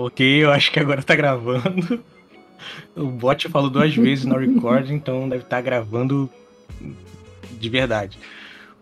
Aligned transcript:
Ok, 0.00 0.44
eu 0.44 0.52
acho 0.52 0.70
que 0.70 0.78
agora 0.78 1.02
tá 1.02 1.16
gravando. 1.16 2.04
O 2.94 3.06
bot 3.06 3.48
falou 3.48 3.68
duas 3.68 3.94
vezes 3.96 4.24
no 4.24 4.36
recording, 4.36 4.94
então 4.94 5.28
deve 5.28 5.42
estar 5.42 5.56
tá 5.56 5.60
gravando 5.60 6.30
de 7.50 7.68
verdade. 7.68 8.16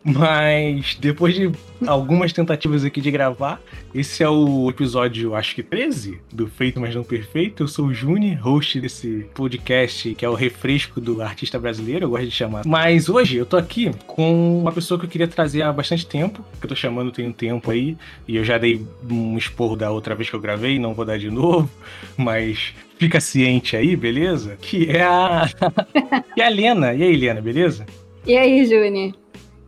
Mas 0.07 0.97
depois 1.01 1.35
de 1.35 1.51
algumas 1.85 2.33
tentativas 2.33 2.85
aqui 2.85 3.01
de 3.01 3.11
gravar, 3.11 3.61
esse 3.93 4.23
é 4.23 4.29
o 4.29 4.71
episódio, 4.71 5.35
acho 5.35 5.53
que 5.53 5.65
13, 5.65 6.21
do 6.33 6.47
Feito 6.47 6.81
Mas 6.81 6.95
Não 6.95 7.03
Perfeito. 7.03 7.65
Eu 7.65 7.69
sou 7.69 7.87
o 7.87 7.95
Juni, 7.95 8.33
host 8.35 8.81
desse 8.81 9.27
podcast 9.35 10.15
que 10.15 10.25
é 10.25 10.29
o 10.29 10.35
refresco 10.35 11.01
do 11.01 11.21
artista 11.21 11.59
brasileiro, 11.59 12.05
eu 12.05 12.11
gosto 12.11 12.27
de 12.27 12.31
chamar. 12.31 12.63
Mas 12.65 13.09
hoje 13.09 13.37
eu 13.37 13.45
tô 13.45 13.57
aqui 13.57 13.91
com 14.07 14.61
uma 14.61 14.71
pessoa 14.71 14.99
que 15.01 15.07
eu 15.07 15.11
queria 15.11 15.27
trazer 15.27 15.63
há 15.63 15.73
bastante 15.73 16.07
tempo, 16.07 16.45
que 16.61 16.67
eu 16.67 16.69
tô 16.69 16.77
chamando 16.77 17.11
tem 17.11 17.27
um 17.27 17.33
tempo 17.33 17.69
aí, 17.73 17.97
e 18.29 18.37
eu 18.37 18.45
já 18.45 18.59
dei 18.59 18.87
um 19.11 19.37
esporro 19.37 19.75
da 19.75 19.91
outra 19.91 20.15
vez 20.15 20.31
que 20.31 20.37
eu 20.37 20.41
gravei, 20.41 20.79
não 20.79 20.95
vou 20.95 21.05
dar 21.05 21.19
de 21.19 21.33
novo, 21.33 21.69
mas 22.17 22.73
fica 22.97 23.19
ciente 23.19 23.77
aí, 23.77 23.97
beleza? 23.97 24.57
Que 24.61 24.89
é 24.89 25.03
a. 25.03 25.51
que 26.33 26.41
é 26.41 26.47
a 26.47 26.49
Lena. 26.49 26.95
E 26.95 27.03
aí, 27.03 27.17
Lena, 27.17 27.41
beleza? 27.41 27.85
E 28.25 28.37
aí, 28.37 28.65
Juni? 28.67 29.15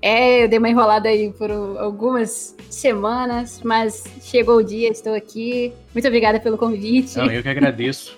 É, 0.01 0.45
eu 0.45 0.49
dei 0.49 0.59
uma 0.59 0.69
enrolada 0.69 1.09
aí 1.09 1.33
por 1.33 1.51
algumas 1.51 2.57
semanas, 2.71 3.61
mas 3.65 4.05
chegou 4.23 4.59
o 4.59 4.63
dia, 4.63 4.91
estou 4.91 5.15
aqui. 5.15 5.73
Muito 5.93 6.07
obrigada 6.07 6.39
pelo 6.39 6.57
convite. 6.57 7.19
Não, 7.19 7.31
eu 7.31 7.43
que 7.43 7.49
agradeço. 7.49 8.17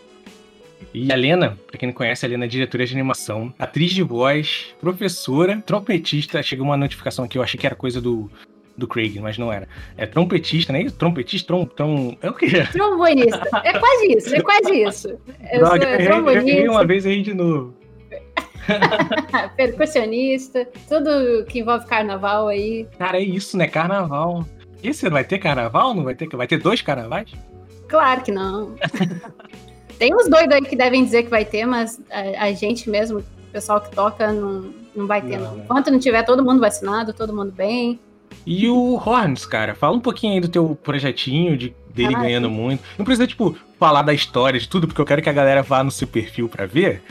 E 0.93 1.11
a 1.12 1.16
Lena, 1.16 1.56
pra 1.66 1.79
quem 1.79 1.89
não 1.89 1.95
conhece, 1.95 2.27
a 2.27 2.29
Lena 2.29 2.45
é 2.45 2.48
diretora 2.48 2.84
de 2.84 2.93
animação, 2.93 3.53
atriz 3.59 3.93
de 3.93 4.03
voz, 4.03 4.75
professora, 4.80 5.62
trompetista. 5.65 6.43
Chegou 6.43 6.66
uma 6.66 6.77
notificação 6.77 7.25
aqui, 7.25 7.39
eu 7.39 7.43
achei 7.43 7.59
que 7.59 7.66
era 7.66 7.77
coisa 7.77 8.01
do, 8.01 8.31
do 8.77 8.89
Craig, 8.89 9.19
mas 9.20 9.39
não 9.39 9.53
era. 9.53 9.69
É 9.97 10.05
trompetista, 10.05 10.73
né? 10.73 10.87
Trompetista, 10.98 11.47
trom, 11.47 11.65
trom... 11.65 12.17
É 12.20 12.28
o 12.28 12.34
quê? 12.34 12.47
Trombonista. 12.73 13.48
É 13.64 13.78
quase 13.78 14.12
isso, 14.17 14.34
é 14.34 14.41
quase 14.41 14.83
isso. 14.83 15.08
Eu 15.53 15.61
Droga, 15.61 15.97
sou 15.97 16.06
trombonista. 16.06 16.61
Eu 16.61 16.73
uma 16.73 16.84
vez 16.84 17.06
aí 17.06 17.23
de 17.23 17.33
novo. 17.33 17.80
Percussionista, 19.56 20.69
tudo 20.89 21.44
que 21.47 21.61
envolve 21.61 21.86
carnaval 21.86 22.48
aí. 22.48 22.86
Cara, 22.98 23.19
é 23.19 23.22
isso, 23.22 23.56
né? 23.56 23.67
Carnaval. 23.67 24.44
E 24.83 24.92
você 24.92 25.11
vai 25.11 25.25
ter 25.25 25.39
carnaval? 25.39 25.94
Não 25.94 26.05
vai 26.05 26.14
ter? 26.14 26.28
Vai 26.28 26.47
ter 26.47 26.58
dois 26.58 26.80
carnavais? 26.80 27.30
Claro 27.89 28.22
que 28.22 28.33
não. 28.33 28.75
Tem 29.98 30.14
uns 30.14 30.28
doidos 30.28 30.55
aí 30.55 30.62
que 30.62 30.77
devem 30.77 31.05
dizer 31.05 31.25
que 31.25 31.28
vai 31.28 31.44
ter, 31.44 31.67
mas 31.67 32.00
a, 32.11 32.44
a 32.44 32.52
gente 32.52 32.89
mesmo, 32.89 33.19
o 33.19 33.25
pessoal 33.52 33.80
que 33.80 33.91
toca, 33.91 34.33
não, 34.33 34.72
não 34.97 35.06
vai 35.06 35.20
ter. 35.20 35.39
Não, 35.39 35.56
não. 35.56 35.64
Enquanto 35.64 35.91
não 35.91 35.98
tiver 35.98 36.22
todo 36.22 36.42
mundo 36.42 36.61
vacinado, 36.61 37.12
todo 37.12 37.34
mundo 37.34 37.52
bem. 37.52 38.00
E 38.47 38.67
o 38.69 38.95
Horns, 38.95 39.45
cara, 39.45 39.74
fala 39.74 39.97
um 39.97 40.00
pouquinho 40.00 40.34
aí 40.34 40.41
do 40.41 40.48
teu 40.48 40.78
projetinho, 40.83 41.56
de, 41.56 41.74
dele 41.95 42.14
ah, 42.14 42.20
ganhando 42.20 42.48
sim. 42.48 42.55
muito. 42.55 42.83
Não 42.97 43.05
precisa, 43.05 43.27
tipo, 43.27 43.55
falar 43.78 44.00
da 44.02 44.14
história 44.14 44.58
de 44.58 44.69
tudo, 44.69 44.86
porque 44.86 45.00
eu 45.00 45.05
quero 45.05 45.20
que 45.20 45.28
a 45.28 45.33
galera 45.33 45.62
vá 45.62 45.84
no 45.84 45.91
seu 45.91 46.08
perfil 46.08 46.48
pra 46.48 46.64
ver. 46.64 47.02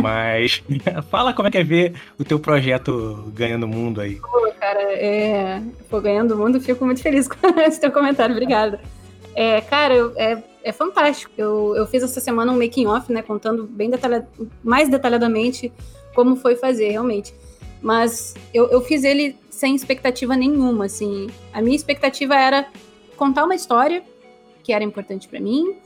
Mas 0.00 0.62
fala 1.10 1.32
como 1.32 1.48
é 1.48 1.50
que 1.50 1.58
é 1.58 1.64
ver 1.64 1.94
o 2.18 2.24
teu 2.24 2.38
projeto 2.38 3.32
ganhando 3.34 3.68
mundo 3.68 4.00
aí. 4.00 4.16
Pô, 4.16 4.52
cara, 4.58 4.82
é... 4.92 5.62
Pô, 5.88 6.00
ganhando 6.00 6.36
mundo, 6.36 6.60
fico 6.60 6.84
muito 6.84 7.02
feliz 7.02 7.26
com 7.28 7.36
esse 7.60 7.80
teu 7.80 7.92
comentário, 7.92 8.34
obrigada. 8.34 8.80
É, 9.34 9.60
cara, 9.60 9.94
eu, 9.94 10.12
é, 10.16 10.42
é 10.62 10.72
fantástico. 10.72 11.32
Eu, 11.36 11.74
eu 11.76 11.86
fiz 11.86 12.02
essa 12.02 12.20
semana 12.20 12.52
um 12.52 12.58
making 12.58 12.86
off, 12.86 13.12
né, 13.12 13.22
contando 13.22 13.64
bem 13.64 13.90
detalhad... 13.90 14.24
mais 14.62 14.88
detalhadamente 14.88 15.72
como 16.14 16.36
foi 16.36 16.56
fazer, 16.56 16.90
realmente. 16.90 17.34
Mas 17.82 18.34
eu, 18.52 18.68
eu 18.70 18.80
fiz 18.80 19.04
ele 19.04 19.36
sem 19.50 19.74
expectativa 19.74 20.36
nenhuma, 20.36 20.86
assim. 20.86 21.28
A 21.52 21.60
minha 21.60 21.76
expectativa 21.76 22.34
era 22.34 22.66
contar 23.16 23.44
uma 23.44 23.54
história 23.54 24.02
que 24.62 24.72
era 24.72 24.82
importante 24.82 25.28
para 25.28 25.38
mim 25.38 25.76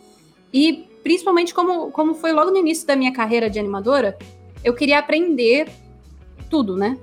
e 0.53 0.88
principalmente 1.03 1.55
como, 1.55 1.91
como 1.91 2.15
foi 2.15 2.33
logo 2.33 2.51
no 2.51 2.59
início 2.59 2.87
da 2.87 2.97
minha 2.97 3.13
carreira 3.13 3.49
de 3.49 3.59
animadora, 3.59 4.19
eu 4.65 4.75
queria 4.75 4.99
aprender 4.99 5.69
tudo, 6.51 6.77
né? 6.77 6.99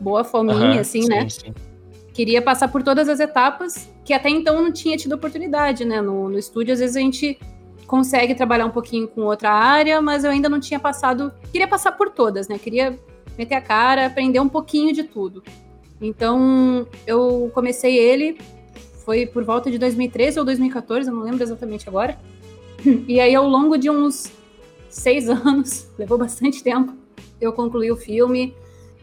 Boa 0.00 0.24
fominha, 0.24 0.74
uhum, 0.74 0.80
assim, 0.80 1.06
né? 1.06 1.28
sim, 1.28 1.44
né? 1.46 1.54
Sim. 1.54 1.54
Queria 2.12 2.42
passar 2.42 2.68
por 2.68 2.82
todas 2.82 3.08
as 3.08 3.20
etapas 3.20 3.88
que 4.04 4.12
até 4.12 4.28
então 4.28 4.56
eu 4.56 4.62
não 4.62 4.72
tinha 4.72 4.96
tido 4.96 5.14
oportunidade, 5.14 5.84
né? 5.84 6.00
No, 6.00 6.28
no 6.28 6.38
estúdio, 6.38 6.72
às 6.72 6.80
vezes 6.80 6.96
a 6.96 7.00
gente 7.00 7.38
consegue 7.86 8.34
trabalhar 8.34 8.66
um 8.66 8.70
pouquinho 8.70 9.06
com 9.06 9.22
outra 9.22 9.50
área, 9.50 10.00
mas 10.00 10.24
eu 10.24 10.30
ainda 10.30 10.48
não 10.48 10.58
tinha 10.58 10.80
passado. 10.80 11.32
Queria 11.50 11.68
passar 11.68 11.92
por 11.92 12.10
todas, 12.10 12.48
né? 12.48 12.58
Queria 12.58 12.98
meter 13.38 13.54
a 13.54 13.60
cara, 13.60 14.06
aprender 14.06 14.40
um 14.40 14.48
pouquinho 14.48 14.92
de 14.92 15.04
tudo. 15.04 15.42
Então, 16.00 16.86
eu 17.06 17.50
comecei 17.54 17.96
ele, 17.96 18.38
foi 19.04 19.26
por 19.26 19.44
volta 19.44 19.70
de 19.70 19.78
2013 19.78 20.38
ou 20.38 20.44
2014, 20.44 21.08
eu 21.08 21.14
não 21.14 21.22
lembro 21.22 21.42
exatamente 21.42 21.88
agora. 21.88 22.18
E 23.06 23.20
aí, 23.20 23.34
ao 23.34 23.48
longo 23.48 23.76
de 23.76 23.90
uns 23.90 24.30
seis 24.88 25.28
anos, 25.28 25.88
levou 25.98 26.18
bastante 26.18 26.62
tempo, 26.62 26.94
eu 27.40 27.52
concluí 27.52 27.90
o 27.90 27.96
filme, 27.96 28.54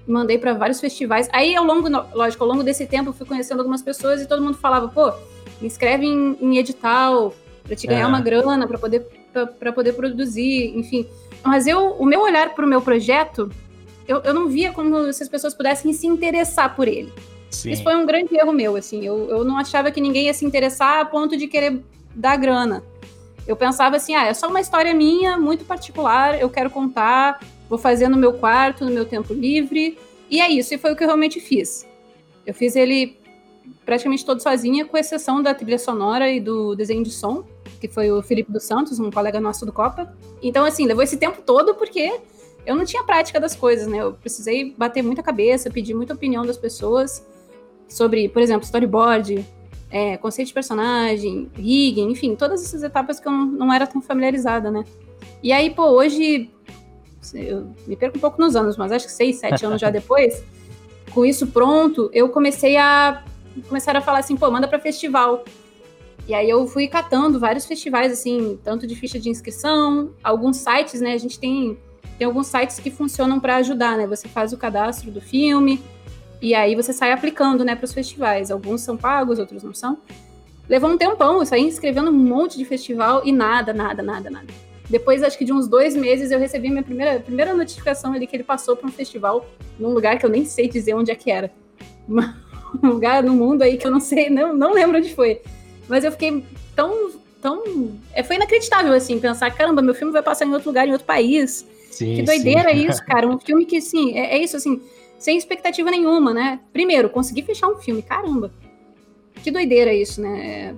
mandei 0.08 0.38
para 0.38 0.54
vários 0.54 0.80
festivais. 0.80 1.30
Aí, 1.32 1.56
ao 1.56 1.64
longo, 1.64 1.88
lógico, 2.14 2.44
ao 2.44 2.50
longo 2.50 2.64
desse 2.64 2.86
tempo, 2.86 3.10
eu 3.10 3.14
fui 3.14 3.26
conhecendo 3.26 3.60
algumas 3.60 3.82
pessoas 3.82 4.22
e 4.22 4.28
todo 4.28 4.42
mundo 4.42 4.58
falava, 4.58 4.88
pô, 4.88 5.12
me 5.62 5.68
inscreve 5.68 6.06
em, 6.06 6.38
em 6.42 6.58
edital 6.58 7.34
para 7.64 7.76
te 7.76 7.86
ganhar 7.86 8.02
é. 8.02 8.08
uma 8.08 8.20
grana, 8.20 8.68
para 8.68 8.78
poder, 8.78 9.06
para 9.60 9.72
poder 9.72 9.94
produzir, 9.94 10.76
enfim. 10.76 11.08
Mas 11.44 11.68
eu, 11.68 11.92
o 11.92 12.06
meu 12.06 12.22
olhar 12.22 12.54
para 12.56 12.66
o 12.66 12.68
meu 12.68 12.82
projeto, 12.82 13.52
eu, 14.08 14.18
eu 14.24 14.34
não 14.34 14.48
via 14.48 14.72
como 14.72 15.12
se 15.14 15.22
as 15.22 15.30
pessoas 15.30 15.54
pudessem 15.54 15.94
se 15.94 16.08
interessar 16.08 16.76
por 16.76 16.88
ele. 16.88 17.14
Sim. 17.52 17.72
Isso 17.72 17.84
foi 17.84 17.96
um 17.96 18.06
grande 18.06 18.36
erro 18.36 18.52
meu, 18.52 18.76
assim. 18.76 19.06
Eu, 19.06 19.30
eu 19.30 19.44
não 19.44 19.58
achava 19.58 19.92
que 19.92 20.02
ninguém 20.02 20.26
ia 20.26 20.34
se 20.34 20.46
interessar 20.46 21.02
a 21.02 21.06
ponto 21.06 21.38
de 21.38 21.48
querer 21.48 21.80
dar 22.16 22.38
grana. 22.38 22.84
Eu 23.50 23.56
pensava 23.56 23.96
assim, 23.96 24.14
ah, 24.14 24.28
é 24.28 24.34
só 24.36 24.48
uma 24.48 24.62
história 24.62 24.94
minha, 24.94 25.36
muito 25.36 25.66
particular, 25.66 26.40
eu 26.40 26.52
quero 26.52 26.70
contar, 26.70 27.44
vou 27.68 27.80
fazer 27.80 28.08
no 28.08 28.16
meu 28.16 28.34
quarto, 28.34 28.86
no 28.86 28.92
meu 28.92 29.06
tempo 29.06 29.34
livre, 29.34 29.98
e 30.30 30.40
é 30.40 30.48
isso, 30.48 30.72
e 30.72 30.78
foi 30.78 30.94
o 30.94 30.96
que 30.96 31.04
eu 31.04 31.08
realmente 31.08 31.40
fiz. 31.40 31.84
Eu 32.46 32.54
fiz 32.54 32.76
ele 32.76 33.18
praticamente 33.84 34.24
todo 34.24 34.40
sozinha, 34.40 34.86
com 34.86 34.96
exceção 34.96 35.42
da 35.42 35.52
trilha 35.52 35.80
sonora 35.80 36.30
e 36.30 36.40
do 36.40 36.76
desenho 36.76 37.04
de 37.04 37.10
som, 37.10 37.44
que 37.82 37.88
foi 37.88 38.12
o 38.12 38.22
Felipe 38.22 38.52
dos 38.52 38.66
Santos, 38.66 39.00
um 39.00 39.10
colega 39.10 39.42
nosso 39.42 39.66
do 39.66 39.74
Copa. 39.74 40.16
Então, 40.44 40.64
assim, 40.64 40.86
levou 40.86 41.02
esse 41.02 41.18
tempo 41.18 41.42
todo 41.42 41.74
porque 41.74 42.20
eu 42.68 42.76
não 42.76 42.86
tinha 42.86 43.04
prática 43.04 43.40
das 43.40 43.56
coisas, 43.56 43.88
né? 43.88 43.98
Eu 43.98 44.14
precisei 44.14 44.76
bater 44.78 45.02
muita 45.02 45.24
cabeça, 45.24 45.72
pedir 45.72 45.96
muita 45.96 46.14
opinião 46.14 46.46
das 46.46 46.56
pessoas 46.56 47.26
sobre, 47.88 48.30
por 48.30 48.44
exemplo, 48.44 48.64
storyboard, 48.64 49.44
é, 49.90 50.18
conceito 50.18 50.50
de 50.50 50.54
personagem, 50.54 51.50
rigging, 51.56 52.12
enfim, 52.12 52.36
todas 52.36 52.64
essas 52.64 52.84
etapas 52.84 53.20
que 53.20 53.28
eu 53.28 53.32
não, 53.32 53.46
não 53.46 53.74
era 53.74 53.88
tão 53.88 54.02
familiarizada, 54.02 54.70
né? 54.70 54.84
E 55.42 55.52
aí, 55.52 55.70
pô, 55.70 55.84
hoje, 55.88 56.52
eu 57.34 57.74
me 57.88 57.96
perco 57.96 58.18
um 58.18 58.22
pouco 58.22 58.40
nos 58.40 58.56
anos, 58.56 58.78
mas 58.78 58.92
acho 58.92 59.06
que 59.06 59.12
seis, 59.12 59.38
sete 59.38 59.66
anos 59.66 59.82
já 59.82 59.90
depois, 59.92 60.44
com 61.14 61.26
isso 61.26 61.48
pronto, 61.48 62.10
eu 62.14 62.30
comecei 62.30 62.78
a 62.78 63.24
começar 63.68 63.96
a 63.96 64.02
falar 64.02 64.20
assim, 64.20 64.38
pô, 64.38 64.50
manda 64.52 64.68
para 64.68 64.80
festival. 64.80 65.44
E 66.28 66.34
aí 66.34 66.48
eu 66.48 66.68
fui 66.68 66.88
catando 66.88 67.40
vários 67.40 67.66
festivais, 67.66 68.12
assim, 68.12 68.60
tanto 68.64 68.86
de 68.86 68.96
ficha 68.96 69.20
de 69.20 69.30
inscrição, 69.30 70.12
alguns 70.24 70.58
sites, 70.58 71.02
né? 71.02 71.14
A 71.14 71.18
gente 71.18 71.40
tem, 71.40 71.78
tem 72.20 72.28
alguns 72.28 72.46
sites 72.46 72.80
que 72.80 72.92
funcionam 72.92 73.40
para 73.40 73.56
ajudar, 73.56 73.98
né? 73.98 74.06
Você 74.06 74.28
faz 74.28 74.54
o 74.54 74.58
cadastro 74.58 75.10
do 75.10 75.20
filme, 75.20 75.82
e 76.42 76.56
aí 76.56 76.76
você 76.76 76.94
sai 76.94 77.12
aplicando, 77.12 77.66
né, 77.66 77.76
para 77.76 77.86
os 77.86 77.94
festivais. 77.94 78.50
Alguns 78.50 78.82
são 78.82 78.96
pagos, 78.96 79.40
outros 79.40 79.64
não 79.64 79.74
são. 79.74 79.98
Levou 80.70 80.90
um 80.90 80.98
tempão, 80.98 81.40
eu 81.40 81.46
saí 81.46 81.64
inscrevendo 81.64 82.10
um 82.10 82.14
monte 82.14 82.58
de 82.58 82.64
festival 82.64 83.22
e 83.26 83.32
nada, 83.32 83.74
nada, 83.74 84.02
nada, 84.02 84.30
nada. 84.30 84.48
Depois, 84.90 85.22
acho 85.22 85.38
que 85.38 85.46
de 85.46 85.52
uns 85.52 85.68
dois 85.68 85.96
meses, 85.96 86.32
eu 86.32 86.40
recebi 86.40 86.70
minha 86.70 86.84
primeira, 86.84 87.20
primeira 87.20 87.54
notificação 87.54 88.14
ali 88.14 88.26
que 88.26 88.36
ele 88.36 88.44
passou 88.44 88.76
para 88.76 88.88
um 88.88 88.92
festival 88.92 89.48
num 89.78 89.90
lugar 89.90 90.18
que 90.18 90.26
eu 90.26 90.30
nem 90.30 90.46
sei 90.46 90.68
dizer 90.68 90.94
onde 90.94 91.12
é 91.12 91.16
que 91.16 91.32
era. 91.32 91.52
Um 92.84 92.90
lugar 92.90 93.24
no 93.24 93.34
mundo 93.34 93.64
aí 93.64 93.78
que 93.78 93.88
eu 93.88 93.90
não 93.90 94.00
sei, 94.00 94.30
não, 94.30 94.56
não 94.56 94.74
lembro 94.74 95.00
onde 95.00 95.16
foi. 95.16 95.42
Mas 95.88 96.04
eu 96.04 96.12
fiquei 96.12 96.46
tão, 96.76 97.10
tão... 97.42 97.64
É, 98.14 98.22
foi 98.22 98.36
inacreditável, 98.36 98.94
assim, 98.94 99.20
pensar, 99.20 99.50
caramba, 99.50 99.82
meu 99.82 99.96
filme 99.96 100.14
vai 100.14 100.22
passar 100.22 100.46
em 100.46 100.54
outro 100.54 100.70
lugar, 100.70 100.88
em 100.88 100.92
outro 100.92 101.08
país. 101.08 101.66
Sim, 101.90 102.18
que 102.18 102.22
doideira 102.22 102.70
sim. 102.70 102.88
isso, 102.88 103.04
cara. 103.04 103.28
Um 103.28 103.40
filme 103.40 103.66
que, 103.66 103.78
assim, 103.78 104.16
é, 104.16 104.36
é 104.36 104.38
isso, 104.38 104.56
assim 104.56 104.80
sem 105.20 105.38
expectativa 105.38 105.92
nenhuma, 105.92 106.34
né? 106.34 106.60
Primeiro, 106.74 107.10
consegui 107.10 107.44
fechar 107.44 107.68
um 107.68 107.76
filme, 107.76 108.02
caramba. 108.02 108.52
Que 109.44 109.52
doideira 109.52 109.94
isso, 109.94 110.22
né? 110.22 110.76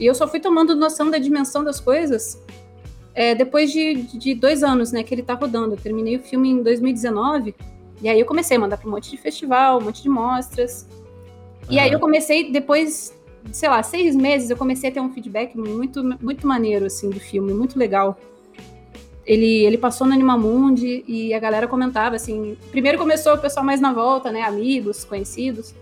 E 0.00 0.06
eu 0.06 0.14
só 0.14 0.26
fui 0.26 0.40
tomando 0.40 0.74
noção 0.74 1.10
da 1.10 1.18
dimensão 1.18 1.62
das 1.62 1.78
coisas 1.78 2.42
é, 3.14 3.34
depois 3.34 3.70
de, 3.70 3.94
de 3.94 4.34
dois 4.34 4.62
anos, 4.62 4.90
né, 4.90 5.02
que 5.02 5.14
ele 5.14 5.22
tá 5.22 5.34
rodando. 5.34 5.74
Eu 5.74 5.78
terminei 5.78 6.16
o 6.16 6.20
filme 6.20 6.50
em 6.50 6.62
2019, 6.62 7.54
e 8.00 8.08
aí 8.08 8.18
eu 8.18 8.26
comecei 8.26 8.56
a 8.56 8.60
mandar 8.60 8.78
para 8.78 8.88
um 8.88 8.90
monte 8.90 9.10
de 9.10 9.16
festival, 9.16 9.78
um 9.78 9.84
monte 9.84 10.02
de 10.02 10.08
mostras. 10.08 10.88
E 11.70 11.78
aí 11.78 11.92
eu 11.92 12.00
comecei, 12.00 12.50
depois, 12.50 13.16
sei 13.52 13.68
lá, 13.68 13.82
seis 13.82 14.16
meses, 14.16 14.50
eu 14.50 14.56
comecei 14.56 14.90
a 14.90 14.92
ter 14.92 15.00
um 15.00 15.12
feedback 15.12 15.56
muito, 15.56 16.02
muito 16.20 16.46
maneiro, 16.46 16.86
assim, 16.86 17.08
do 17.10 17.20
filme, 17.20 17.52
muito 17.52 17.78
legal 17.78 18.18
ele, 19.24 19.64
ele 19.64 19.78
passou 19.78 20.06
no 20.06 20.12
Animamundi 20.12 21.04
e 21.06 21.32
a 21.32 21.38
galera 21.38 21.68
comentava 21.68 22.16
assim. 22.16 22.56
Primeiro 22.70 22.98
começou 22.98 23.34
o 23.34 23.38
pessoal 23.38 23.64
mais 23.64 23.80
na 23.80 23.92
volta, 23.92 24.32
né? 24.32 24.42
Amigos, 24.42 25.04
conhecidos, 25.04 25.74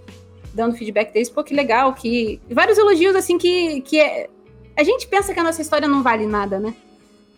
dando 0.53 0.77
feedback 0.77 1.13
deles, 1.13 1.31
pô, 1.31 1.43
que 1.43 1.55
legal, 1.55 1.95
que. 1.95 2.41
Vários 2.51 2.77
elogios, 2.77 3.17
assim, 3.17 3.39
que, 3.39 3.81
que 3.83 3.99
é, 3.99 4.29
A 4.77 4.83
gente 4.83 5.07
pensa 5.07 5.33
que 5.33 5.41
a 5.41 5.43
nossa 5.43 5.63
história 5.63 5.89
não 5.89 6.03
vale 6.03 6.27
nada, 6.27 6.59
né? 6.59 6.75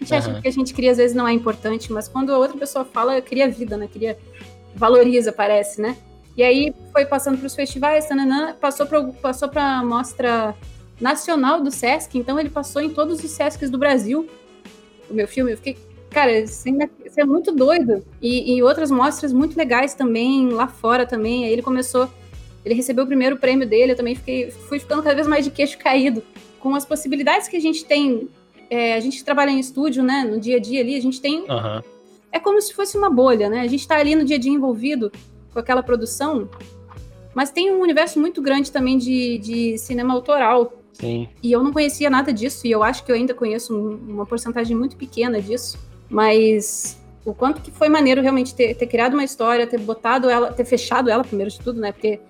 A 0.00 0.04
gente 0.04 0.14
acha 0.14 0.40
que 0.40 0.48
a 0.48 0.52
gente 0.52 0.74
cria, 0.74 0.90
às 0.90 0.96
vezes, 0.96 1.14
não 1.14 1.28
é 1.28 1.32
importante, 1.32 1.92
mas 1.92 2.08
quando 2.08 2.32
a 2.32 2.38
outra 2.38 2.58
pessoa 2.58 2.84
fala, 2.84 3.20
cria 3.20 3.48
vida, 3.48 3.76
né? 3.76 3.88
Cria, 3.92 4.18
valoriza, 4.74 5.30
parece, 5.30 5.80
né? 5.80 5.96
E 6.36 6.42
aí 6.42 6.74
foi 6.92 7.04
passando 7.04 7.38
para 7.38 7.46
os 7.46 7.54
festivais, 7.54 8.06
tananã, 8.06 8.54
passou 8.54 8.86
para 8.86 9.04
passou 9.04 9.48
a 9.54 9.84
mostra 9.84 10.56
nacional 11.00 11.60
do 11.60 11.70
Sesc, 11.70 12.18
então 12.18 12.40
ele 12.40 12.48
passou 12.48 12.80
em 12.80 12.90
todos 12.90 13.22
os 13.22 13.30
Sescs 13.30 13.70
do 13.70 13.78
Brasil, 13.78 14.28
o 15.10 15.14
meu 15.14 15.28
filme. 15.28 15.52
Eu 15.52 15.56
fiquei, 15.56 15.76
cara, 16.12 16.38
isso 16.38 16.68
é 17.16 17.24
muito 17.24 17.52
doido. 17.52 18.04
E, 18.20 18.54
e 18.54 18.62
outras 18.62 18.90
mostras 18.90 19.32
muito 19.32 19.56
legais 19.56 19.94
também, 19.94 20.50
lá 20.50 20.68
fora 20.68 21.06
também. 21.06 21.44
Aí 21.44 21.52
ele 21.52 21.62
começou, 21.62 22.08
ele 22.64 22.74
recebeu 22.74 23.04
o 23.04 23.06
primeiro 23.06 23.36
prêmio 23.36 23.66
dele, 23.66 23.92
eu 23.92 23.96
também 23.96 24.14
fiquei, 24.14 24.50
fui 24.50 24.78
ficando 24.78 25.02
cada 25.02 25.14
vez 25.14 25.26
mais 25.26 25.44
de 25.44 25.50
queixo 25.50 25.78
caído 25.78 26.22
com 26.60 26.74
as 26.74 26.84
possibilidades 26.84 27.48
que 27.48 27.56
a 27.56 27.60
gente 27.60 27.84
tem. 27.84 28.28
É, 28.70 28.94
a 28.94 29.00
gente 29.00 29.24
trabalha 29.24 29.50
em 29.50 29.58
estúdio, 29.58 30.02
né? 30.02 30.24
No 30.24 30.38
dia 30.38 30.56
a 30.56 30.60
dia 30.60 30.80
ali, 30.80 30.94
a 30.94 31.00
gente 31.00 31.20
tem. 31.20 31.40
Uhum. 31.40 31.82
É 32.30 32.38
como 32.38 32.60
se 32.60 32.72
fosse 32.72 32.96
uma 32.96 33.10
bolha, 33.10 33.50
né? 33.50 33.60
A 33.60 33.66
gente 33.66 33.80
está 33.80 33.96
ali 33.96 34.14
no 34.14 34.24
dia 34.24 34.36
a 34.36 34.38
dia 34.38 34.52
envolvido 34.52 35.12
com 35.52 35.58
aquela 35.58 35.82
produção, 35.82 36.48
mas 37.34 37.50
tem 37.50 37.70
um 37.70 37.80
universo 37.80 38.18
muito 38.18 38.40
grande 38.40 38.72
também 38.72 38.96
de, 38.96 39.38
de 39.38 39.78
cinema 39.78 40.14
autoral. 40.14 40.72
Sim. 40.94 41.28
E 41.42 41.52
eu 41.52 41.62
não 41.62 41.72
conhecia 41.72 42.08
nada 42.08 42.32
disso, 42.32 42.66
e 42.66 42.70
eu 42.70 42.82
acho 42.82 43.04
que 43.04 43.10
eu 43.10 43.16
ainda 43.16 43.34
conheço 43.34 43.76
uma 43.76 44.24
porcentagem 44.24 44.76
muito 44.76 44.96
pequena 44.96 45.40
disso, 45.40 45.78
mas 46.12 47.00
o 47.24 47.32
quanto 47.32 47.62
que 47.62 47.70
foi 47.70 47.88
maneiro 47.88 48.20
realmente 48.20 48.54
ter, 48.54 48.74
ter 48.74 48.86
criado 48.86 49.14
uma 49.14 49.24
história, 49.24 49.66
ter 49.66 49.80
botado 49.80 50.28
ela, 50.28 50.52
ter 50.52 50.64
fechado 50.64 51.08
ela 51.08 51.24
primeiro 51.24 51.50
de 51.50 51.58
tudo, 51.58 51.80
né? 51.80 51.90
Porque 51.90 52.20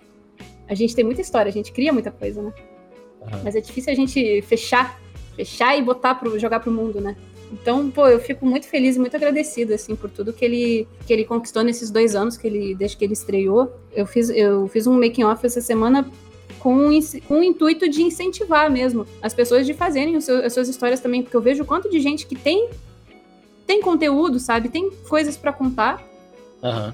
a 0.68 0.74
gente 0.74 0.94
tem 0.94 1.04
muita 1.04 1.20
história, 1.20 1.50
a 1.50 1.52
gente 1.52 1.72
cria 1.72 1.92
muita 1.92 2.12
coisa, 2.12 2.40
né? 2.40 2.52
Uhum. 3.20 3.40
Mas 3.42 3.56
é 3.56 3.60
difícil 3.60 3.92
a 3.92 3.96
gente 3.96 4.40
fechar, 4.42 5.00
fechar 5.34 5.76
e 5.76 5.82
botar 5.82 6.14
pro, 6.14 6.38
jogar 6.38 6.60
pro 6.60 6.70
mundo, 6.70 7.00
né? 7.00 7.16
Então, 7.52 7.90
pô, 7.90 8.06
eu 8.06 8.20
fico 8.20 8.46
muito 8.46 8.66
feliz 8.66 8.96
e 8.96 8.98
muito 8.98 9.16
agradecida, 9.16 9.74
assim, 9.74 9.96
por 9.96 10.08
tudo 10.08 10.32
que 10.32 10.44
ele, 10.44 10.88
que 11.06 11.12
ele 11.12 11.24
conquistou 11.24 11.64
nesses 11.64 11.90
dois 11.90 12.14
anos 12.14 12.36
que 12.36 12.46
ele, 12.46 12.74
desde 12.74 12.96
que 12.96 13.04
ele 13.04 13.12
estreou. 13.12 13.70
Eu 13.92 14.06
fiz, 14.06 14.30
eu 14.30 14.68
fiz 14.68 14.86
um 14.86 14.98
making 14.98 15.24
off 15.24 15.44
essa 15.44 15.60
semana 15.60 16.08
com, 16.58 16.88
com 17.26 17.40
o 17.40 17.42
intuito 17.42 17.88
de 17.90 18.02
incentivar 18.02 18.70
mesmo 18.70 19.04
as 19.20 19.34
pessoas 19.34 19.66
de 19.66 19.74
fazerem 19.74 20.18
seu, 20.20 20.44
as 20.44 20.52
suas 20.52 20.68
histórias 20.68 21.00
também, 21.00 21.22
porque 21.22 21.36
eu 21.36 21.42
vejo 21.42 21.64
o 21.64 21.66
quanto 21.66 21.90
de 21.90 22.00
gente 22.00 22.26
que 22.26 22.36
tem 22.36 22.70
tem 23.66 23.80
conteúdo, 23.80 24.38
sabe? 24.38 24.68
Tem 24.68 24.90
coisas 25.08 25.36
para 25.36 25.52
contar. 25.52 26.02
Uhum. 26.62 26.92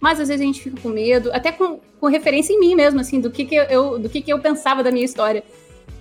Mas 0.00 0.20
às 0.20 0.28
vezes 0.28 0.40
a 0.40 0.46
gente 0.46 0.62
fica 0.62 0.80
com 0.80 0.88
medo, 0.90 1.30
até 1.32 1.50
com, 1.50 1.80
com 2.00 2.06
referência 2.06 2.52
em 2.52 2.60
mim 2.60 2.74
mesmo, 2.74 3.00
assim, 3.00 3.20
do 3.20 3.30
que, 3.30 3.44
que 3.44 3.54
eu 3.54 3.98
do 3.98 4.08
que, 4.08 4.22
que 4.22 4.32
eu 4.32 4.38
pensava 4.38 4.82
da 4.82 4.90
minha 4.90 5.04
história. 5.04 5.42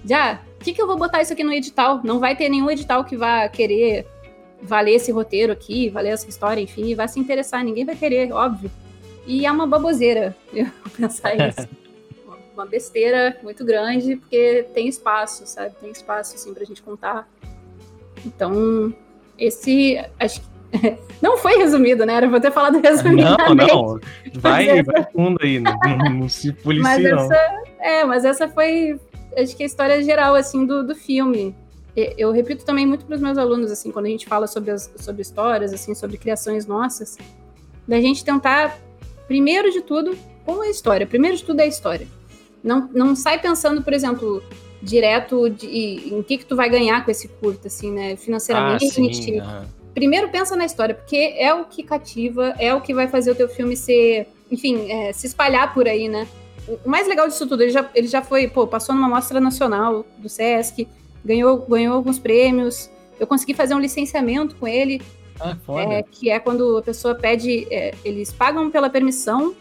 Já, 0.06 0.42
o 0.60 0.64
que, 0.64 0.74
que 0.74 0.81
eu 0.81 0.88
vou 0.88 0.98
botar 0.98 1.22
isso 1.22 1.34
aqui 1.34 1.44
no 1.44 1.52
edital? 1.52 2.02
Não 2.04 2.19
vai 2.19 2.36
ter 2.36 2.50
nenhum 2.50 2.69
edital 2.69 3.04
que 3.04 3.18
vá 3.18 3.48
querer 3.50 4.06
valer 4.62 4.96
esse 4.96 5.12
roteiro 5.12 5.52
aqui, 5.52 5.90
valer 5.90 6.10
essa 6.10 6.30
história, 6.30 6.62
enfim, 6.62 6.94
vai 6.96 7.08
se 7.08 7.19
interessar. 7.19 7.64
Ninguém 7.64 7.86
vai 7.86 7.96
querer, 7.96 8.31
óbvio. 8.31 8.72
E 9.25 9.46
é 9.46 9.52
uma 9.52 9.68
baboseira 9.68 10.36
eu 10.54 10.68
pensar 10.96 11.36
isso. 11.36 11.68
uma 12.54 12.66
besteira 12.66 13.38
muito 13.44 13.64
grande, 13.64 14.16
porque 14.16 14.66
tem 14.74 14.88
espaço, 14.88 15.46
sabe? 15.46 15.75
Tem 15.80 15.92
espaço, 15.92 16.36
assim, 16.36 16.54
pra 16.54 16.66
gente 16.66 16.81
contar. 16.81 17.30
Então, 18.25 18.94
esse, 19.38 19.98
acho 20.19 20.42
que 20.42 20.48
não 21.22 21.38
foi 21.38 21.57
resumido, 21.57 22.06
né? 22.06 22.13
Era 22.13 22.30
pra 22.30 22.39
ter 22.39 22.51
falado 22.51 22.80
resumidamente. 22.80 23.56
Não, 23.56 23.56
não. 23.56 24.00
Vai, 24.36 24.68
essa... 24.68 24.92
vai 24.92 25.04
fundo 25.12 25.38
aí, 25.42 25.60
não, 25.60 25.75
não 26.12 26.30
se 26.30 26.51
policia, 26.51 26.84
mas 26.84 27.06
essa, 27.06 27.62
É, 27.80 28.06
mas 28.06 28.25
essa 28.25 28.48
foi, 28.48 29.00
acho 29.36 29.56
que 29.56 29.63
a 29.63 29.66
história 29.66 30.04
geral, 30.04 30.36
assim, 30.36 30.66
do, 30.66 30.86
do 30.86 30.95
filme. 30.95 31.56
Eu 32.16 32.31
repito 32.31 32.63
também 32.63 32.86
muito 32.86 33.06
para 33.06 33.16
os 33.16 33.22
meus 33.22 33.39
alunos, 33.39 33.72
assim, 33.72 33.92
quando 33.92 34.06
a 34.06 34.10
gente 34.10 34.28
fala 34.28 34.45
sobre, 34.45 34.69
as, 34.69 34.94
sobre 34.98 35.24
histórias, 35.24 35.74
assim, 35.74 35.95
sobre 35.95 36.16
criações 36.18 36.68
nossas, 36.68 37.18
da 37.88 38.00
gente 38.00 38.24
tentar, 38.24 38.78
primeiro 39.28 39.72
de 39.72 39.81
tudo, 39.81 40.16
com 40.45 40.62
a 40.62 40.69
história. 40.69 41.07
Primeiro 41.07 41.36
de 41.36 41.44
tudo 41.44 41.60
é 41.60 41.63
a 41.63 41.68
história. 41.68 42.07
Não, 42.63 42.88
não 42.94 43.16
sai 43.16 43.40
pensando, 43.40 43.81
por 43.81 43.94
exemplo, 43.94 44.44
direto 44.82 45.50
de, 45.50 46.14
em 46.14 46.22
que 46.24 46.38
que 46.38 46.46
tu 46.46 46.56
vai 46.56 46.70
ganhar 46.70 47.04
com 47.04 47.12
esse 47.12 47.28
curto, 47.28 47.68
assim, 47.68 47.92
né? 47.92 48.16
Financeiramente. 48.16 48.86
Ah, 48.86 48.90
sim, 48.90 49.42
Primeiro 49.94 50.30
pensa 50.30 50.56
na 50.56 50.66
história, 50.66 50.94
porque 50.94 51.34
é 51.38 51.52
o 51.54 51.66
que 51.66 51.82
cativa, 51.82 52.54
é 52.60 52.74
o 52.74 52.82
que 52.82 52.94
vai 52.94 53.08
fazer 53.08 53.32
o 53.32 53.36
teu 53.36 53.50
filme 53.50 53.76
ser, 53.76 54.28
enfim, 54.52 54.92
é, 54.92 55.12
se 55.12 55.26
espalhar 55.26 55.74
por 55.74 55.88
aí, 55.88 56.08
né? 56.08 56.28
O 56.84 56.90
mais 56.90 57.08
legal 57.08 57.28
disso 57.28 57.48
tudo, 57.48 57.64
ele 57.64 57.72
já, 57.72 57.90
ele 57.96 58.08
já 58.08 58.22
foi, 58.22 58.48
pô, 58.48 58.68
passou 58.68 58.94
numa 58.94 59.10
mostra 59.10 59.40
nacional 59.40 60.06
do 60.20 60.30
Sesc, 60.30 60.88
ganhou, 61.26 61.66
ganhou 61.68 61.96
alguns 61.96 62.20
prêmios. 62.20 62.92
Eu 63.20 63.26
consegui 63.26 63.56
fazer 63.56 63.74
um 63.74 63.80
licenciamento 63.80 64.56
com 64.58 64.68
ele. 64.68 65.02
Ah. 65.40 65.56
É, 65.90 66.04
que 66.04 66.30
é 66.30 66.40
quando 66.40 66.78
a 66.78 66.82
pessoa 66.82 67.16
pede, 67.16 67.68
é, 67.72 67.94
eles 68.04 68.32
pagam 68.32 68.70
pela 68.70 68.90
permissão 68.90 69.56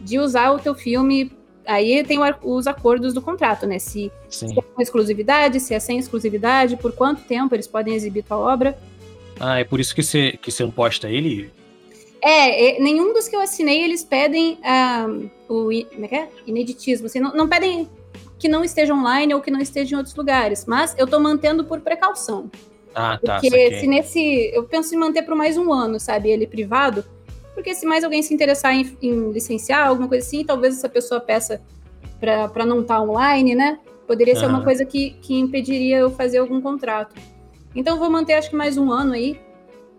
de 0.00 0.18
usar 0.18 0.50
o 0.52 0.58
teu 0.58 0.74
filme 0.74 1.30
aí 1.70 2.02
tem 2.04 2.18
os 2.42 2.66
acordos 2.66 3.14
do 3.14 3.22
contrato, 3.22 3.66
né? 3.66 3.78
Se, 3.78 4.10
se, 4.28 4.46
é 4.46 4.62
com 4.62 4.82
exclusividade, 4.82 5.60
se 5.60 5.72
é 5.72 5.80
sem 5.80 5.98
exclusividade, 5.98 6.76
por 6.76 6.92
quanto 6.92 7.22
tempo 7.22 7.54
eles 7.54 7.66
podem 7.66 7.94
exibir 7.94 8.24
tua 8.24 8.38
obra. 8.38 8.76
Ah, 9.38 9.58
é 9.58 9.64
por 9.64 9.80
isso 9.80 9.94
que 9.94 10.02
você, 10.02 10.32
que 10.32 10.50
você 10.50 10.64
não 10.64 10.70
posta 10.70 11.08
ele? 11.08 11.50
É, 12.22 12.76
é, 12.76 12.80
nenhum 12.80 13.14
dos 13.14 13.28
que 13.28 13.34
eu 13.34 13.40
assinei, 13.40 13.82
eles 13.82 14.04
pedem 14.04 14.58
um, 15.08 15.30
o 15.48 15.70
como 15.92 16.04
é 16.04 16.08
que 16.08 16.14
é? 16.14 16.28
ineditismo. 16.46 17.06
Assim, 17.06 17.20
não, 17.20 17.32
não 17.34 17.48
pedem 17.48 17.88
que 18.38 18.48
não 18.48 18.64
esteja 18.64 18.92
online 18.92 19.32
ou 19.34 19.40
que 19.40 19.50
não 19.50 19.60
esteja 19.60 19.94
em 19.94 19.98
outros 19.98 20.14
lugares, 20.14 20.66
mas 20.66 20.94
eu 20.98 21.06
tô 21.06 21.18
mantendo 21.20 21.64
por 21.64 21.80
precaução. 21.80 22.50
Ah, 22.94 23.18
tá. 23.24 23.38
Porque 23.40 23.78
se 23.78 23.86
nesse. 23.86 24.50
Eu 24.52 24.64
penso 24.64 24.94
em 24.94 24.98
manter 24.98 25.22
por 25.22 25.36
mais 25.36 25.56
um 25.56 25.72
ano, 25.72 26.00
sabe? 26.00 26.30
Ele 26.30 26.46
privado 26.46 27.04
porque 27.54 27.74
se 27.74 27.86
mais 27.86 28.04
alguém 28.04 28.22
se 28.22 28.32
interessar 28.32 28.74
em, 28.74 28.96
em 29.02 29.30
licenciar, 29.32 29.88
alguma 29.88 30.08
coisa 30.08 30.26
assim, 30.26 30.44
talvez 30.44 30.76
essa 30.76 30.88
pessoa 30.88 31.20
peça 31.20 31.60
para 32.18 32.66
não 32.66 32.80
estar 32.80 32.96
tá 32.96 33.02
online, 33.02 33.54
né? 33.54 33.78
Poderia 34.06 34.34
ser 34.34 34.46
uma 34.46 34.64
coisa 34.64 34.84
que, 34.84 35.10
que 35.22 35.38
impediria 35.38 35.98
eu 35.98 36.10
fazer 36.10 36.38
algum 36.38 36.60
contrato. 36.60 37.14
Então 37.74 37.98
vou 37.98 38.10
manter 38.10 38.34
acho 38.34 38.50
que 38.50 38.56
mais 38.56 38.76
um 38.76 38.90
ano 38.90 39.12
aí. 39.12 39.38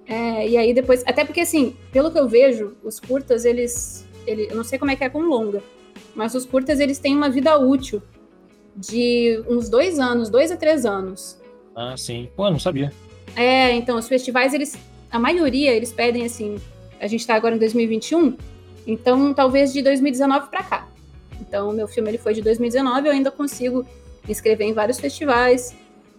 É, 0.06 0.48
e 0.48 0.57
aí 0.57 0.74
depois. 0.74 1.03
Até 1.06 1.24
porque, 1.24 1.39
assim, 1.39 1.75
pelo 1.92 2.12
que 2.12 2.19
eu 2.19 2.27
vejo, 2.27 2.75
os 2.83 3.00
curtas, 3.00 3.45
eles. 3.45 4.06
Ele, 4.27 4.48
eu 4.50 4.56
não 4.56 4.63
sei 4.63 4.77
como 4.77 4.92
é 4.92 4.95
que 4.95 5.03
é 5.03 5.09
com 5.09 5.21
longa, 5.21 5.63
mas 6.13 6.36
os 6.36 6.45
curtas 6.45 6.80
eles 6.80 7.00
têm 7.00 7.15
uma 7.15 7.30
vida 7.30 7.57
útil 7.57 8.01
de 8.75 9.41
uns 9.48 9.70
dois 9.70 9.98
anos, 9.98 10.29
dois 10.29 10.51
a 10.51 10.58
três 10.58 10.86
anos. 10.86 11.41
Ah, 11.75 11.96
sim. 11.98 12.29
Pô, 12.36 12.50
não 12.50 12.60
sabia. 12.60 12.91
É, 13.36 13.72
então, 13.72 13.98
os 13.98 14.08
festivais, 14.08 14.53
eles. 14.53 14.77
A 15.10 15.17
maioria, 15.17 15.74
eles 15.74 15.91
pedem 15.91 16.25
assim, 16.25 16.58
a 17.01 17.08
gente 17.08 17.22
está 17.22 17.36
agora 17.36 17.55
em 17.55 17.58
2021, 17.58 18.38
então 18.86 19.34
talvez 19.34 19.74
de 19.74 19.81
2019 19.81 20.50
para 20.50 20.63
cá. 20.63 20.88
Então, 21.41 21.74
meu 21.74 21.88
filme 21.88 22.12
ele 22.12 22.17
foi 22.20 22.34
de 22.34 22.41
2019, 22.41 23.08
eu 23.08 23.12
ainda 23.12 23.31
consigo 23.31 23.86
me 24.24 24.31
inscrever 24.31 24.67
em 24.67 24.74
vários 24.74 25.00
festivais. 25.00 25.75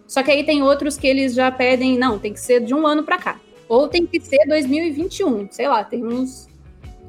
Só 0.07 0.23
que 0.23 0.31
aí 0.31 0.45
tem 0.45 0.63
outros 0.63 0.99
que 0.99 1.07
eles 1.07 1.33
já 1.33 1.51
pedem, 1.51 1.97
não, 1.97 2.19
tem 2.19 2.33
que 2.33 2.41
ser 2.41 2.61
de 2.61 2.75
um 2.75 2.87
ano 2.87 3.05
para 3.05 3.17
cá. 3.17 3.41
Ou 3.69 3.89
tem 3.89 4.05
que 4.05 4.21
ser 4.21 4.45
2021, 4.47 5.49
sei 5.51 5.69
lá, 5.69 5.85
tem 5.85 6.05
uns 6.05 6.51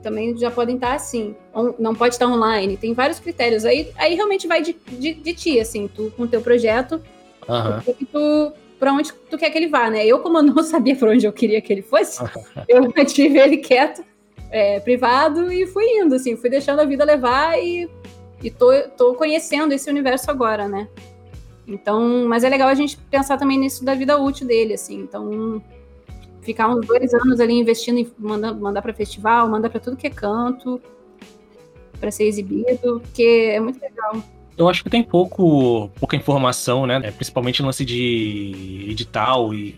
também 0.03 0.37
já 0.37 0.51
podem 0.51 0.75
estar 0.75 0.93
assim, 0.93 1.33
não 1.79 1.95
pode 1.95 2.15
estar 2.15 2.27
online, 2.27 2.75
tem 2.75 2.93
vários 2.93 3.19
critérios. 3.19 3.63
Aí, 3.63 3.89
aí 3.95 4.15
realmente 4.15 4.45
vai 4.47 4.61
de, 4.61 4.75
de, 4.91 5.13
de 5.13 5.33
ti, 5.33 5.59
assim, 5.59 5.87
tu 5.87 6.11
com 6.15 6.23
o 6.23 6.27
teu 6.27 6.41
projeto, 6.41 7.01
uhum. 7.47 8.05
tu 8.11 8.53
para 8.83 8.91
onde 8.91 9.13
tu 9.13 9.37
quer 9.37 9.49
que 9.49 9.57
ele 9.57 9.69
vá, 9.69 9.89
né? 9.89 10.05
Eu, 10.05 10.19
como 10.19 10.39
eu 10.39 10.43
não 10.43 10.61
sabia 10.61 10.93
para 10.93 11.11
onde 11.11 11.25
eu 11.25 11.31
queria 11.31 11.61
que 11.61 11.71
ele 11.71 11.81
fosse, 11.81 12.21
eu 12.67 12.81
mantive 12.93 13.39
ele 13.39 13.55
quieto, 13.55 14.03
é, 14.51 14.81
privado, 14.81 15.49
e 15.49 15.65
fui 15.65 15.85
indo, 15.85 16.13
assim, 16.15 16.35
fui 16.35 16.49
deixando 16.49 16.81
a 16.81 16.85
vida 16.85 17.05
levar 17.05 17.57
e, 17.57 17.89
e 18.43 18.51
tô, 18.51 18.73
tô 18.97 19.15
conhecendo 19.15 19.73
esse 19.73 19.89
universo 19.89 20.29
agora, 20.29 20.67
né? 20.67 20.89
Então, 21.65 22.27
mas 22.27 22.43
é 22.43 22.49
legal 22.49 22.67
a 22.67 22.73
gente 22.73 22.97
pensar 23.09 23.37
também 23.37 23.57
nisso 23.57 23.85
da 23.85 23.95
vida 23.95 24.17
útil 24.17 24.45
dele, 24.45 24.73
assim. 24.73 24.99
Então, 24.99 25.63
ficar 26.41 26.67
uns 26.67 26.85
dois 26.85 27.13
anos 27.13 27.39
ali 27.39 27.53
investindo 27.53 27.99
em 27.99 28.11
mandar, 28.19 28.53
mandar 28.53 28.81
para 28.81 28.93
festival, 28.93 29.47
mandar 29.47 29.69
para 29.69 29.79
tudo 29.79 29.95
que 29.95 30.07
é 30.07 30.09
canto, 30.09 30.81
para 32.01 32.11
ser 32.11 32.25
exibido, 32.25 32.99
porque 32.99 33.49
é 33.53 33.61
muito 33.61 33.79
legal. 33.79 34.21
Eu 34.57 34.69
acho 34.69 34.83
que 34.83 34.89
tem 34.89 35.03
pouco, 35.03 35.89
pouca 35.99 36.15
informação, 36.15 36.85
né? 36.85 37.01
É, 37.03 37.11
principalmente 37.11 37.61
no 37.61 37.67
lance 37.67 37.83
de 37.83 38.85
edital 38.87 39.53
e 39.53 39.75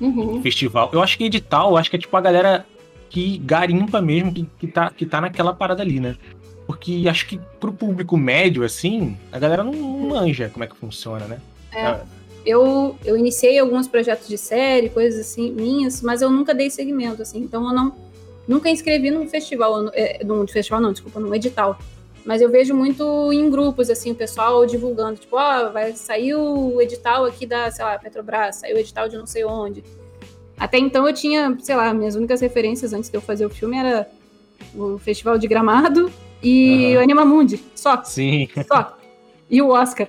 uhum. 0.00 0.42
festival. 0.42 0.90
Eu 0.92 1.00
acho 1.00 1.16
que 1.16 1.24
edital, 1.24 1.70
eu 1.70 1.76
acho 1.76 1.88
que 1.88 1.96
é 1.96 1.98
tipo 1.98 2.16
a 2.16 2.20
galera 2.20 2.66
que 3.08 3.38
garimpa 3.38 4.00
mesmo, 4.00 4.32
que, 4.32 4.48
que, 4.58 4.66
tá, 4.66 4.90
que 4.90 5.06
tá 5.06 5.20
naquela 5.20 5.52
parada 5.52 5.82
ali, 5.82 6.00
né? 6.00 6.16
Porque 6.66 7.04
acho 7.08 7.26
que 7.26 7.38
pro 7.60 7.72
público 7.72 8.16
médio, 8.16 8.64
assim, 8.64 9.16
a 9.30 9.38
galera 9.38 9.62
não 9.62 9.72
manja 9.72 10.48
como 10.48 10.64
é 10.64 10.66
que 10.66 10.76
funciona, 10.76 11.26
né? 11.26 11.40
É. 11.72 11.86
Ah. 11.86 12.00
Eu, 12.44 12.96
eu 13.04 13.16
iniciei 13.16 13.58
alguns 13.58 13.86
projetos 13.86 14.26
de 14.26 14.36
série, 14.36 14.88
coisas 14.88 15.20
assim, 15.20 15.52
minhas, 15.52 16.02
mas 16.02 16.22
eu 16.22 16.30
nunca 16.30 16.52
dei 16.52 16.70
segmento, 16.70 17.22
assim. 17.22 17.38
Então 17.38 17.68
eu 17.68 17.72
não 17.72 17.94
nunca 18.48 18.68
inscrevi 18.68 19.10
num 19.10 19.28
festival, 19.28 19.88
é, 19.92 20.24
num 20.24 20.46
festival 20.48 20.80
não, 20.80 20.92
desculpa, 20.92 21.20
num 21.20 21.32
edital. 21.34 21.78
Mas 22.24 22.40
eu 22.40 22.50
vejo 22.50 22.74
muito 22.74 23.32
em 23.32 23.50
grupos, 23.50 23.90
assim, 23.90 24.12
o 24.12 24.14
pessoal 24.14 24.64
divulgando, 24.64 25.18
tipo, 25.18 25.36
ó, 25.36 25.66
oh, 25.66 25.72
vai 25.72 25.92
sair 25.92 26.34
o 26.34 26.80
edital 26.80 27.24
aqui 27.24 27.46
da, 27.46 27.70
sei 27.70 27.84
lá, 27.84 27.98
Petrobras, 27.98 28.56
saiu 28.56 28.76
o 28.76 28.78
edital 28.78 29.08
de 29.08 29.16
não 29.16 29.26
sei 29.26 29.44
onde. 29.44 29.82
Até 30.56 30.78
então 30.78 31.06
eu 31.08 31.12
tinha, 31.12 31.56
sei 31.60 31.74
lá, 31.74 31.92
minhas 31.92 32.14
únicas 32.14 32.40
referências 32.40 32.92
antes 32.92 33.10
de 33.10 33.16
eu 33.16 33.20
fazer 33.20 33.44
o 33.44 33.50
filme 33.50 33.76
era 33.76 34.08
o 34.74 34.98
Festival 34.98 35.36
de 35.36 35.48
Gramado 35.48 36.12
e 36.42 36.92
uhum. 36.92 37.00
o 37.00 37.02
Animamundi, 37.02 37.60
só. 37.74 38.02
Sim. 38.04 38.48
Só. 38.66 38.96
E 39.50 39.60
o 39.60 39.68
Oscar. 39.68 40.08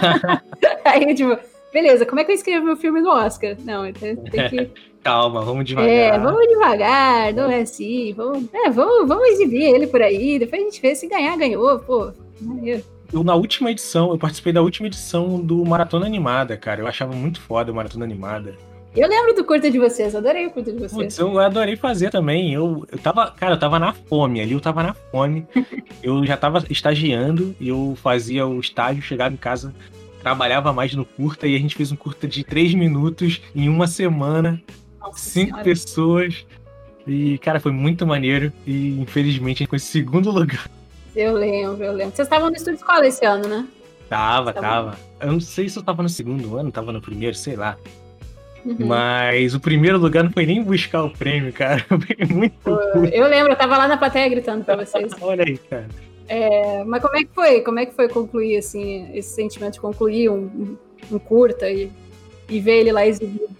Aí, 0.84 1.14
tipo, 1.14 1.38
beleza, 1.72 2.04
como 2.04 2.20
é 2.20 2.24
que 2.24 2.32
eu 2.32 2.36
escrevo 2.36 2.66
meu 2.66 2.76
filme 2.76 3.00
no 3.00 3.10
Oscar? 3.10 3.56
Não, 3.64 3.90
tem, 3.92 4.16
tem 4.16 4.48
que 4.48 4.70
calma, 5.02 5.42
vamos 5.42 5.64
devagar. 5.64 5.90
É, 5.90 6.18
vamos 6.18 6.46
devagar, 6.48 7.32
não 7.34 7.50
é 7.50 7.62
assim. 7.62 8.12
Vamos, 8.14 8.44
é, 8.52 8.70
vamos, 8.70 9.08
vamos 9.08 9.28
exibir 9.28 9.62
ele 9.74 9.86
por 9.86 10.00
aí. 10.00 10.38
Depois 10.38 10.62
a 10.62 10.64
gente 10.64 10.80
vê 10.80 10.94
se 10.94 11.06
ganhar, 11.08 11.36
ganhou, 11.36 11.78
pô. 11.80 12.12
Eu, 13.12 13.22
na 13.22 13.34
última 13.34 13.70
edição, 13.70 14.10
eu 14.10 14.18
participei 14.18 14.52
da 14.52 14.62
última 14.62 14.86
edição 14.86 15.40
do 15.40 15.64
Maratona 15.64 16.06
Animada, 16.06 16.56
cara. 16.56 16.80
Eu 16.80 16.86
achava 16.86 17.14
muito 17.14 17.40
foda 17.40 17.70
o 17.70 17.74
Maratona 17.74 18.04
Animada. 18.04 18.54
Eu 18.94 19.08
lembro 19.08 19.34
do 19.34 19.44
curta 19.44 19.70
de 19.70 19.78
vocês, 19.78 20.14
adorei 20.14 20.46
o 20.46 20.50
curta 20.50 20.70
de 20.70 20.78
vocês. 20.78 20.92
Putz, 20.92 21.18
eu 21.18 21.38
adorei 21.38 21.76
fazer 21.76 22.10
também. 22.10 22.52
Eu, 22.52 22.86
eu 22.92 22.98
tava, 22.98 23.30
cara, 23.30 23.54
eu 23.54 23.58
tava 23.58 23.78
na 23.78 23.92
fome 23.94 24.40
ali, 24.40 24.52
eu 24.52 24.60
tava 24.60 24.82
na 24.82 24.92
fome. 24.92 25.46
eu 26.02 26.24
já 26.26 26.36
tava 26.36 26.62
estagiando 26.68 27.54
e 27.58 27.68
eu 27.68 27.96
fazia 28.02 28.46
o 28.46 28.60
estágio, 28.60 29.02
chegava 29.02 29.32
em 29.32 29.38
casa, 29.38 29.74
trabalhava 30.22 30.74
mais 30.74 30.94
no 30.94 31.06
curta 31.06 31.46
e 31.46 31.56
a 31.56 31.58
gente 31.58 31.74
fez 31.74 31.90
um 31.90 31.96
curta 31.96 32.28
de 32.28 32.44
três 32.44 32.74
minutos 32.74 33.40
em 33.54 33.66
uma 33.68 33.86
semana. 33.86 34.60
Nossa 35.12 35.30
cinco 35.30 35.46
senhora. 35.46 35.64
pessoas. 35.64 36.46
E, 37.06 37.38
cara, 37.38 37.60
foi 37.60 37.72
muito 37.72 38.06
maneiro. 38.06 38.52
E 38.66 39.00
infelizmente 39.00 39.58
a 39.58 39.58
gente 39.58 39.66
ficou 39.66 39.76
em 39.76 39.80
segundo 39.80 40.30
lugar. 40.32 40.70
Eu 41.14 41.34
lembro, 41.34 41.84
eu 41.84 41.92
lembro. 41.92 42.14
Vocês 42.14 42.26
estavam 42.26 42.48
no 42.48 42.56
estúdio 42.56 42.78
escola 42.78 43.06
esse 43.06 43.24
ano, 43.24 43.48
né? 43.48 43.66
Tava, 44.08 44.52
tava. 44.52 44.98
Eu 45.20 45.32
não 45.32 45.40
sei 45.40 45.68
se 45.68 45.78
eu 45.78 45.82
tava 45.82 46.02
no 46.02 46.08
segundo 46.08 46.56
ano, 46.58 46.70
tava 46.70 46.92
no 46.92 47.00
primeiro, 47.00 47.34
sei 47.34 47.56
lá. 47.56 47.76
Uhum. 48.64 48.76
Mas 48.86 49.54
o 49.54 49.60
primeiro 49.60 49.98
lugar 49.98 50.22
não 50.22 50.30
foi 50.30 50.46
nem 50.46 50.62
buscar 50.62 51.02
o 51.02 51.10
prêmio, 51.10 51.52
cara. 51.52 51.84
Foi 51.88 52.26
muito. 52.26 52.70
Eu 53.12 53.26
lembro, 53.26 53.52
eu 53.52 53.56
tava 53.56 53.76
lá 53.76 53.88
na 53.88 53.96
plateia 53.96 54.28
gritando 54.28 54.64
pra 54.64 54.76
vocês. 54.76 55.12
Olha 55.20 55.44
aí, 55.44 55.58
cara. 55.58 55.88
É, 56.28 56.84
mas 56.84 57.02
como 57.02 57.16
é 57.16 57.24
que 57.24 57.30
foi? 57.34 57.60
Como 57.62 57.78
é 57.80 57.86
que 57.86 57.94
foi 57.94 58.08
concluir, 58.08 58.56
assim, 58.56 59.10
esse 59.12 59.34
sentimento 59.34 59.74
de 59.74 59.80
concluir 59.80 60.30
um, 60.30 60.76
um 61.10 61.18
curta 61.18 61.68
e, 61.68 61.90
e 62.48 62.60
ver 62.60 62.80
ele 62.80 62.92
lá 62.92 63.04
exibido? 63.04 63.50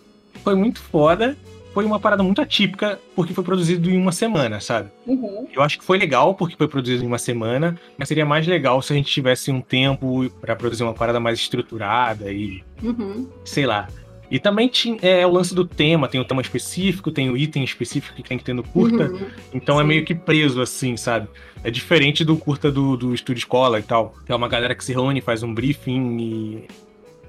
Foi 0.42 0.54
muito 0.54 0.80
foda. 0.80 1.37
Foi 1.72 1.87
uma 1.87 1.99
parada 1.99 2.22
muito 2.22 2.42
atípica, 2.42 3.00
porque 3.16 3.32
foi 3.32 3.42
produzido 3.42 3.90
em 3.90 3.96
uma 3.96 4.12
semana, 4.12 4.61
sabe? 4.61 4.90
Uhum. 5.06 5.49
Eu 5.50 5.62
acho 5.62 5.78
que 5.78 5.84
foi 5.84 5.96
legal 5.96 6.34
porque 6.34 6.54
foi 6.54 6.68
produzido 6.68 7.02
em 7.02 7.06
uma 7.06 7.16
semana, 7.16 7.78
mas 7.96 8.08
seria 8.08 8.26
mais 8.26 8.46
legal 8.46 8.82
se 8.82 8.92
a 8.92 8.96
gente 8.96 9.11
tivesse 9.11 9.50
um 9.50 9.62
tempo 9.62 10.28
para 10.38 10.54
produzir 10.54 10.82
uma 10.82 10.92
parada 10.92 11.18
mais 11.18 11.38
estruturada 11.38 12.30
e. 12.30 12.62
Uhum. 12.82 13.26
sei 13.42 13.64
lá. 13.64 13.88
E 14.30 14.38
também 14.38 14.66
tinha, 14.66 14.99
é 15.02 15.26
o 15.26 15.30
lance 15.30 15.54
do 15.54 15.62
tema, 15.62 16.08
tem 16.08 16.18
o 16.18 16.25
tema 16.25 16.40
específico, 16.40 17.11
tem 17.11 17.28
o 17.28 17.37
item 17.37 17.64
específico 17.64 18.16
que 18.16 18.22
tem 18.22 18.38
que 18.38 18.44
ter 18.44 18.54
no 18.54 18.62
curta. 18.62 19.11
Uhum. 19.11 19.26
Então 19.52 19.75
é 19.75 19.78
Sim. 19.78 19.84
é 19.84 19.88
meio 19.88 20.04
que 20.06 20.14
preso, 20.14 20.62
assim, 20.62 20.96
sabe? 20.96 21.28
É 21.62 21.70
diferente 21.70 22.25
do 22.25 22.34
curta 22.37 22.72
do, 22.72 22.96
do 22.96 23.14
estúdio 23.14 23.40
escola 23.40 23.78
e 23.78 23.82
tal. 23.82 24.14
Que 24.25 24.32
é 24.32 24.34
uma 24.34 24.49
galera 24.49 24.75
que 24.75 24.82
se 24.82 24.92
reúne, 24.92 25.20
faz 25.20 25.42
um 25.42 25.52
briefing 25.52 26.16
e, 26.18 26.68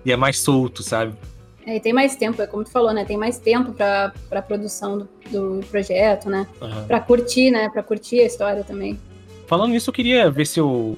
e 0.06 0.12
é 0.14 0.16
mais 0.16 0.40
solto, 0.40 0.82
sabe? 0.82 1.14
É, 1.66 1.78
e 1.78 1.80
tem 1.80 1.94
mais 1.94 2.16
tempo, 2.16 2.42
é 2.42 2.48
como 2.48 2.64
tu 2.64 2.72
falou, 2.72 2.94
né? 2.94 3.06
Tem 3.06 3.18
mais 3.18 3.38
tempo 3.38 3.72
para 3.72 4.14
a 4.32 4.42
produção 4.42 4.98
do, 4.98 5.10
do, 5.32 5.66
projeto, 5.68 6.30
né? 6.30 6.48
Uhum. 6.62 6.88
Para 6.88 7.00
curtir, 7.00 7.52
né? 7.52 7.70
Para 7.70 7.82
curtir 7.82 8.20
a 8.20 8.26
história 8.26 8.64
também. 8.64 9.00
Falando 9.48 9.72
nisso, 9.72 9.90
eu 9.90 9.94
queria 9.94 10.30
ver 10.30 10.46
se 10.46 10.60
eu 10.60 10.98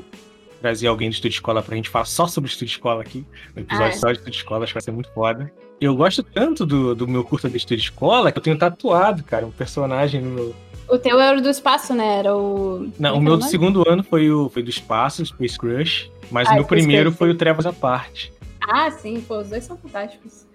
trazia 0.61 0.89
alguém 0.89 1.09
do 1.09 1.13
Estúdio 1.13 1.35
Escola 1.35 1.61
pra 1.61 1.75
gente 1.75 1.89
falar 1.89 2.05
só 2.05 2.25
sobre 2.25 2.49
o 2.49 2.51
Estúdio 2.51 2.71
Escola 2.73 3.01
aqui. 3.01 3.25
No 3.55 3.61
episódio 3.61 3.85
ah, 3.85 3.95
é. 3.95 3.99
só 3.99 4.11
de 4.11 4.17
Estúdio 4.17 4.37
Escola, 4.37 4.63
acho 4.63 4.73
que 4.73 4.79
vai 4.79 4.83
ser 4.83 4.91
muito 4.91 5.11
foda. 5.11 5.51
Eu 5.79 5.95
gosto 5.95 6.23
tanto 6.23 6.65
do, 6.65 6.95
do 6.95 7.07
meu 7.07 7.23
curso 7.23 7.47
do 7.47 7.55
Estúdio 7.55 7.83
Escola 7.83 8.31
que 8.31 8.39
eu 8.39 8.43
tenho 8.43 8.57
tatuado, 8.57 9.23
cara, 9.23 9.45
um 9.45 9.51
personagem 9.51 10.21
no 10.21 10.31
meu. 10.31 10.55
O 10.87 10.97
teu 10.97 11.19
era 11.19 11.39
do 11.41 11.49
espaço, 11.49 11.93
né? 11.93 12.19
Era 12.19 12.35
o. 12.35 12.89
Não, 12.97 13.17
o 13.17 13.21
meu 13.21 13.37
do 13.37 13.43
segundo 13.43 13.87
ano 13.87 14.03
foi, 14.03 14.31
o, 14.31 14.49
foi 14.49 14.63
do 14.63 14.69
espaço, 14.69 15.25
Space 15.25 15.57
Crush. 15.57 16.11
Mas 16.31 16.47
ah, 16.47 16.51
o 16.51 16.55
meu 16.55 16.65
primeiro 16.65 17.11
foi 17.11 17.29
o 17.29 17.35
Trevas 17.35 17.65
à 17.65 17.73
Parte. 17.73 18.31
Ah, 18.61 18.89
sim, 18.89 19.21
pô, 19.21 19.39
os 19.39 19.49
dois 19.49 19.63
são 19.63 19.77
fantásticos. 19.77 20.45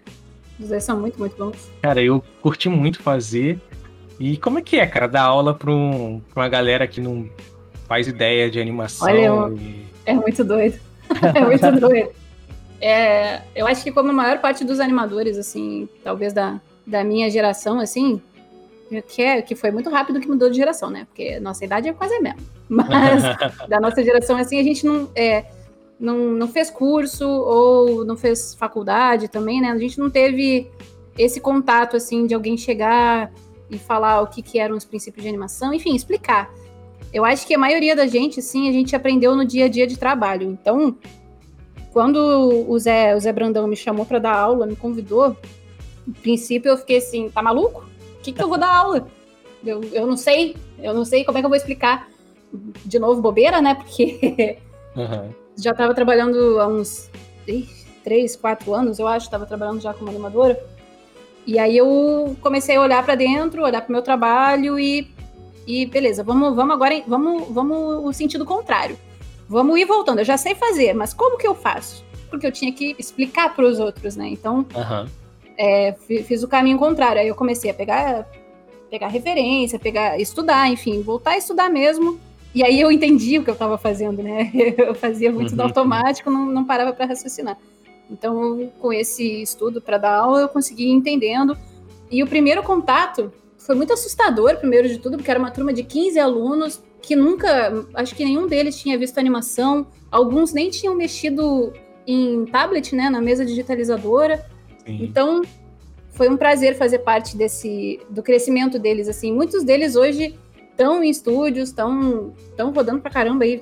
Os 0.60 0.68
dois 0.68 0.84
são 0.84 1.00
muito, 1.00 1.18
muito 1.18 1.36
bons. 1.36 1.70
Cara, 1.82 2.02
eu 2.02 2.22
curti 2.42 2.68
muito 2.68 3.02
fazer. 3.02 3.58
E 4.18 4.36
como 4.36 4.58
é 4.58 4.62
que 4.62 4.76
é, 4.76 4.86
cara, 4.86 5.06
dar 5.06 5.22
aula 5.22 5.54
pra, 5.54 5.70
um, 5.70 6.20
pra 6.32 6.42
uma 6.42 6.48
galera 6.48 6.86
que 6.86 7.00
não 7.00 7.28
faz 7.88 8.06
ideia 8.06 8.50
de 8.50 8.60
animação? 8.60 9.08
Olha, 9.08 9.54
e... 9.54 9.86
é 10.04 10.14
muito 10.14 10.44
doido. 10.44 10.78
é 11.34 11.40
muito 11.40 11.80
doido. 11.80 12.10
É, 12.80 13.42
eu 13.54 13.66
acho 13.66 13.82
que 13.82 13.92
como 13.92 14.10
a 14.10 14.12
maior 14.12 14.38
parte 14.38 14.64
dos 14.64 14.80
animadores, 14.80 15.36
assim, 15.36 15.88
talvez 16.04 16.32
da, 16.32 16.60
da 16.86 17.02
minha 17.04 17.30
geração, 17.30 17.78
assim, 17.78 18.20
que, 19.08 19.22
é, 19.22 19.42
que 19.42 19.54
foi 19.54 19.70
muito 19.70 19.90
rápido 19.90 20.20
que 20.20 20.26
mudou 20.26 20.50
de 20.50 20.56
geração, 20.56 20.90
né? 20.90 21.06
Porque 21.06 21.38
nossa 21.40 21.64
idade 21.64 21.88
é 21.88 21.92
quase 21.92 22.14
a 22.14 22.20
mesma. 22.20 22.40
Mas 22.68 23.22
da 23.68 23.80
nossa 23.80 24.02
geração, 24.02 24.36
assim, 24.36 24.58
a 24.58 24.62
gente 24.62 24.84
não. 24.84 25.08
É, 25.14 25.44
não, 26.00 26.16
não 26.32 26.48
fez 26.48 26.70
curso 26.70 27.28
ou 27.28 28.04
não 28.04 28.16
fez 28.16 28.54
faculdade 28.54 29.28
também, 29.28 29.60
né? 29.60 29.68
A 29.68 29.78
gente 29.78 29.98
não 29.98 30.08
teve 30.08 30.70
esse 31.18 31.40
contato, 31.40 31.96
assim, 31.96 32.26
de 32.26 32.34
alguém 32.34 32.56
chegar 32.56 33.30
e 33.70 33.78
falar 33.78 34.22
o 34.22 34.26
que, 34.26 34.40
que 34.40 34.58
eram 34.58 34.76
os 34.76 34.84
princípios 34.84 35.22
de 35.22 35.28
animação, 35.28 35.74
enfim, 35.74 35.94
explicar. 35.94 36.50
Eu 37.12 37.24
acho 37.24 37.46
que 37.46 37.54
a 37.54 37.58
maioria 37.58 37.94
da 37.94 38.06
gente, 38.06 38.40
sim, 38.40 38.68
a 38.68 38.72
gente 38.72 38.96
aprendeu 38.96 39.36
no 39.36 39.44
dia 39.44 39.66
a 39.66 39.68
dia 39.68 39.86
de 39.86 39.98
trabalho. 39.98 40.50
Então, 40.50 40.96
quando 41.92 42.16
o 42.66 42.78
Zé, 42.78 43.14
o 43.14 43.20
Zé 43.20 43.32
Brandão 43.32 43.66
me 43.66 43.76
chamou 43.76 44.06
para 44.06 44.18
dar 44.18 44.34
aula, 44.34 44.66
me 44.66 44.76
convidou, 44.76 45.36
no 46.06 46.14
princípio 46.14 46.70
eu 46.70 46.78
fiquei 46.78 46.96
assim, 46.96 47.28
tá 47.28 47.42
maluco? 47.42 47.84
O 48.18 48.22
que, 48.22 48.32
que 48.32 48.42
eu 48.42 48.48
vou 48.48 48.58
dar 48.58 48.74
aula? 48.74 49.06
Eu, 49.64 49.82
eu 49.92 50.06
não 50.06 50.16
sei, 50.16 50.56
eu 50.78 50.94
não 50.94 51.04
sei 51.04 51.24
como 51.24 51.36
é 51.36 51.42
que 51.42 51.44
eu 51.44 51.50
vou 51.50 51.56
explicar. 51.56 52.08
De 52.84 52.98
novo, 52.98 53.20
bobeira, 53.20 53.60
né? 53.60 53.74
Porque 53.74 54.58
uhum 54.96 55.39
já 55.62 55.72
estava 55.72 55.94
trabalhando 55.94 56.60
há 56.60 56.66
uns 56.66 57.10
três, 58.02 58.36
quatro 58.36 58.74
anos, 58.74 58.98
eu 58.98 59.06
acho, 59.06 59.26
estava 59.26 59.46
trabalhando 59.46 59.80
já 59.80 59.92
como 59.92 60.10
animadora. 60.10 60.60
E 61.46 61.58
aí 61.58 61.76
eu 61.76 62.36
comecei 62.40 62.76
a 62.76 62.80
olhar 62.80 63.04
para 63.04 63.14
dentro, 63.14 63.62
olhar 63.62 63.80
para 63.80 63.88
o 63.88 63.92
meu 63.92 64.02
trabalho 64.02 64.78
e, 64.78 65.10
e 65.66 65.86
beleza, 65.86 66.22
vamos, 66.22 66.54
vamos 66.54 66.74
agora, 66.74 67.02
vamos, 67.06 67.48
vamos 67.48 68.04
o 68.04 68.12
sentido 68.12 68.44
contrário. 68.44 68.98
Vamos 69.48 69.78
ir 69.80 69.84
voltando. 69.84 70.20
Eu 70.20 70.24
já 70.24 70.36
sei 70.36 70.54
fazer, 70.54 70.94
mas 70.94 71.12
como 71.12 71.36
que 71.36 71.46
eu 71.46 71.56
faço? 71.56 72.04
Porque 72.28 72.46
eu 72.46 72.52
tinha 72.52 72.72
que 72.72 72.94
explicar 72.98 73.54
para 73.54 73.66
os 73.66 73.80
outros, 73.80 74.14
né? 74.14 74.28
Então, 74.28 74.58
uhum. 74.58 75.08
é, 75.58 75.92
fiz 76.24 76.44
o 76.44 76.48
caminho 76.48 76.78
contrário. 76.78 77.20
Aí 77.20 77.26
eu 77.26 77.34
comecei 77.34 77.68
a 77.68 77.74
pegar, 77.74 78.28
pegar 78.88 79.08
referência, 79.08 79.76
pegar, 79.76 80.20
estudar, 80.20 80.70
enfim, 80.70 81.02
voltar 81.02 81.32
a 81.32 81.36
estudar 81.36 81.68
mesmo 81.68 82.20
e 82.54 82.64
aí 82.64 82.80
eu 82.80 82.90
entendi 82.90 83.38
o 83.38 83.44
que 83.44 83.50
eu 83.50 83.54
estava 83.54 83.78
fazendo, 83.78 84.22
né? 84.22 84.50
Eu 84.76 84.94
fazia 84.94 85.30
muito 85.30 85.50
uhum. 85.50 85.56
no 85.56 85.62
automático, 85.64 86.30
não, 86.30 86.46
não 86.46 86.64
parava 86.64 86.92
para 86.92 87.06
raciocinar. 87.06 87.56
Então, 88.10 88.72
com 88.80 88.92
esse 88.92 89.42
estudo 89.42 89.80
para 89.80 89.96
dar 89.96 90.16
aula, 90.16 90.40
eu 90.40 90.48
consegui 90.48 90.88
ir 90.88 90.90
entendendo. 90.90 91.56
E 92.10 92.22
o 92.24 92.26
primeiro 92.26 92.60
contato 92.62 93.32
foi 93.56 93.76
muito 93.76 93.92
assustador, 93.92 94.56
primeiro 94.56 94.88
de 94.88 94.98
tudo, 94.98 95.16
porque 95.16 95.30
era 95.30 95.38
uma 95.38 95.50
turma 95.50 95.72
de 95.72 95.84
15 95.84 96.18
alunos 96.18 96.82
que 97.00 97.14
nunca, 97.14 97.86
acho 97.94 98.16
que 98.16 98.24
nenhum 98.24 98.48
deles 98.48 98.76
tinha 98.76 98.98
visto 98.98 99.18
animação, 99.18 99.86
alguns 100.10 100.52
nem 100.52 100.70
tinham 100.70 100.94
mexido 100.94 101.72
em 102.04 102.44
tablet, 102.46 102.94
né, 102.94 103.08
na 103.08 103.20
mesa 103.20 103.46
digitalizadora. 103.46 104.44
Sim. 104.84 105.04
Então, 105.04 105.42
foi 106.10 106.28
um 106.28 106.36
prazer 106.36 106.76
fazer 106.76 106.98
parte 107.00 107.36
desse 107.36 108.00
do 108.10 108.22
crescimento 108.22 108.78
deles 108.78 109.08
assim. 109.08 109.32
Muitos 109.32 109.62
deles 109.62 109.94
hoje 109.94 110.36
estão 110.80 111.04
em 111.04 111.10
estúdios, 111.10 111.68
estão 111.68 112.32
rodando 112.74 113.00
pra 113.00 113.10
caramba 113.10 113.44
aí, 113.44 113.60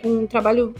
com 0.00 0.08
um 0.08 0.26
trabalho 0.26 0.72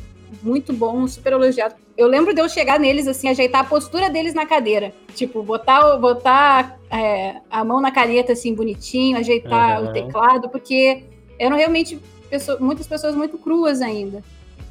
muito 0.43 0.73
bom, 0.73 1.07
super 1.09 1.33
elogiado. 1.33 1.75
Eu 1.97 2.07
lembro 2.07 2.33
de 2.33 2.41
eu 2.41 2.49
chegar 2.49 2.79
neles, 2.79 3.09
assim, 3.09 3.29
ajeitar 3.29 3.62
a 3.62 3.65
postura 3.65 4.09
deles 4.09 4.33
na 4.33 4.47
cadeira. 4.47 4.95
Tipo, 5.15 5.43
botar, 5.43 5.97
botar 5.99 6.79
é, 6.89 7.37
a 7.51 7.65
mão 7.65 7.81
na 7.81 7.91
caneta, 7.91 8.33
assim, 8.33 8.55
bonitinho, 8.55 9.19
ajeitar 9.19 9.83
uhum. 9.83 9.91
o 9.91 9.93
teclado, 9.93 10.49
porque 10.49 11.03
eram 11.39 11.57
realmente 11.57 11.99
pessoas, 12.31 12.61
muitas 12.61 12.87
pessoas 12.87 13.15
muito 13.15 13.37
cruas 13.37 13.83
ainda. 13.83 14.23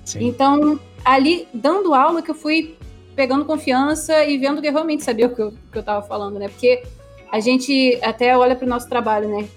Sim. 0.05 0.25
Então, 0.25 0.79
ali, 1.05 1.47
dando 1.53 1.93
aula, 1.93 2.21
que 2.21 2.31
eu 2.31 2.35
fui 2.35 2.75
pegando 3.15 3.45
confiança 3.45 4.25
e 4.25 4.37
vendo 4.37 4.61
que 4.61 4.67
eu 4.67 4.71
realmente 4.71 5.03
sabia 5.03 5.27
o 5.27 5.35
que 5.35 5.41
eu, 5.41 5.53
que 5.71 5.77
eu 5.77 5.83
tava 5.83 6.01
falando, 6.07 6.39
né? 6.39 6.47
Porque 6.47 6.81
a 7.31 7.39
gente 7.39 7.99
até 8.01 8.35
olha 8.35 8.55
para 8.55 8.65
o 8.65 8.69
nosso 8.69 8.89
trabalho, 8.89 9.29
né? 9.29 9.47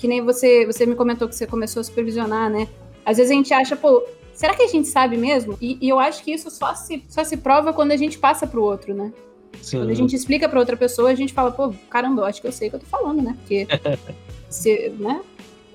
Que 0.00 0.08
nem 0.08 0.22
você, 0.22 0.64
você 0.64 0.86
me 0.86 0.94
comentou 0.94 1.28
que 1.28 1.36
você 1.36 1.46
começou 1.46 1.80
a 1.80 1.84
supervisionar, 1.84 2.48
né? 2.48 2.66
Às 3.04 3.18
vezes 3.18 3.30
a 3.30 3.34
gente 3.34 3.52
acha, 3.52 3.76
pô, 3.76 4.02
será 4.32 4.54
que 4.54 4.62
a 4.62 4.66
gente 4.66 4.88
sabe 4.88 5.14
mesmo? 5.16 5.58
E, 5.60 5.76
e 5.78 5.90
eu 5.90 6.00
acho 6.00 6.24
que 6.24 6.32
isso 6.32 6.50
só 6.50 6.74
se, 6.74 7.04
só 7.06 7.22
se 7.22 7.36
prova 7.36 7.72
quando 7.74 7.92
a 7.92 7.96
gente 7.96 8.18
passa 8.18 8.46
pro 8.46 8.62
outro, 8.62 8.94
né? 8.94 9.12
Sim. 9.60 9.78
Quando 9.78 9.90
a 9.90 9.94
gente 9.94 10.16
explica 10.16 10.48
para 10.48 10.58
outra 10.58 10.74
pessoa, 10.74 11.10
a 11.10 11.14
gente 11.14 11.34
fala, 11.34 11.52
pô, 11.52 11.74
caramba, 11.90 12.22
eu 12.22 12.24
acho 12.24 12.40
que 12.40 12.46
eu 12.46 12.52
sei 12.52 12.68
o 12.68 12.70
que 12.70 12.76
eu 12.76 12.80
tô 12.80 12.86
falando, 12.86 13.20
né? 13.20 13.36
Porque, 13.38 13.66
se, 14.48 14.88
né? 14.98 15.20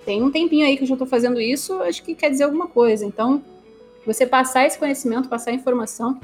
tem 0.04 0.24
um 0.24 0.32
tempinho 0.32 0.66
aí 0.66 0.76
que 0.76 0.84
eu 0.84 0.88
já 0.88 0.98
tô 0.98 1.06
fazendo 1.06 1.40
isso, 1.40 1.80
acho 1.84 2.02
que 2.02 2.16
quer 2.16 2.32
dizer 2.32 2.46
alguma 2.46 2.68
coisa. 2.68 3.06
Então, 3.06 3.44
você 4.06 4.26
passar 4.26 4.66
esse 4.66 4.78
conhecimento, 4.78 5.30
passar 5.30 5.52
informação. 5.52 6.20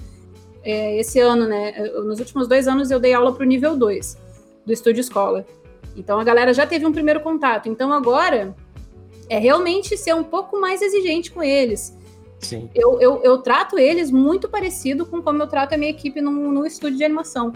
É, 0.64 1.00
esse 1.00 1.20
ano, 1.20 1.48
né? 1.48 1.74
Eu, 1.78 2.04
nos 2.04 2.20
últimos 2.20 2.48
dois 2.48 2.68
anos 2.68 2.90
eu 2.92 3.00
dei 3.00 3.14
aula 3.14 3.32
para 3.34 3.44
o 3.44 3.48
nível 3.48 3.76
2 3.76 4.18
do 4.66 4.72
Estúdio 4.74 5.02
Escola. 5.02 5.46
Então 5.96 6.20
a 6.20 6.24
galera 6.24 6.54
já 6.54 6.66
teve 6.66 6.86
um 6.86 6.92
primeiro 6.92 7.20
contato. 7.20 7.68
Então 7.68 7.92
agora 7.92 8.56
é 9.30 9.38
realmente 9.38 9.98
ser 9.98 10.14
um 10.14 10.24
pouco 10.24 10.60
mais 10.60 10.82
exigente 10.82 11.32
com 11.32 11.42
eles. 11.42 11.98
Sim. 12.40 12.70
Eu, 12.74 13.00
eu, 13.00 13.22
eu 13.24 13.38
trato 13.38 13.78
eles 13.78 14.12
muito 14.12 14.50
parecido 14.50 15.06
com 15.06 15.22
como 15.22 15.42
eu 15.42 15.48
trato 15.48 15.74
a 15.74 15.78
minha 15.78 15.92
equipe 15.92 16.20
no, 16.22 16.32
no 16.32 16.66
estúdio 16.66 16.98
de 16.98 17.04
animação. 17.04 17.54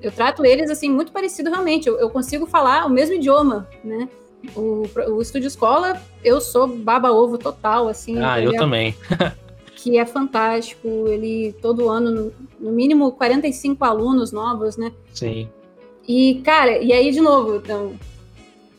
Eu 0.00 0.10
trato 0.10 0.44
eles 0.44 0.70
assim 0.70 0.90
muito 0.90 1.12
parecido 1.12 1.50
realmente. 1.50 1.88
Eu, 1.88 1.98
eu 1.98 2.10
consigo 2.10 2.46
falar 2.46 2.86
o 2.86 2.90
mesmo 2.90 3.14
idioma, 3.14 3.68
né? 3.84 4.08
O, 4.56 4.82
o 5.08 5.22
estúdio 5.22 5.46
escola, 5.46 6.00
eu 6.24 6.40
sou 6.40 6.66
baba-ovo 6.66 7.38
total, 7.38 7.88
assim. 7.88 8.18
Ah, 8.18 8.40
eu 8.40 8.52
é, 8.52 8.56
também. 8.56 8.96
que 9.76 9.98
é 9.98 10.06
fantástico. 10.06 10.88
Ele, 11.06 11.54
todo 11.60 11.88
ano, 11.88 12.32
no 12.58 12.72
mínimo 12.72 13.12
45 13.12 13.84
alunos 13.84 14.32
novos, 14.32 14.76
né? 14.76 14.92
Sim. 15.12 15.48
E, 16.06 16.40
cara, 16.44 16.78
e 16.78 16.92
aí, 16.92 17.10
de 17.10 17.20
novo, 17.20 17.56
então, 17.56 17.92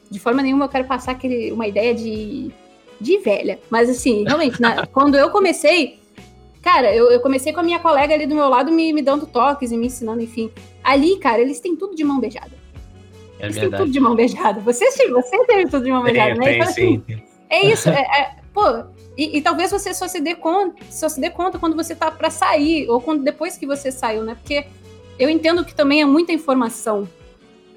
de 0.09 0.19
forma 0.19 0.41
nenhuma 0.41 0.65
eu 0.65 0.69
quero 0.69 0.85
passar 0.85 1.13
aquele, 1.13 1.51
uma 1.51 1.67
ideia 1.67 1.93
de, 1.93 2.51
de 2.99 3.17
velha. 3.19 3.59
Mas, 3.69 3.89
assim, 3.89 4.23
realmente, 4.23 4.61
na, 4.61 4.85
quando 4.91 5.15
eu 5.15 5.29
comecei, 5.29 5.99
cara, 6.61 6.93
eu, 6.93 7.09
eu, 7.11 7.19
comecei 7.19 7.53
com 7.53 7.61
a 7.61 7.63
minha 7.63 7.79
colega 7.79 8.13
ali 8.13 8.25
do 8.25 8.35
meu 8.35 8.49
lado 8.49 8.71
me, 8.71 8.93
me 8.93 9.01
dando 9.01 9.25
toques 9.25 9.71
e 9.71 9.77
me 9.77 9.87
ensinando, 9.87 10.21
enfim. 10.21 10.51
Ali, 10.83 11.17
cara, 11.17 11.41
eles 11.41 11.59
têm 11.59 11.75
tudo 11.75 11.95
de 11.95 12.03
mão 12.03 12.19
beijada. 12.19 12.51
É 13.39 13.45
eles 13.45 13.55
verdade. 13.55 13.71
têm 13.71 13.85
tudo 13.85 13.91
de 13.91 13.99
mão 13.99 14.15
beijada. 14.15 14.59
Você, 14.61 14.85
você 15.09 15.45
teve 15.45 15.69
tudo 15.69 15.83
de 15.83 15.91
mão 15.91 16.03
beijada, 16.03 16.35
né? 16.35 16.45
Tem, 16.45 16.55
então, 16.55 16.67
assim, 16.69 17.03
sim. 17.07 17.23
É 17.49 17.65
isso. 17.67 17.89
É, 17.89 18.01
é, 18.19 18.35
pô, 18.53 18.83
e, 19.17 19.37
e, 19.37 19.41
talvez 19.41 19.71
você 19.71 19.93
só 19.93 20.07
se 20.07 20.19
dê 20.19 20.35
conta, 20.35 20.83
só 20.89 21.07
se 21.07 21.21
dê 21.21 21.29
conta 21.29 21.59
quando 21.59 21.75
você 21.75 21.95
tá 21.95 22.09
para 22.09 22.29
sair, 22.29 22.89
ou 22.89 22.99
quando 22.99 23.23
depois 23.23 23.57
que 23.57 23.65
você 23.65 23.91
saiu, 23.91 24.23
né? 24.23 24.35
Porque 24.35 24.65
eu 25.19 25.29
entendo 25.29 25.63
que 25.63 25.75
também 25.75 26.01
é 26.01 26.05
muita 26.05 26.31
informação. 26.31 27.07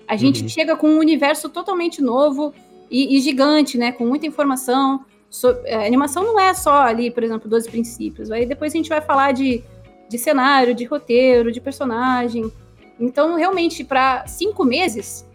A 0.09 0.17
gente 0.17 0.43
uhum. 0.43 0.49
chega 0.49 0.77
com 0.77 0.89
um 0.89 0.99
universo 0.99 1.49
totalmente 1.49 2.01
novo 2.01 2.55
e, 2.91 3.17
e 3.17 3.21
gigante, 3.21 3.77
né? 3.77 3.93
Com 3.93 4.07
muita 4.07 4.27
informação. 4.27 5.05
So, 5.29 5.49
a 5.49 5.85
animação 5.85 6.23
não 6.23 6.39
é 6.39 6.55
só 6.55 6.83
ali, 6.83 7.11
por 7.11 7.23
exemplo, 7.23 7.49
12 7.49 7.69
princípios. 7.69 8.31
Aí 8.31 8.47
depois 8.47 8.73
a 8.73 8.77
gente 8.77 8.89
vai 8.89 9.01
falar 9.01 9.33
de, 9.33 9.63
de 10.09 10.19
cenário, 10.19 10.75
de 10.75 10.85
roteiro, 10.85 11.51
de 11.51 11.61
personagem. 11.61 12.51
Então, 12.99 13.37
realmente, 13.37 13.85
para 13.85 14.27
cinco 14.27 14.65
meses, 14.65 15.27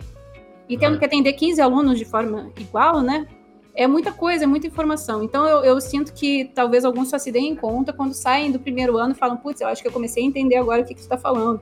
e 0.67 0.77
tendo 0.77 0.97
que 0.97 1.05
atender 1.05 1.33
15 1.33 1.61
alunos 1.61 1.99
de 1.99 2.05
forma 2.05 2.49
igual, 2.57 3.01
né? 3.01 3.27
É 3.73 3.87
muita 3.87 4.11
coisa, 4.11 4.45
é 4.45 4.47
muita 4.47 4.67
informação. 4.67 5.23
Então, 5.23 5.45
eu, 5.45 5.63
eu 5.63 5.81
sinto 5.81 6.13
que 6.13 6.45
talvez 6.55 6.83
alguns 6.83 7.09
só 7.09 7.17
se 7.17 7.31
deem 7.31 7.55
conta 7.55 7.93
quando 7.93 8.13
saem 8.13 8.51
do 8.51 8.59
primeiro 8.59 8.97
ano 8.97 9.11
e 9.11 9.15
falam: 9.15 9.37
Putz, 9.37 9.61
eu 9.61 9.67
acho 9.67 9.81
que 9.81 9.87
eu 9.87 9.91
comecei 9.91 10.23
a 10.23 10.25
entender 10.25 10.55
agora 10.55 10.81
o 10.81 10.85
que, 10.85 10.93
que 10.93 11.01
você 11.01 11.05
está 11.05 11.17
falando. 11.17 11.61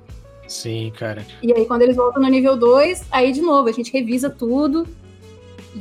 Sim, 0.50 0.92
cara. 0.98 1.26
E 1.44 1.54
aí, 1.54 1.66
quando 1.66 1.84
eles 1.84 1.96
voltam 1.96 2.22
no 2.22 2.28
nível 2.28 2.58
2, 2.58 3.06
aí 3.12 3.32
de 3.32 3.42
novo, 3.42 3.70
a 3.70 3.72
gente 3.72 3.94
revisa 3.94 4.30
tudo. 4.30 4.86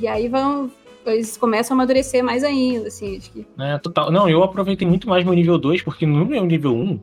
E 0.00 0.06
aí 0.06 0.28
vão. 0.28 0.70
Eles 1.06 1.38
começam 1.38 1.74
a 1.74 1.80
amadurecer 1.80 2.22
mais 2.22 2.44
ainda, 2.44 2.88
assim, 2.88 3.16
acho 3.16 3.32
que. 3.32 3.46
É, 3.58 3.78
total. 3.78 4.12
Não, 4.12 4.28
eu 4.28 4.42
aproveitei 4.42 4.86
muito 4.86 5.08
mais 5.08 5.24
meu 5.24 5.32
nível 5.32 5.56
2, 5.56 5.80
porque 5.82 6.04
no 6.04 6.26
meu 6.26 6.44
nível 6.44 6.76
1, 6.76 7.00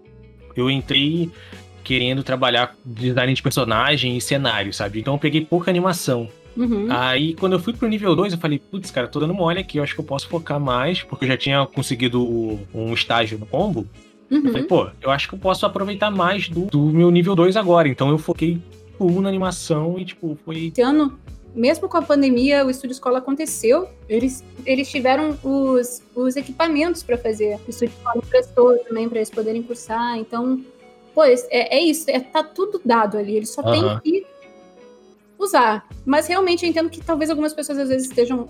eu 0.55 0.69
entrei 0.69 1.31
querendo 1.83 2.23
trabalhar 2.23 2.75
design 2.85 3.33
de 3.33 3.41
personagem 3.41 4.15
e 4.15 4.21
cenário, 4.21 4.71
sabe? 4.71 4.99
Então 4.99 5.15
eu 5.15 5.19
peguei 5.19 5.43
pouca 5.43 5.71
animação. 5.71 6.29
Uhum. 6.55 6.87
Aí, 6.89 7.33
quando 7.33 7.53
eu 7.53 7.59
fui 7.59 7.73
pro 7.73 7.87
nível 7.87 8.15
2, 8.15 8.33
eu 8.33 8.39
falei, 8.39 8.59
putz, 8.59 8.89
cara, 8.91 9.07
tô 9.07 9.19
dando 9.19 9.33
mole 9.33 9.59
aqui, 9.59 9.77
eu 9.77 9.83
acho 9.83 9.93
que 9.93 9.99
eu 9.99 10.05
posso 10.05 10.27
focar 10.27 10.59
mais, 10.59 11.03
porque 11.03 11.25
eu 11.25 11.29
já 11.29 11.37
tinha 11.37 11.65
conseguido 11.65 12.23
um 12.73 12.93
estágio 12.93 13.37
no 13.37 13.45
combo. 13.45 13.87
Uhum. 14.29 14.41
Eu 14.43 14.51
falei, 14.51 14.63
pô, 14.63 14.87
eu 15.01 15.11
acho 15.11 15.29
que 15.29 15.35
eu 15.35 15.39
posso 15.39 15.65
aproveitar 15.65 16.09
mais 16.09 16.49
do, 16.49 16.65
do 16.65 16.85
meu 16.85 17.11
nível 17.11 17.35
2 17.35 17.55
agora. 17.55 17.87
Então 17.87 18.09
eu 18.09 18.17
foquei 18.17 18.61
full 18.97 19.21
na 19.21 19.29
animação 19.29 19.99
e, 19.99 20.05
tipo, 20.05 20.37
foi. 20.43 20.67
Esse 20.67 20.81
ano, 20.81 21.17
mesmo 21.53 21.87
com 21.87 21.97
a 21.97 22.01
pandemia, 22.01 22.65
o 22.65 22.69
Estúdio 22.69 22.93
Escola 22.93 23.19
aconteceu. 23.19 23.87
Eles, 24.09 24.43
eles 24.65 24.89
tiveram 24.89 25.37
os, 25.43 26.01
os 26.15 26.35
equipamentos 26.35 27.03
para 27.03 27.17
fazer. 27.17 27.59
O 27.67 27.69
Estúdio 27.69 27.93
Escola 27.95 28.17
emprestou 28.17 28.77
também 28.79 29.07
para 29.07 29.19
eles 29.19 29.29
poderem 29.29 29.61
cursar. 29.61 30.17
Então, 30.17 30.61
pô, 31.13 31.23
é, 31.23 31.35
é 31.49 31.79
isso, 31.81 32.09
é, 32.09 32.19
tá 32.19 32.43
tudo 32.43 32.81
dado 32.83 33.17
ali. 33.17 33.35
Eles 33.35 33.49
só 33.49 33.61
uhum. 33.61 33.71
têm 33.71 33.99
que 33.99 34.27
usar. 35.37 35.87
Mas 36.05 36.27
realmente 36.27 36.65
eu 36.65 36.69
entendo 36.69 36.89
que 36.89 37.01
talvez 37.01 37.29
algumas 37.29 37.53
pessoas 37.53 37.77
às 37.77 37.89
vezes 37.89 38.07
estejam 38.07 38.47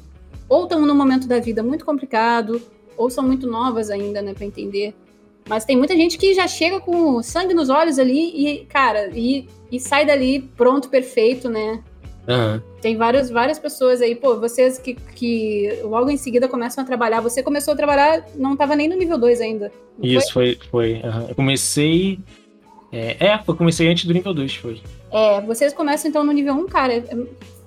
ou 0.48 0.64
estão 0.64 0.86
num 0.86 0.96
momento 0.96 1.28
da 1.28 1.40
vida 1.40 1.64
muito 1.64 1.84
complicado, 1.84 2.62
ou 2.96 3.10
são 3.10 3.24
muito 3.24 3.48
novas 3.48 3.90
ainda, 3.90 4.22
né, 4.22 4.34
para 4.34 4.46
entender. 4.46 4.94
Mas 5.48 5.64
tem 5.64 5.78
muita 5.78 5.96
gente 5.96 6.18
que 6.18 6.34
já 6.34 6.48
chega 6.48 6.80
com 6.80 7.22
sangue 7.22 7.54
nos 7.54 7.70
olhos 7.70 8.00
ali 8.00 8.32
e, 8.36 8.66
cara, 8.66 9.12
e, 9.14 9.48
e 9.72 9.80
sai 9.80 10.06
dali 10.06 10.42
pronto, 10.42 10.90
perfeito, 10.90 11.48
né? 11.50 11.84
Uhum. 12.28 12.60
Tem 12.82 12.98
várias, 12.98 13.30
várias 13.30 13.60
pessoas 13.60 14.02
aí, 14.02 14.16
pô, 14.16 14.40
vocês 14.40 14.80
que, 14.80 14.96
que 14.96 15.80
logo 15.84 16.10
em 16.10 16.18
seguida 16.18 16.48
começam 16.48 16.84
a 16.84 16.88
trabalhar. 16.88 17.22
Você 17.22 17.44
começou 17.44 17.74
a 17.74 17.78
trabalhar, 17.78 18.26
não 18.36 18.54
estava 18.54 18.76
nem 18.76 18.88
no 18.88 18.96
nível 18.96 19.18
2 19.18 19.42
ainda. 19.42 19.72
Isso, 20.02 20.34
foi? 20.34 20.58
foi, 20.72 21.00
foi 21.00 21.10
uhum. 21.10 21.30
Eu 21.30 21.36
comecei. 21.36 22.20
É, 22.92 23.28
é, 23.28 23.40
eu 23.48 23.56
comecei 23.56 23.88
antes 23.88 24.06
do 24.06 24.14
nível 24.14 24.34
2, 24.34 24.56
foi. 24.56 24.82
É, 25.12 25.42
vocês 25.42 25.74
começam 25.74 26.10
então 26.10 26.24
no 26.24 26.32
nível 26.32 26.56
1, 26.56 26.58
um, 26.58 26.66
cara, 26.66 26.94
é 26.94 27.06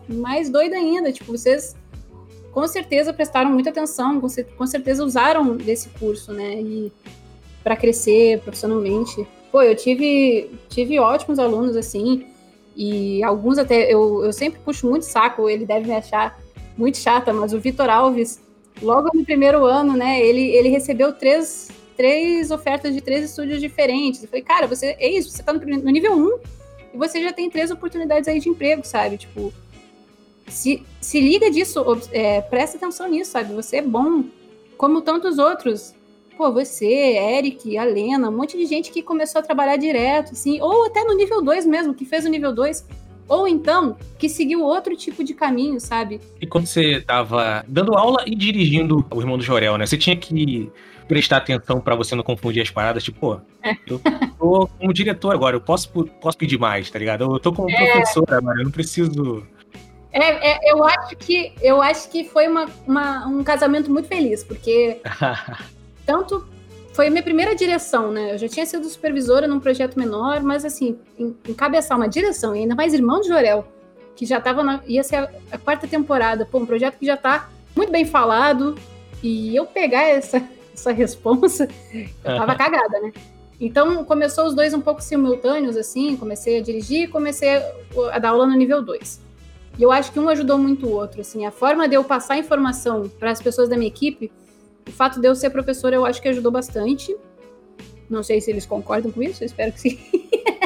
mais 0.09 0.51
doido 0.51 0.75
ainda. 0.75 1.12
Tipo, 1.12 1.31
vocês 1.31 1.77
com 2.51 2.67
certeza 2.67 3.12
prestaram 3.12 3.51
muita 3.53 3.71
atenção, 3.71 4.21
com 4.21 4.67
certeza 4.67 5.05
usaram 5.05 5.57
desse 5.57 5.88
curso, 5.91 6.33
né? 6.33 6.61
E 6.61 6.93
para 7.62 7.77
crescer 7.77 8.40
profissionalmente. 8.40 9.27
Pô, 9.51 9.62
eu 9.62 9.75
tive, 9.75 10.51
tive 10.68 10.99
ótimos 10.99 11.38
alunos, 11.38 11.77
assim, 11.77 12.27
e 12.77 13.23
alguns 13.25 13.59
até, 13.59 13.92
eu, 13.92 14.25
eu 14.25 14.33
sempre 14.33 14.61
puxo 14.61 14.88
muito 14.88 15.05
saco, 15.05 15.49
ele 15.49 15.66
deve 15.66 15.87
me 15.87 15.94
achar 15.94 16.38
muito 16.77 16.97
chata, 16.99 17.33
mas 17.33 17.53
o 17.53 17.59
Vitor 17.59 17.90
Alves, 17.90 18.40
logo 18.81 19.11
no 19.12 19.25
primeiro 19.25 19.64
ano, 19.64 19.97
né, 19.97 20.25
ele, 20.25 20.42
ele 20.42 20.68
recebeu 20.68 21.12
três, 21.12 21.68
três 21.97 22.51
ofertas 22.53 22.94
de 22.94 23.01
três 23.01 23.25
estúdios 23.25 23.61
diferentes. 23.61 24.23
Eu 24.23 24.29
falei, 24.29 24.44
cara, 24.44 24.66
você, 24.68 24.97
é 24.99 25.11
isso, 25.11 25.31
você 25.31 25.42
tá 25.42 25.53
no, 25.53 25.59
no 25.59 25.90
nível 25.90 26.12
1 26.12 26.16
um, 26.16 26.38
e 26.94 26.97
você 26.97 27.21
já 27.21 27.33
tem 27.33 27.51
três 27.51 27.71
oportunidades 27.71 28.29
aí 28.29 28.38
de 28.38 28.49
emprego, 28.49 28.87
sabe? 28.87 29.16
Tipo, 29.16 29.53
se, 30.47 30.83
se 31.01 31.21
liga 31.21 31.51
disso, 31.51 31.85
é, 32.12 32.40
presta 32.42 32.77
atenção 32.77 33.09
nisso, 33.09 33.33
sabe? 33.33 33.53
Você 33.55 33.79
é 33.79 33.83
bom, 33.83 34.25
como 34.77 35.01
tantos 35.01 35.38
outros 35.38 35.94
pô, 36.38 36.53
você, 36.53 36.87
Eric, 36.87 37.77
a 37.77 37.83
Lena, 37.83 38.29
um 38.29 38.37
monte 38.37 38.57
de 38.57 38.64
gente 38.64 38.92
que 38.92 39.03
começou 39.03 39.40
a 39.40 39.42
trabalhar 39.42 39.77
direto, 39.77 40.33
assim, 40.33 40.61
ou 40.61 40.87
até 40.87 41.03
no 41.03 41.12
nível 41.16 41.42
2 41.42 41.66
mesmo, 41.66 41.92
que 41.92 42.05
fez 42.05 42.24
o 42.24 42.29
nível 42.29 42.55
2, 42.55 42.87
ou 43.27 43.48
então 43.48 43.96
que 44.16 44.29
seguiu 44.29 44.62
outro 44.62 44.96
tipo 44.96 45.24
de 45.24 45.35
caminho, 45.35 45.81
sabe? 45.81 46.20
E 46.40 46.46
quando 46.46 46.66
você 46.66 47.01
tava 47.01 47.64
dando 47.66 47.92
aula 47.98 48.22
e 48.24 48.37
dirigindo 48.37 49.05
o 49.11 49.20
irmão 49.20 49.37
do 49.37 49.42
Jorel, 49.42 49.77
né? 49.77 49.85
Você 49.85 49.98
tinha 49.98 50.16
que 50.16 50.70
prestar 51.09 51.38
atenção 51.38 51.81
para 51.81 51.96
você 51.96 52.14
não 52.14 52.22
confundir 52.22 52.62
as 52.62 52.70
paradas, 52.70 53.03
tipo, 53.03 53.18
pô, 53.18 53.40
é. 53.64 53.77
eu 53.88 53.98
tô 54.38 54.68
como 54.79 54.92
diretor 54.92 55.35
agora, 55.35 55.57
eu 55.57 55.61
posso, 55.61 55.90
posso 55.90 56.38
pedir 56.38 56.59
mais, 56.59 56.88
tá 56.88 57.01
ligado? 57.01 57.24
Eu 57.24 57.40
tô 57.40 57.53
como 57.53 57.68
é. 57.68 57.92
professora, 57.92 58.40
mano, 58.40 58.61
eu 58.61 58.64
não 58.64 58.70
preciso. 58.70 59.44
É, 60.12 60.53
é, 60.53 60.72
eu 60.72 60.85
acho 60.85 61.16
que 61.16 61.53
eu 61.61 61.83
acho 61.83 62.09
que 62.11 62.24
foi 62.24 62.46
uma, 62.46 62.66
uma 62.87 63.27
um 63.27 63.42
casamento 63.42 63.90
muito 63.90 64.07
feliz, 64.09 64.44
porque 64.44 65.01
tanto 66.09 66.42
foi 66.94 67.09
a 67.09 67.11
minha 67.11 67.23
primeira 67.23 67.55
direção, 67.55 68.11
né? 68.11 68.33
Eu 68.33 68.38
já 68.38 68.49
tinha 68.49 68.64
sido 68.64 68.88
supervisora 68.88 69.47
num 69.47 69.61
projeto 69.61 69.99
menor, 69.99 70.42
mas 70.42 70.64
assim, 70.64 70.99
encabeçar 71.47 71.99
uma 71.99 72.09
direção, 72.09 72.57
e 72.57 72.61
ainda 72.61 72.75
mais 72.75 72.94
irmão 72.94 73.21
de 73.21 73.29
Jorel, 73.29 73.68
que 74.16 74.25
já 74.25 74.40
tava 74.40 74.64
na, 74.64 74.81
ia 74.87 75.05
ser 75.05 75.16
a, 75.16 75.31
a, 75.53 75.59
quarta 75.59 75.87
temporada, 75.87 76.47
pô, 76.47 76.59
um 76.59 76.66
projeto 76.66 76.99
que 76.99 77.05
já 77.05 77.16
tá 77.16 77.51
muito 77.77 77.92
bem 77.92 78.07
falado, 78.07 78.75
e 79.23 79.55
eu 79.55 79.66
pegar 79.66 80.03
essa, 80.03 80.42
essa 80.75 80.90
responsa, 80.90 81.68
eu 81.92 82.37
tava 82.37 82.57
cagada, 82.57 82.99
né? 83.01 83.12
Então, 83.61 84.03
começou 84.05 84.47
os 84.47 84.55
dois 84.55 84.73
um 84.73 84.81
pouco 84.81 85.03
simultâneos, 85.03 85.77
assim, 85.77 86.16
comecei 86.16 86.59
a 86.59 86.62
dirigir, 86.62 87.11
comecei 87.11 87.57
a, 87.57 87.73
a 88.12 88.18
dar 88.18 88.31
aula 88.31 88.47
no 88.47 88.57
nível 88.57 88.83
2. 88.83 89.21
E 89.79 89.83
eu 89.83 89.92
acho 89.92 90.11
que 90.11 90.18
um 90.18 90.29
ajudou 90.29 90.57
muito 90.57 90.87
o 90.87 90.90
outro, 90.90 91.21
assim, 91.21 91.44
a 91.44 91.51
forma 91.51 91.87
de 91.87 91.97
eu 91.97 92.03
passar 92.03 92.38
informação 92.38 93.11
para 93.18 93.31
as 93.31 93.42
pessoas 93.42 93.68
da 93.68 93.77
minha 93.77 93.88
equipe 93.88 94.33
o 94.88 94.92
fato 94.92 95.20
de 95.20 95.29
eu 95.29 95.35
ser 95.35 95.51
professora, 95.51 95.94
eu 95.94 96.05
acho 96.05 96.20
que 96.20 96.29
ajudou 96.29 96.51
bastante. 96.51 97.14
Não 98.09 98.22
sei 98.22 98.40
se 98.40 98.51
eles 98.51 98.64
concordam 98.64 99.12
com 99.12 99.22
isso, 99.22 99.44
eu 99.44 99.46
espero 99.46 99.72
que 99.72 99.81
sim. 99.81 99.98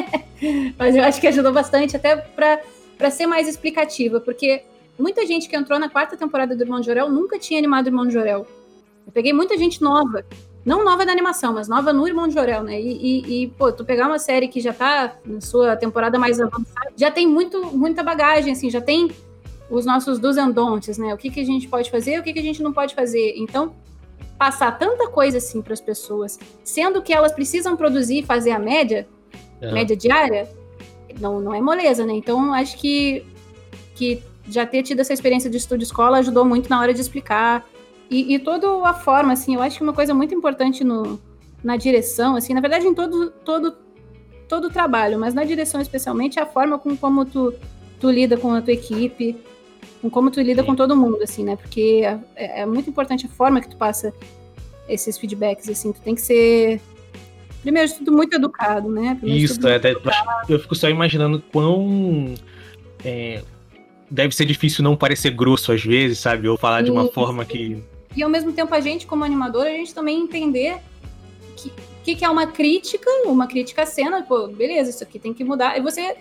Mas 0.77 0.95
eu 0.95 1.03
acho 1.03 1.19
que 1.19 1.27
ajudou 1.27 1.51
bastante, 1.51 1.95
até 1.95 2.15
para 2.15 3.11
ser 3.11 3.27
mais 3.27 3.47
explicativa, 3.47 4.19
porque 4.19 4.63
muita 4.97 5.25
gente 5.25 5.47
que 5.49 5.55
entrou 5.55 5.77
na 5.77 5.89
quarta 5.89 6.15
temporada 6.15 6.55
do 6.55 6.63
Irmão 6.63 6.79
de 6.79 6.85
Jorel 6.85 7.09
nunca 7.09 7.37
tinha 7.37 7.59
animado 7.59 7.85
o 7.85 7.89
Irmão 7.89 8.07
de 8.07 8.13
Jorel. 8.13 8.47
Eu 9.05 9.11
peguei 9.11 9.33
muita 9.33 9.57
gente 9.57 9.81
nova, 9.81 10.25
não 10.65 10.85
nova 10.85 11.05
da 11.05 11.11
animação, 11.11 11.53
mas 11.53 11.67
nova 11.67 11.91
no 11.91 12.07
Irmão 12.07 12.27
de 12.27 12.33
Jorel, 12.33 12.63
né? 12.63 12.79
E, 12.79 12.91
e, 12.91 13.43
e, 13.43 13.47
pô, 13.49 13.71
tu 13.71 13.83
pegar 13.83 14.07
uma 14.07 14.19
série 14.19 14.47
que 14.47 14.61
já 14.61 14.71
tá 14.71 15.17
na 15.25 15.41
sua 15.41 15.75
temporada 15.75 16.17
mais 16.17 16.39
avançada, 16.39 16.93
já 16.95 17.11
tem 17.11 17.27
muito, 17.27 17.65
muita 17.75 18.01
bagagem, 18.01 18.53
assim, 18.53 18.69
já 18.69 18.79
tem 18.79 19.11
os 19.69 19.85
nossos 19.85 20.19
dos 20.19 20.37
and 20.37 20.51
don'ts, 20.51 20.97
né? 20.97 21.13
O 21.13 21.17
que, 21.17 21.29
que 21.29 21.41
a 21.41 21.45
gente 21.45 21.67
pode 21.67 21.91
fazer, 21.91 22.19
o 22.19 22.23
que, 22.23 22.31
que 22.31 22.39
a 22.39 22.43
gente 22.43 22.63
não 22.63 22.71
pode 22.71 22.95
fazer. 22.95 23.33
Então, 23.37 23.73
passar 24.37 24.77
tanta 24.77 25.07
coisa 25.09 25.37
assim 25.37 25.61
para 25.61 25.73
as 25.73 25.81
pessoas, 25.81 26.39
sendo 26.63 27.01
que 27.01 27.13
elas 27.13 27.31
precisam 27.31 27.77
produzir 27.77 28.19
e 28.19 28.23
fazer 28.23 28.51
a 28.51 28.59
média, 28.59 29.07
é. 29.61 29.71
média 29.71 29.95
diária, 29.95 30.49
não, 31.19 31.39
não 31.39 31.53
é 31.53 31.61
moleza, 31.61 32.05
né? 32.05 32.13
Então, 32.13 32.53
acho 32.53 32.77
que, 32.77 33.25
que 33.95 34.21
já 34.47 34.65
ter 34.65 34.83
tido 34.83 34.99
essa 34.99 35.13
experiência 35.13 35.49
de 35.49 35.57
estúdio 35.57 35.83
escola 35.83 36.19
ajudou 36.19 36.43
muito 36.45 36.69
na 36.69 36.79
hora 36.79 36.93
de 36.93 37.01
explicar. 37.01 37.65
E, 38.09 38.33
e 38.33 38.39
toda 38.39 38.67
a 38.87 38.93
forma, 38.93 39.33
assim, 39.33 39.55
eu 39.55 39.61
acho 39.61 39.77
que 39.77 39.83
uma 39.83 39.93
coisa 39.93 40.13
muito 40.13 40.35
importante 40.35 40.83
no, 40.83 41.19
na 41.63 41.77
direção, 41.77 42.35
assim, 42.35 42.53
na 42.53 42.61
verdade, 42.61 42.85
em 42.85 42.93
todo, 42.93 43.31
todo, 43.45 43.75
todo 44.47 44.67
o 44.67 44.69
trabalho, 44.69 45.17
mas 45.19 45.33
na 45.33 45.43
direção 45.43 45.79
especialmente, 45.79 46.37
é 46.37 46.41
a 46.41 46.45
forma 46.45 46.77
com 46.77 46.95
como 46.97 47.25
tu, 47.25 47.53
tu 47.99 48.09
lida 48.09 48.37
com 48.37 48.53
a 48.53 48.61
tua 48.61 48.73
equipe, 48.73 49.37
com 50.01 50.09
como 50.09 50.31
tu 50.31 50.41
lida 50.41 50.61
Sim. 50.61 50.67
com 50.67 50.75
todo 50.75 50.95
mundo, 50.95 51.21
assim, 51.21 51.43
né? 51.43 51.55
Porque 51.55 52.03
é, 52.35 52.61
é, 52.61 52.65
muito 52.65 52.89
importante 52.89 53.25
a 53.25 53.29
forma 53.29 53.61
que 53.61 53.69
tu 53.69 53.77
passa 53.77 54.13
esses 54.87 55.17
feedbacks, 55.17 55.69
assim, 55.69 55.91
tu 55.91 56.01
tem 56.01 56.15
que 56.15 56.21
ser 56.21 56.81
primeiro 57.61 57.87
de 57.87 57.95
tudo 57.95 58.11
muito 58.11 58.35
educado, 58.35 58.89
né? 58.89 59.15
Primeiro 59.15 59.43
Isso, 59.43 59.67
é, 59.67 59.79
eu 60.49 60.59
fico 60.59 60.75
só 60.75 60.89
imaginando 60.89 61.41
quão 61.51 62.33
é, 63.03 63.41
deve 64.09 64.35
ser 64.35 64.45
difícil 64.45 64.83
não 64.83 64.95
parecer 64.95 65.31
grosso 65.31 65.71
às 65.71 65.83
vezes, 65.83 66.19
sabe? 66.19 66.47
Ou 66.47 66.57
falar 66.57 66.81
Isso. 66.81 66.91
de 66.91 66.91
uma 66.91 67.07
forma 67.07 67.45
que 67.45 67.81
e 68.15 68.21
ao 68.21 68.29
mesmo 68.29 68.51
tempo 68.51 68.75
a 68.75 68.79
gente 68.79 69.07
como 69.07 69.23
animador 69.23 69.65
a 69.65 69.69
gente 69.69 69.93
também 69.93 70.21
entender 70.21 70.77
que 71.55 71.71
que, 72.03 72.15
que 72.15 72.25
é 72.25 72.29
uma 72.29 72.47
crítica, 72.47 73.09
uma 73.25 73.47
crítica 73.47 73.83
à 73.83 73.85
cena, 73.85 74.23
pô, 74.23 74.47
beleza, 74.47 74.89
isso 74.89 75.03
aqui 75.03 75.17
tem 75.17 75.33
que 75.33 75.43
mudar. 75.43 75.77
E 75.77 75.81
você 75.81 76.17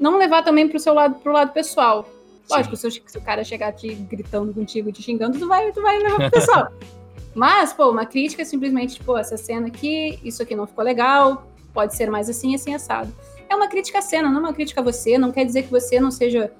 não 0.00 0.18
levar 0.18 0.42
também 0.42 0.66
pro 0.66 0.80
seu 0.80 0.94
lado, 0.94 1.16
pro 1.16 1.32
lado 1.32 1.52
pessoal. 1.52 2.08
Lógico, 2.48 2.76
se 2.76 2.86
o, 2.86 2.90
se 2.90 3.18
o, 3.18 3.20
cara 3.20 3.42
chegar 3.42 3.72
te 3.72 3.94
gritando 3.94 4.54
contigo, 4.54 4.92
te 4.92 5.02
xingando, 5.02 5.38
tu 5.38 5.48
vai, 5.48 5.72
tu 5.72 5.82
vai 5.82 5.98
levar 5.98 6.16
pro 6.16 6.30
pessoal. 6.30 6.72
Mas, 7.34 7.72
pô, 7.72 7.90
uma 7.90 8.06
crítica 8.06 8.42
é 8.42 8.44
simplesmente, 8.44 8.94
tipo, 8.94 9.16
essa 9.16 9.36
cena 9.36 9.66
aqui, 9.66 10.18
isso 10.24 10.42
aqui 10.42 10.54
não 10.54 10.66
ficou 10.66 10.82
legal, 10.82 11.46
pode 11.74 11.94
ser 11.94 12.10
mais 12.10 12.30
assim, 12.30 12.54
assim, 12.54 12.74
assado. 12.74 13.12
É 13.48 13.54
uma 13.54 13.68
crítica 13.68 13.98
à 13.98 14.02
cena, 14.02 14.30
não 14.30 14.38
é 14.38 14.40
uma 14.40 14.52
crítica 14.54 14.80
a 14.80 14.84
você, 14.84 15.18
não 15.18 15.30
quer 15.30 15.44
dizer 15.44 15.64
que 15.64 15.70
você 15.70 16.00
não 16.00 16.10
seja 16.10 16.50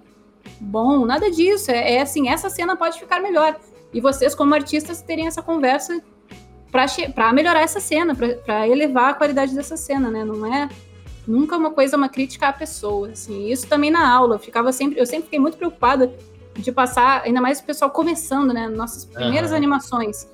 bom, 0.60 1.06
nada 1.06 1.30
disso. 1.30 1.70
É, 1.70 1.94
é 1.94 2.00
assim, 2.02 2.28
essa 2.28 2.50
cena 2.50 2.76
pode 2.76 2.98
ficar 2.98 3.20
melhor. 3.20 3.58
E 3.92 4.00
vocês, 4.00 4.34
como 4.34 4.54
artistas, 4.54 5.00
terem 5.00 5.26
essa 5.26 5.42
conversa 5.42 6.02
para 7.14 7.32
melhorar 7.32 7.62
essa 7.62 7.80
cena, 7.80 8.14
para 8.14 8.68
elevar 8.68 9.10
a 9.10 9.14
qualidade 9.14 9.54
dessa 9.54 9.76
cena, 9.76 10.10
né? 10.10 10.24
Não 10.24 10.44
é 10.44 10.68
nunca 11.26 11.56
uma 11.56 11.70
coisa, 11.70 11.96
uma 11.96 12.08
crítica 12.08 12.48
à 12.48 12.52
pessoa, 12.52 13.08
assim. 13.08 13.50
Isso 13.50 13.66
também 13.66 13.90
na 13.90 14.08
aula, 14.08 14.36
eu 14.36 14.38
ficava 14.38 14.72
sempre, 14.72 15.00
eu 15.00 15.06
sempre 15.06 15.24
fiquei 15.24 15.38
muito 15.38 15.56
preocupada 15.56 16.12
de 16.54 16.72
passar, 16.72 17.22
ainda 17.22 17.40
mais 17.40 17.60
o 17.60 17.64
pessoal 17.64 17.90
começando, 17.90 18.52
né, 18.52 18.68
nossas 18.68 19.04
primeiras 19.04 19.50
uhum. 19.50 19.56
animações. 19.56 20.28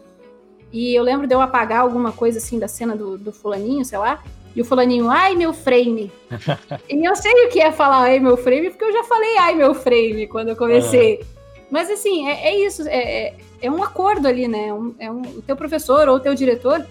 E 0.72 0.94
eu 0.94 1.02
lembro 1.02 1.26
de 1.26 1.34
eu 1.34 1.40
apagar 1.40 1.80
alguma 1.80 2.12
coisa 2.12 2.38
assim 2.38 2.58
da 2.58 2.68
cena 2.68 2.96
do, 2.96 3.18
do 3.18 3.32
fulaninho, 3.32 3.84
sei 3.84 3.98
lá, 3.98 4.22
e 4.54 4.60
o 4.60 4.64
fulaninho, 4.64 5.10
ai 5.10 5.34
meu 5.34 5.52
frame. 5.52 6.10
e 6.88 7.04
eu 7.04 7.16
sei 7.16 7.46
o 7.46 7.48
que 7.50 7.60
é 7.60 7.72
falar 7.72 8.02
ai 8.02 8.20
meu 8.20 8.36
frame, 8.36 8.70
porque 8.70 8.84
eu 8.84 8.92
já 8.92 9.04
falei 9.04 9.36
ai 9.38 9.54
meu 9.54 9.74
frame 9.74 10.26
quando 10.26 10.48
eu 10.48 10.56
comecei. 10.56 11.16
Uhum. 11.16 11.26
Mas 11.70 11.90
assim, 11.90 12.28
é, 12.28 12.48
é 12.48 12.66
isso, 12.66 12.86
é, 12.86 13.26
é, 13.26 13.34
é, 13.62 13.70
um 13.70 13.82
acordo 13.82 14.28
ali, 14.28 14.46
né? 14.46 14.72
Um, 14.72 14.94
é 14.98 15.10
um, 15.10 15.22
o 15.22 15.42
teu 15.42 15.56
professor 15.56 16.06
ou 16.08 16.16
o 16.16 16.20
teu 16.20 16.34
diretor, 16.34 16.86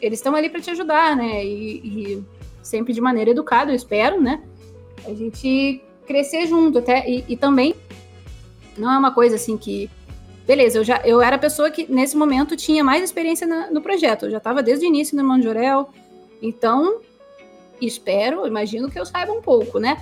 eles 0.00 0.20
estão 0.20 0.34
ali 0.34 0.48
para 0.48 0.60
te 0.60 0.70
ajudar, 0.70 1.16
né? 1.16 1.44
E, 1.44 1.80
e 1.84 2.24
sempre 2.64 2.92
de 2.92 3.00
maneira 3.00 3.30
educada, 3.30 3.70
eu 3.70 3.76
espero, 3.76 4.20
né? 4.20 4.42
A 5.06 5.14
gente 5.14 5.80
crescer 6.06 6.46
junto 6.46 6.78
até 6.78 7.08
e, 7.08 7.24
e, 7.28 7.36
também 7.36 7.74
não 8.76 8.92
é 8.92 8.98
uma 8.98 9.12
coisa 9.12 9.36
assim 9.36 9.56
que 9.56 9.90
beleza, 10.46 10.78
eu 10.78 10.84
já 10.84 11.00
eu 11.04 11.22
era 11.22 11.36
a 11.36 11.38
pessoa 11.38 11.70
que 11.70 11.90
nesse 11.90 12.16
momento 12.16 12.56
tinha 12.56 12.84
mais 12.84 13.02
experiência 13.02 13.46
na, 13.46 13.70
no 13.70 13.80
projeto, 13.80 14.26
eu 14.26 14.30
já 14.30 14.38
estava 14.38 14.62
desde 14.62 14.84
o 14.84 14.88
início 14.88 15.16
no 15.16 15.22
Irmão 15.22 15.38
de 15.38 15.48
Orel, 15.48 15.88
então 16.42 17.00
espero, 17.80 18.46
imagino 18.46 18.90
que 18.90 18.98
eu 18.98 19.06
saiba 19.06 19.32
um 19.32 19.40
pouco, 19.40 19.78
né? 19.78 19.96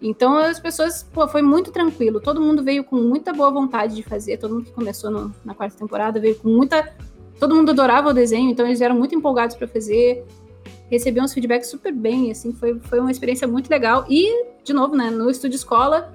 Então 0.00 0.36
as 0.36 0.58
pessoas, 0.60 1.02
pô, 1.02 1.26
foi 1.28 1.42
muito 1.42 1.70
tranquilo, 1.70 2.20
todo 2.20 2.40
mundo 2.40 2.62
veio 2.62 2.84
com 2.84 2.96
muita 2.96 3.32
boa 3.32 3.50
vontade 3.50 3.94
de 3.94 4.02
fazer, 4.02 4.38
todo 4.38 4.54
mundo 4.54 4.64
que 4.66 4.72
começou 4.72 5.10
no, 5.10 5.34
na 5.44 5.54
quarta 5.54 5.76
temporada 5.76 6.20
veio 6.20 6.36
com 6.36 6.48
muita 6.48 6.96
todo 7.38 7.54
mundo 7.54 7.70
adorava 7.70 8.08
o 8.08 8.12
desenho, 8.12 8.50
então 8.50 8.66
eles 8.66 8.80
eram 8.80 8.96
muito 8.96 9.14
empolgados 9.14 9.54
para 9.54 9.68
fazer 9.68 10.24
recebi 10.90 11.20
uns 11.20 11.32
feedbacks 11.32 11.68
super 11.68 11.92
bem, 11.92 12.30
assim, 12.30 12.52
foi, 12.52 12.78
foi 12.80 13.00
uma 13.00 13.10
experiência 13.10 13.46
muito 13.46 13.68
legal. 13.68 14.06
E, 14.08 14.46
de 14.64 14.72
novo, 14.72 14.96
né, 14.96 15.10
no 15.10 15.30
estúdio 15.30 15.56
escola, 15.56 16.12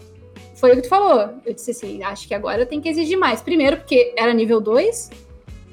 foi 0.56 0.72
o 0.72 0.76
que 0.76 0.84
tu 0.84 0.90
falou. 0.90 1.30
Eu 1.46 1.54
disse 1.54 1.72
assim, 1.72 2.04
acho 2.04 2.28
que 2.28 2.34
agora 2.34 2.66
tenho 2.66 2.82
que 2.82 2.90
exigir 2.90 3.18
mais. 3.18 3.42
Primeiro, 3.42 3.78
porque 3.78 4.14
era 4.18 4.34
nível 4.34 4.62
2, 4.62 5.10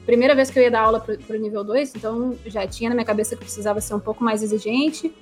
primeira 0.05 0.35
vez 0.35 0.51
que 0.51 0.59
eu 0.59 0.63
ia 0.63 0.71
dar 0.71 0.81
aula 0.81 1.01
pro, 1.01 1.17
pro 1.19 1.39
nível 1.39 1.63
2, 1.63 1.95
então 1.95 2.37
já 2.47 2.67
tinha 2.67 2.91
na 2.91 2.95
minha 2.95 3.05
cabeça 3.05 3.37
que 3.37 3.43
precisava 3.43 3.81
ser 3.81 3.95
um 3.95 4.01
pouco 4.01 4.25
mais 4.25 4.43
exigente. 4.43 5.13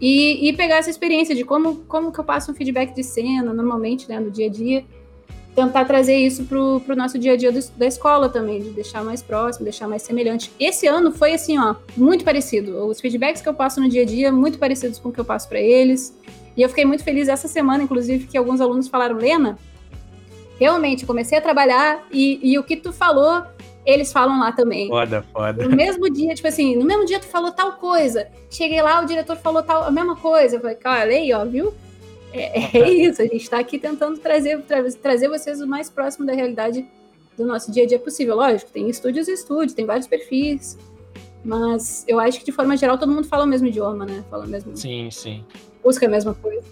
E, 0.00 0.48
e 0.48 0.52
pegar 0.52 0.78
essa 0.78 0.90
experiência 0.90 1.34
de 1.34 1.44
como, 1.44 1.76
como 1.86 2.12
que 2.12 2.18
eu 2.18 2.24
passo 2.24 2.50
um 2.50 2.54
feedback 2.54 2.94
de 2.94 3.02
cena, 3.02 3.54
normalmente, 3.54 4.08
né, 4.08 4.18
no 4.18 4.30
dia 4.30 4.46
a 4.46 4.50
dia 4.50 4.84
tentar 5.54 5.84
trazer 5.84 6.16
isso 6.16 6.44
para 6.44 6.58
o 6.58 6.96
nosso 6.96 7.18
dia 7.18 7.32
a 7.32 7.36
dia 7.36 7.52
do, 7.52 7.60
da 7.76 7.86
escola 7.86 8.28
também, 8.28 8.60
de 8.60 8.70
deixar 8.70 9.04
mais 9.04 9.22
próximo, 9.22 9.64
deixar 9.64 9.86
mais 9.86 10.02
semelhante. 10.02 10.50
Esse 10.58 10.86
ano 10.86 11.12
foi 11.12 11.34
assim, 11.34 11.58
ó, 11.58 11.76
muito 11.96 12.24
parecido. 12.24 12.86
Os 12.86 13.00
feedbacks 13.00 13.40
que 13.40 13.48
eu 13.48 13.54
passo 13.54 13.80
no 13.80 13.88
dia 13.88 14.02
a 14.02 14.04
dia, 14.04 14.32
muito 14.32 14.58
parecidos 14.58 14.98
com 14.98 15.10
o 15.10 15.12
que 15.12 15.20
eu 15.20 15.24
passo 15.24 15.48
para 15.48 15.60
eles. 15.60 16.16
E 16.56 16.62
eu 16.62 16.68
fiquei 16.68 16.84
muito 16.84 17.04
feliz 17.04 17.28
essa 17.28 17.46
semana, 17.46 17.82
inclusive, 17.82 18.26
que 18.26 18.36
alguns 18.36 18.60
alunos 18.60 18.88
falaram, 18.88 19.16
Lena, 19.16 19.58
realmente 20.58 21.06
comecei 21.06 21.38
a 21.38 21.40
trabalhar 21.40 22.04
e, 22.12 22.40
e 22.42 22.58
o 22.58 22.64
que 22.64 22.76
tu 22.76 22.92
falou, 22.92 23.42
eles 23.86 24.12
falam 24.12 24.40
lá 24.40 24.50
também. 24.50 24.88
Foda, 24.88 25.24
foda. 25.32 25.68
No 25.68 25.76
mesmo 25.76 26.10
dia, 26.10 26.34
tipo 26.34 26.48
assim, 26.48 26.76
no 26.76 26.84
mesmo 26.84 27.04
dia 27.04 27.20
tu 27.20 27.26
falou 27.26 27.52
tal 27.52 27.72
coisa. 27.72 28.28
Cheguei 28.50 28.80
lá, 28.82 29.00
o 29.00 29.06
diretor 29.06 29.36
falou 29.36 29.62
tal, 29.62 29.84
a 29.84 29.90
mesma 29.90 30.16
coisa. 30.16 30.56
Eu 30.56 30.60
falei, 30.60 30.78
olha 30.84 31.16
aí, 31.16 31.32
ó, 31.32 31.44
viu? 31.44 31.74
É, 32.34 32.76
é 32.76 32.90
isso, 32.90 33.22
a 33.22 33.24
gente 33.24 33.42
está 33.42 33.58
aqui 33.60 33.78
tentando 33.78 34.18
trazer, 34.18 34.60
tra 34.62 34.82
trazer 34.92 35.28
vocês 35.28 35.60
o 35.60 35.66
mais 35.66 35.88
próximo 35.88 36.26
da 36.26 36.32
realidade 36.32 36.84
do 37.36 37.46
nosso 37.46 37.70
dia 37.70 37.84
a 37.84 37.86
dia 37.86 37.98
possível. 37.98 38.34
Lógico, 38.34 38.70
tem 38.70 38.90
estúdios 38.90 39.28
e 39.28 39.32
estúdios, 39.32 39.72
tem 39.72 39.86
vários 39.86 40.08
perfis, 40.08 40.76
mas 41.44 42.04
eu 42.08 42.18
acho 42.18 42.40
que 42.40 42.44
de 42.44 42.52
forma 42.52 42.76
geral 42.76 42.98
todo 42.98 43.12
mundo 43.12 43.26
fala 43.26 43.44
o 43.44 43.46
mesmo 43.46 43.68
idioma, 43.68 44.04
né? 44.04 44.24
Fala 44.28 44.44
o 44.44 44.48
mesmo. 44.48 44.76
Sim, 44.76 45.10
sim. 45.10 45.44
Busca 45.82 46.06
a 46.06 46.08
mesma 46.08 46.34
coisa. 46.34 46.62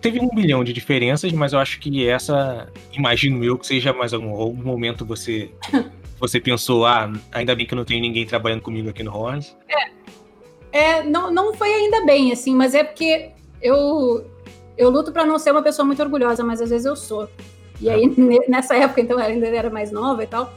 Teve 0.00 0.20
um 0.20 0.28
milhão 0.34 0.64
de 0.64 0.72
diferenças, 0.72 1.32
mas 1.32 1.52
eu 1.52 1.58
acho 1.58 1.78
que 1.78 2.08
essa, 2.08 2.68
imagino 2.92 3.44
eu, 3.44 3.56
que 3.56 3.66
seja 3.66 3.92
mais 3.92 4.12
algum, 4.12 4.30
algum 4.30 4.62
momento 4.62 5.04
você 5.04 5.50
você 6.18 6.40
pensou, 6.40 6.84
ah, 6.84 7.12
ainda 7.32 7.54
bem 7.54 7.66
que 7.66 7.74
eu 7.74 7.76
não 7.76 7.84
tenho 7.84 8.00
ninguém 8.00 8.26
trabalhando 8.26 8.62
comigo 8.62 8.88
aqui 8.88 9.02
no 9.02 9.16
Horns. 9.16 9.56
É. 9.68 9.96
É, 10.72 11.02
não, 11.04 11.30
não 11.30 11.54
foi 11.54 11.72
ainda 11.72 12.04
bem, 12.04 12.32
assim, 12.32 12.54
mas 12.54 12.74
é 12.74 12.84
porque 12.84 13.30
eu, 13.62 14.26
eu 14.76 14.90
luto 14.90 15.12
para 15.12 15.24
não 15.24 15.38
ser 15.38 15.52
uma 15.52 15.62
pessoa 15.62 15.86
muito 15.86 16.02
orgulhosa, 16.02 16.44
mas 16.44 16.60
às 16.60 16.70
vezes 16.70 16.86
eu 16.86 16.96
sou. 16.96 17.28
E 17.80 17.88
aí, 17.88 18.12
nessa 18.48 18.76
época, 18.76 19.00
então, 19.00 19.18
eu 19.18 19.26
ainda 19.26 19.46
era 19.46 19.70
mais 19.70 19.90
nova 19.90 20.22
e 20.22 20.26
tal, 20.26 20.52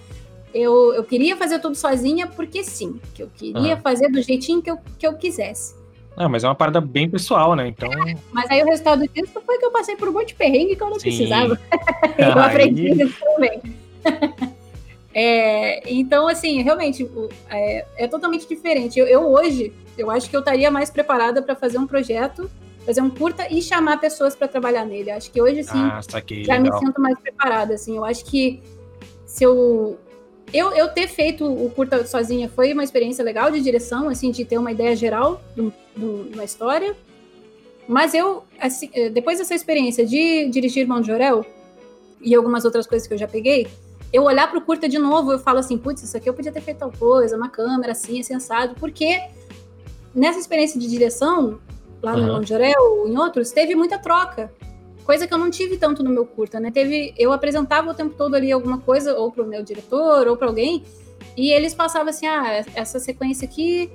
eu, 0.54 0.94
eu 0.94 1.04
queria 1.04 1.36
fazer 1.38 1.60
tudo 1.60 1.76
sozinha 1.76 2.28
porque 2.28 2.64
sim, 2.64 3.00
que 3.14 3.24
eu 3.24 3.30
queria 3.36 3.78
fazer 3.78 4.10
do 4.10 4.22
jeitinho 4.22 4.62
que 4.62 4.72
eu, 4.72 4.80
que 4.98 5.06
eu 5.06 5.14
quisesse. 5.14 5.78
Ah, 6.18 6.28
mas 6.28 6.44
é 6.44 6.48
uma 6.48 6.56
parada 6.56 6.82
bem 6.82 7.10
pessoal, 7.10 7.56
né? 7.56 7.68
Então. 7.68 7.90
É, 7.90 8.16
mas 8.34 8.50
aí 8.52 8.62
o 8.62 8.66
resultado 8.66 9.08
disso 9.08 9.42
foi 9.46 9.58
que 9.58 9.66
eu 9.66 9.72
passei 9.72 9.96
por 9.96 10.10
um 10.10 10.12
monte 10.12 10.30
de 10.30 10.36
perrengue 10.36 10.76
que 10.76 10.84
eu 10.84 10.90
não 10.90 11.00
sim. 11.00 11.04
precisava. 11.04 11.58
eu 12.18 12.40
aprendi 12.42 12.90
isso 13.02 13.18
também. 13.22 13.62
é, 15.14 15.94
então, 15.94 16.28
assim, 16.28 16.62
realmente, 16.62 17.10
é, 17.50 17.86
é 17.96 18.08
totalmente 18.08 18.48
diferente. 18.50 19.00
Eu, 19.00 19.08
eu, 19.08 19.32
hoje, 19.32 19.72
eu 19.98 20.12
acho 20.12 20.30
que 20.30 20.36
eu 20.36 20.42
estaria 20.42 20.70
mais 20.70 20.90
preparada 20.90 21.42
para 21.42 21.56
fazer 21.56 21.78
um 21.78 21.88
projeto 21.88 22.52
fazer 22.90 23.02
um 23.02 23.10
curta 23.12 23.46
e 23.54 23.62
chamar 23.62 23.98
pessoas 23.98 24.36
para 24.36 24.48
trabalhar 24.48 24.84
nele. 24.84 25.12
Acho 25.12 25.30
que 25.32 25.40
hoje 25.40 25.64
sim 25.64 25.78
ah, 25.78 26.02
saquei, 26.02 26.44
já 26.44 26.58
legal. 26.58 26.80
me 26.82 26.88
sinto 26.88 27.00
mais 27.00 27.20
preparada. 27.20 27.76
Assim, 27.76 27.96
eu 27.96 28.04
acho 28.04 28.26
que 28.26 28.64
se 29.28 29.44
eu, 29.44 30.00
eu 30.52 30.72
eu 30.72 30.88
ter 30.90 31.08
feito 31.08 31.46
o 31.46 31.70
curta 31.70 32.04
sozinha 32.08 32.50
foi 32.50 32.74
uma 32.74 32.84
experiência 32.84 33.24
legal 33.24 33.52
de 33.52 33.62
direção, 33.62 34.10
assim, 34.10 34.32
de 34.32 34.44
ter 34.44 34.58
uma 34.58 34.72
ideia 34.72 34.96
geral 34.96 35.40
de, 35.56 35.72
uma 36.34 36.44
história. 36.44 36.96
Mas 37.88 38.16
eu, 38.16 38.44
assim, 38.60 38.90
eh, 38.92 39.10
depois 39.10 39.38
dessa 39.38 39.54
experiência 39.54 40.04
de 40.04 40.50
dirigir 40.50 40.88
Mão 40.88 41.00
de 41.00 41.08
Jorel 41.08 41.46
e 42.20 42.34
algumas 42.34 42.66
outras 42.66 42.88
coisas 42.88 43.08
que 43.08 43.14
eu 43.14 43.20
já 43.20 43.28
peguei, 43.28 43.68
eu 44.12 44.24
olhar 44.24 44.50
para 44.50 44.58
o 44.58 44.62
curta 44.62 44.90
de 44.90 44.98
novo, 44.98 45.32
eu 45.32 45.38
falo 45.38 45.60
assim, 45.60 45.78
putz, 45.78 46.02
isso 46.02 46.18
aqui 46.18 46.28
eu 46.28 46.34
podia 46.34 46.52
ter 46.52 46.62
feito 46.62 46.78
tal 46.78 46.92
coisa, 46.92 47.38
uma 47.38 47.50
câmera 47.50 47.92
assim, 47.92 48.24
sensado, 48.24 48.74
porque 48.80 49.22
nessa 50.14 50.40
experiência 50.40 50.80
de 50.80 50.88
direção, 50.88 51.60
lá 52.02 52.14
uhum. 52.16 52.26
no 52.26 52.34
Longeré 52.34 52.74
ou 52.78 53.08
em 53.08 53.18
outros, 53.18 53.52
teve 53.52 53.76
muita 53.76 53.98
troca. 53.98 54.52
Coisa 55.06 55.28
que 55.28 55.34
eu 55.34 55.38
não 55.38 55.50
tive 55.50 55.78
tanto 55.78 56.04
no 56.04 56.10
meu 56.10 56.26
curta, 56.26 56.60
né? 56.60 56.70
Teve, 56.70 57.14
eu 57.18 57.32
apresentava 57.32 57.90
o 57.90 57.94
tempo 57.94 58.14
todo 58.16 58.36
ali 58.36 58.52
alguma 58.52 58.78
coisa, 58.78 59.18
ou 59.18 59.32
para 59.32 59.44
o 59.44 59.48
meu 59.48 59.64
diretor, 59.64 60.28
ou 60.28 60.38
para 60.38 60.48
alguém, 60.48 60.84
e 61.36 61.52
eles 61.52 61.74
passavam 61.74 62.10
assim: 62.10 62.28
ah, 62.28 62.64
essa 62.76 63.00
sequência 63.00 63.48
aqui 63.48 63.92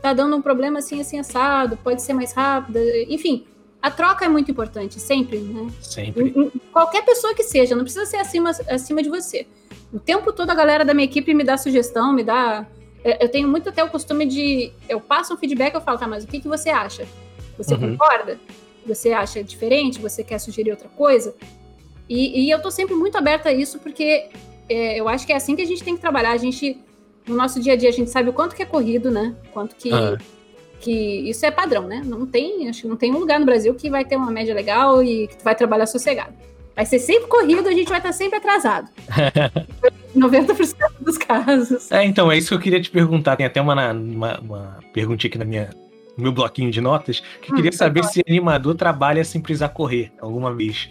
tá 0.00 0.12
dando 0.12 0.34
um 0.36 0.42
problema 0.42 0.80
assim, 0.80 1.00
assim, 1.00 1.18
assado, 1.18 1.76
pode 1.76 2.02
ser 2.02 2.12
mais 2.12 2.32
rápida, 2.32 2.80
enfim. 3.08 3.46
a 3.80 3.90
troca 3.90 4.24
é 4.24 4.28
muito 4.28 4.50
importante, 4.50 4.98
sempre, 4.98 5.38
né? 5.38 5.70
Sempre. 5.80 6.50
Qualquer 6.72 7.04
pessoa 7.04 7.34
que 7.34 7.44
seja, 7.44 7.76
não 7.76 7.84
precisa 7.84 8.04
ser 8.04 8.16
acima, 8.16 8.50
acima 8.68 9.02
de 9.02 9.08
você. 9.08 9.46
O 9.92 10.00
tempo 10.00 10.32
todo 10.32 10.50
a 10.50 10.54
galera 10.54 10.84
da 10.84 10.92
minha 10.92 11.04
equipe 11.04 11.32
me 11.34 11.44
dá 11.44 11.56
sugestão, 11.56 12.12
me 12.12 12.24
dá. 12.24 12.66
Eu 13.04 13.28
tenho 13.28 13.48
muito 13.48 13.68
até 13.68 13.82
o 13.82 13.88
costume 13.88 14.26
de. 14.26 14.72
Eu 14.88 15.00
passo 15.00 15.34
um 15.34 15.36
feedback, 15.36 15.74
eu 15.74 15.80
falo, 15.80 15.98
tá, 15.98 16.06
mas 16.06 16.24
o 16.24 16.26
que, 16.26 16.40
que 16.40 16.48
você 16.48 16.70
acha? 16.70 17.06
Você 17.58 17.74
uhum. 17.74 17.96
concorda? 17.96 18.38
Você 18.86 19.12
acha 19.12 19.42
diferente? 19.42 20.00
Você 20.00 20.22
quer 20.22 20.38
sugerir 20.38 20.70
outra 20.70 20.88
coisa? 20.88 21.34
E, 22.08 22.44
e 22.44 22.50
eu 22.50 22.60
tô 22.60 22.70
sempre 22.70 22.94
muito 22.94 23.16
aberta 23.16 23.48
a 23.48 23.52
isso, 23.52 23.78
porque 23.78 24.28
é, 24.68 24.98
eu 24.98 25.08
acho 25.08 25.26
que 25.26 25.32
é 25.32 25.36
assim 25.36 25.56
que 25.56 25.62
a 25.62 25.66
gente 25.66 25.82
tem 25.82 25.94
que 25.94 26.00
trabalhar. 26.00 26.32
A 26.32 26.36
gente, 26.36 26.80
no 27.26 27.34
nosso 27.34 27.60
dia 27.60 27.72
a 27.72 27.76
dia, 27.76 27.88
a 27.88 27.92
gente 27.92 28.10
sabe 28.10 28.30
o 28.30 28.32
quanto 28.32 28.54
que 28.54 28.62
é 28.62 28.66
corrido, 28.66 29.10
né? 29.10 29.34
Quanto 29.52 29.74
que. 29.76 29.92
Uhum 29.92 30.16
que 30.82 31.30
isso 31.30 31.46
é 31.46 31.50
padrão, 31.50 31.86
né? 31.86 32.02
Não 32.04 32.26
tem, 32.26 32.68
acho 32.68 32.82
que 32.82 32.88
não 32.88 32.96
tem 32.96 33.14
um 33.14 33.18
lugar 33.18 33.38
no 33.38 33.46
Brasil 33.46 33.72
que 33.72 33.88
vai 33.88 34.04
ter 34.04 34.16
uma 34.16 34.32
média 34.32 34.52
legal 34.52 35.00
e 35.02 35.28
que 35.28 35.36
tu 35.36 35.44
vai 35.44 35.54
trabalhar 35.54 35.86
sossegado. 35.86 36.34
Vai 36.74 36.84
ser 36.84 36.98
sempre 36.98 37.28
corrido, 37.28 37.68
a 37.68 37.72
gente 37.72 37.88
vai 37.88 37.98
estar 37.98 38.12
sempre 38.12 38.38
atrasado. 38.38 38.90
90% 40.16 40.74
dos 41.00 41.18
casos. 41.18 41.90
É, 41.90 42.04
então, 42.04 42.30
é 42.30 42.38
isso 42.38 42.48
que 42.48 42.54
eu 42.54 42.60
queria 42.60 42.80
te 42.80 42.90
perguntar. 42.90 43.36
Tem 43.36 43.46
até 43.46 43.60
uma, 43.60 43.92
uma, 43.92 44.40
uma 44.40 44.78
perguntinha 44.92 45.28
aqui 45.28 45.38
na 45.38 45.44
minha, 45.44 45.70
no 46.16 46.24
meu 46.24 46.32
bloquinho 46.32 46.70
de 46.70 46.80
notas, 46.80 47.22
que 47.40 47.52
hum, 47.52 47.56
queria 47.56 47.72
saber 47.72 48.04
se 48.04 48.22
animador 48.28 48.74
trabalha 48.74 49.24
sem 49.24 49.40
precisar 49.40 49.70
correr 49.70 50.12
alguma 50.20 50.54
vez. 50.54 50.88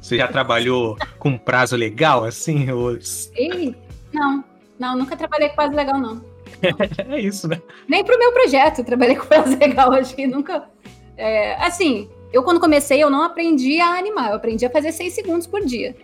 Você 0.00 0.16
já 0.16 0.28
trabalhou 0.28 0.96
com 1.18 1.36
prazo 1.36 1.76
legal, 1.76 2.24
assim? 2.24 2.70
Ou... 2.70 2.96
Ei, 3.34 3.74
não, 4.12 4.44
não, 4.78 4.96
nunca 4.96 5.16
trabalhei 5.16 5.48
com 5.50 5.56
prazo 5.56 5.74
legal, 5.74 5.98
não. 5.98 6.24
é 7.08 7.20
isso, 7.20 7.46
né? 7.48 7.60
Nem 7.88 8.04
pro 8.04 8.18
meu 8.18 8.32
projeto, 8.32 8.84
trabalhei 8.84 9.16
com 9.16 9.26
prazo 9.26 9.56
legal, 9.58 9.92
acho 9.94 10.14
que 10.14 10.26
nunca. 10.26 10.68
É, 11.16 11.54
assim, 11.64 12.08
eu 12.32 12.42
quando 12.42 12.60
comecei, 12.60 13.02
eu 13.02 13.10
não 13.10 13.22
aprendi 13.22 13.80
a 13.80 13.98
animar, 13.98 14.30
eu 14.30 14.36
aprendi 14.36 14.64
a 14.64 14.70
fazer 14.70 14.92
seis 14.92 15.14
segundos 15.14 15.46
por 15.46 15.64
dia. 15.64 15.94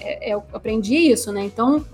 É, 0.00 0.30
é 0.30 0.34
eu 0.34 0.42
aprendi 0.52 0.96
isso, 0.96 1.32
né? 1.32 1.44
Então, 1.44 1.84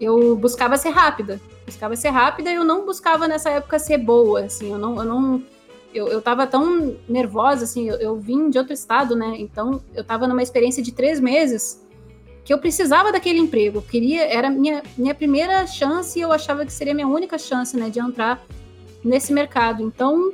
eu 0.00 0.36
buscava 0.36 0.76
ser 0.76 0.90
rápida. 0.90 1.40
Buscava 1.64 1.96
ser 1.96 2.10
rápida 2.10 2.50
e 2.50 2.54
eu 2.54 2.64
não 2.64 2.86
buscava 2.86 3.26
nessa 3.26 3.50
época 3.50 3.78
ser 3.78 3.98
boa, 3.98 4.44
assim, 4.44 4.72
eu 4.72 4.78
não. 4.78 4.96
Eu 4.96 5.04
não 5.04 5.42
eu, 5.94 6.08
eu 6.08 6.20
tava 6.20 6.46
tão 6.46 6.96
nervosa, 7.08 7.64
assim, 7.64 7.88
eu, 7.88 7.96
eu 7.96 8.16
vim 8.16 8.50
de 8.50 8.58
outro 8.58 8.72
estado, 8.72 9.16
né? 9.16 9.34
Então, 9.38 9.80
eu 9.94 10.04
tava 10.04 10.26
numa 10.28 10.42
experiência 10.42 10.82
de 10.82 10.92
três 10.92 11.18
meses 11.18 11.82
que 12.44 12.52
eu 12.52 12.58
precisava 12.58 13.10
daquele 13.10 13.38
emprego. 13.38 13.78
Eu 13.78 13.82
queria, 13.82 14.24
era 14.24 14.48
minha 14.48 14.82
minha 14.96 15.14
primeira 15.14 15.66
chance 15.66 16.18
e 16.18 16.22
eu 16.22 16.30
achava 16.32 16.64
que 16.64 16.72
seria 16.72 16.94
minha 16.94 17.08
única 17.08 17.38
chance, 17.38 17.76
né, 17.76 17.90
de 17.90 17.98
entrar 17.98 18.44
nesse 19.02 19.32
mercado. 19.32 19.82
Então, 19.82 20.32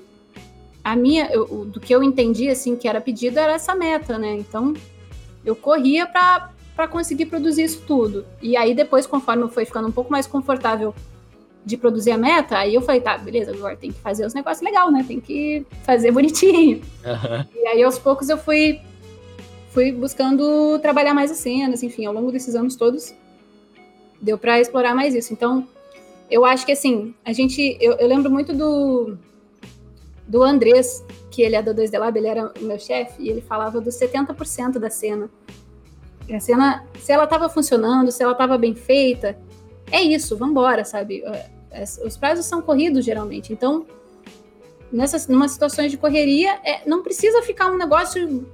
a 0.85 0.95
minha, 0.95 1.27
eu, 1.33 1.65
do 1.65 1.81
que 1.81 1.95
eu 1.95 2.03
entendi 2.03 2.51
assim 2.51 2.77
que 2.77 2.87
era 2.87 3.01
pedido 3.01 3.39
era 3.39 3.53
essa 3.53 3.75
meta, 3.75 4.19
né? 4.19 4.35
Então, 4.35 4.75
eu 5.45 5.57
corria 5.57 6.07
para 6.07 6.52
para 6.75 6.89
conseguir 6.89 7.27
produzir 7.27 7.65
isso 7.65 7.83
tudo. 7.87 8.25
E 8.41 8.57
aí 8.57 8.75
depois, 8.75 9.07
conforme 9.07 9.43
eu 9.43 9.49
fui 9.49 9.65
ficando 9.65 9.89
um 9.89 9.93
pouco 9.93 10.11
mais 10.11 10.27
confortável 10.27 10.95
de 11.65 11.77
produzir 11.77 12.11
a 12.11 12.19
meta, 12.19 12.59
aí 12.59 12.75
eu 12.75 12.83
falei, 12.83 13.01
tá, 13.01 13.17
beleza, 13.17 13.53
agora 13.53 13.77
tem 13.77 13.93
que 13.93 14.01
fazer 14.01 14.27
os 14.27 14.35
negócios 14.35 14.65
legal, 14.65 14.91
né? 14.91 15.05
Tem 15.07 15.21
que 15.21 15.65
fazer 15.85 16.11
bonitinho. 16.11 16.83
Uhum. 17.05 17.47
E 17.55 17.67
aí 17.69 17.83
aos 17.83 17.99
poucos 17.99 18.29
eu 18.29 18.39
fui 18.39 18.81
fui 19.73 19.91
buscando 19.91 20.79
trabalhar 20.81 21.15
mais 21.15 21.31
as 21.31 21.39
cenas, 21.39 21.83
enfim, 21.83 22.05
ao 22.05 22.13
longo 22.13 22.31
desses 22.31 22.55
anos 22.55 22.77
todos, 22.77 23.15
deu 24.21 24.37
para 24.37 24.61
explorar 24.61 24.95
mais 24.95 25.15
isso. 25.15 25.33
Então, 25.33 25.67
eu 26.31 26.45
acho 26.45 26.65
que 26.65 26.73
assim, 26.73 27.15
a 27.25 27.33
gente. 27.33 27.77
Eu, 27.81 27.95
eu 27.95 28.07
lembro 28.07 28.31
muito 28.31 28.53
do. 28.55 29.17
Do 30.27 30.43
Andrés, 30.43 31.05
que 31.31 31.43
ele 31.43 31.57
é 31.57 31.63
da 31.63 31.75
2D 31.75 31.99
Lab, 31.99 32.17
ele 32.17 32.29
era 32.29 32.53
o 32.59 32.65
meu 32.65 32.79
chefe, 32.79 33.23
e 33.23 33.29
ele 33.29 33.41
falava 33.41 33.81
dos 33.81 33.95
70% 33.97 34.79
da 34.79 34.89
cena. 34.89 35.29
A 36.31 36.41
cena, 36.41 36.87
se 36.99 37.13
ela 37.13 37.25
estava 37.25 37.49
funcionando, 37.49 38.11
se 38.11 38.23
ela 38.23 38.33
estava 38.33 38.57
bem 38.59 38.75
feita, 38.75 39.39
é 39.91 40.01
isso, 40.01 40.37
vambora, 40.37 40.85
sabe? 40.85 41.23
É, 41.25 41.51
é, 41.71 41.85
os 42.05 42.17
prazos 42.17 42.47
são 42.47 42.63
corridos 42.63 43.05
geralmente, 43.05 43.53
então 43.53 43.87
nessas 44.93 45.27
numa 45.27 45.49
situações 45.49 45.91
de 45.91 45.97
correria, 45.97 46.59
é, 46.65 46.87
não 46.87 47.03
precisa 47.03 47.43
ficar 47.43 47.71
um 47.71 47.77
negócio 47.77 48.47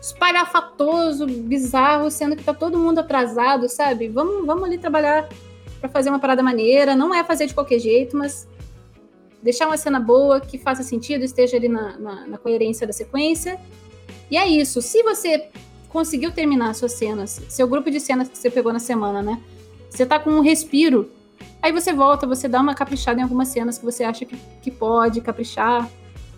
espalhafatoso, 0.00 1.26
bizarro, 1.26 2.10
sendo 2.10 2.36
que 2.36 2.42
tá 2.42 2.52
todo 2.52 2.78
mundo 2.78 2.98
atrasado, 2.98 3.68
sabe? 3.68 4.08
Vamos, 4.08 4.44
vamos 4.44 4.64
ali 4.64 4.76
trabalhar 4.76 5.28
para 5.80 5.88
fazer 5.88 6.10
uma 6.10 6.18
parada 6.18 6.42
maneira. 6.42 6.96
Não 6.96 7.14
é 7.14 7.22
fazer 7.22 7.46
de 7.46 7.54
qualquer 7.54 7.78
jeito, 7.78 8.16
mas 8.16 8.48
deixar 9.40 9.66
uma 9.66 9.76
cena 9.76 10.00
boa, 10.00 10.40
que 10.40 10.58
faça 10.58 10.82
sentido, 10.82 11.24
esteja 11.24 11.56
ali 11.56 11.68
na, 11.68 11.96
na, 11.98 12.26
na 12.26 12.38
coerência 12.38 12.84
da 12.84 12.92
sequência. 12.92 13.58
E 14.28 14.36
é 14.36 14.46
isso. 14.46 14.82
Se 14.82 15.02
você 15.04 15.48
conseguiu 15.92 16.32
terminar 16.32 16.74
suas 16.74 16.92
cenas, 16.92 17.42
seu 17.48 17.68
grupo 17.68 17.90
de 17.90 18.00
cenas 18.00 18.28
que 18.28 18.38
você 18.38 18.50
pegou 18.50 18.72
na 18.72 18.78
semana, 18.78 19.20
né? 19.20 19.40
Você 19.90 20.06
tá 20.06 20.18
com 20.18 20.30
um 20.30 20.40
respiro. 20.40 21.10
Aí 21.60 21.70
você 21.70 21.92
volta, 21.92 22.26
você 22.26 22.48
dá 22.48 22.60
uma 22.60 22.74
caprichada 22.74 23.20
em 23.20 23.22
algumas 23.22 23.48
cenas 23.48 23.78
que 23.78 23.84
você 23.84 24.02
acha 24.02 24.24
que, 24.24 24.36
que 24.62 24.70
pode 24.70 25.20
caprichar. 25.20 25.88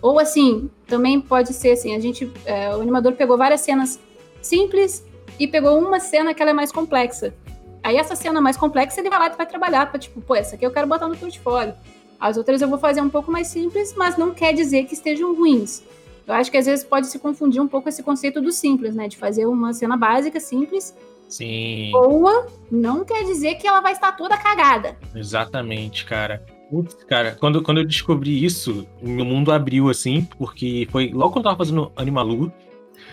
Ou 0.01 0.19
assim, 0.19 0.69
também 0.85 1.21
pode 1.21 1.53
ser 1.53 1.71
assim, 1.71 1.95
a 1.95 1.99
gente, 1.99 2.31
é, 2.45 2.75
o 2.75 2.81
animador 2.81 3.13
pegou 3.13 3.37
várias 3.37 3.61
cenas 3.61 3.97
simples 4.41 5.03
e 5.39 5.47
pegou 5.47 5.79
uma 5.79 5.99
cena 5.99 6.33
que 6.33 6.41
ela 6.41 6.51
é 6.51 6.53
mais 6.53 6.71
complexa. 6.71 7.33
Aí 7.81 7.97
essa 7.97 8.15
cena 8.15 8.41
mais 8.41 8.57
complexa 8.57 8.99
ele 8.99 9.09
vai 9.09 9.19
lá 9.19 9.27
e 9.27 9.37
vai 9.37 9.45
trabalhar 9.45 9.89
para 9.89 9.99
tipo, 9.99 10.19
pô, 10.21 10.35
essa 10.35 10.55
aqui 10.55 10.65
eu 10.65 10.71
quero 10.71 10.85
botar 10.85 11.07
no 11.07 11.15
portfólio. 11.15 11.73
As 12.19 12.35
outras 12.35 12.61
eu 12.61 12.67
vou 12.67 12.77
fazer 12.77 13.01
um 13.01 13.09
pouco 13.09 13.31
mais 13.31 13.47
simples, 13.47 13.93
mas 13.95 14.17
não 14.17 14.33
quer 14.33 14.53
dizer 14.53 14.85
que 14.85 14.93
estejam 14.93 15.33
ruins. 15.33 15.81
Eu 16.27 16.33
acho 16.33 16.49
que 16.49 16.57
às 16.57 16.65
vezes 16.65 16.83
pode 16.83 17.07
se 17.07 17.19
confundir 17.19 17.61
um 17.61 17.67
pouco 17.67 17.87
esse 17.87 18.01
conceito 18.01 18.41
do 18.41 18.51
simples, 18.51 18.95
né? 18.95 19.07
De 19.07 19.17
fazer 19.17 19.45
uma 19.45 19.73
cena 19.73 19.95
básica, 19.95 20.39
simples. 20.39 20.95
Sim. 21.27 21.91
Boa, 21.91 22.47
não 22.71 23.03
quer 23.03 23.23
dizer 23.23 23.55
que 23.55 23.67
ela 23.67 23.81
vai 23.81 23.93
estar 23.93 24.11
toda 24.13 24.37
cagada. 24.37 24.97
Exatamente, 25.13 26.05
cara. 26.05 26.43
Putz, 26.69 26.95
cara, 27.07 27.37
quando, 27.39 27.61
quando 27.61 27.79
eu 27.79 27.85
descobri 27.85 28.43
isso, 28.43 28.87
o 29.01 29.07
meu 29.07 29.25
mundo 29.25 29.51
abriu, 29.51 29.89
assim, 29.89 30.27
porque 30.37 30.87
foi 30.91 31.11
logo 31.11 31.33
quando 31.33 31.45
eu 31.45 31.51
tava 31.51 31.57
fazendo 31.57 31.91
Animalu. 31.95 32.51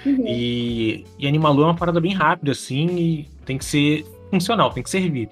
Uhum. 0.06 0.24
E, 0.26 1.04
e 1.18 1.28
Animalu 1.28 1.62
é 1.62 1.66
uma 1.66 1.76
parada 1.76 2.00
bem 2.00 2.14
rápida, 2.14 2.52
assim, 2.52 2.86
e 2.96 3.28
tem 3.44 3.58
que 3.58 3.64
ser 3.64 4.06
funcional, 4.30 4.72
tem 4.72 4.82
que 4.82 4.90
servir. 4.90 5.28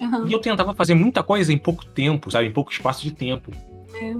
Uhum. 0.00 0.28
E 0.28 0.32
eu 0.32 0.38
tentava 0.38 0.74
fazer 0.74 0.94
muita 0.94 1.22
coisa 1.22 1.52
em 1.52 1.58
pouco 1.58 1.84
tempo, 1.84 2.30
sabe? 2.30 2.46
Em 2.46 2.52
pouco 2.52 2.70
espaço 2.70 3.02
de 3.02 3.10
tempo. 3.10 3.50
É. 3.94 4.14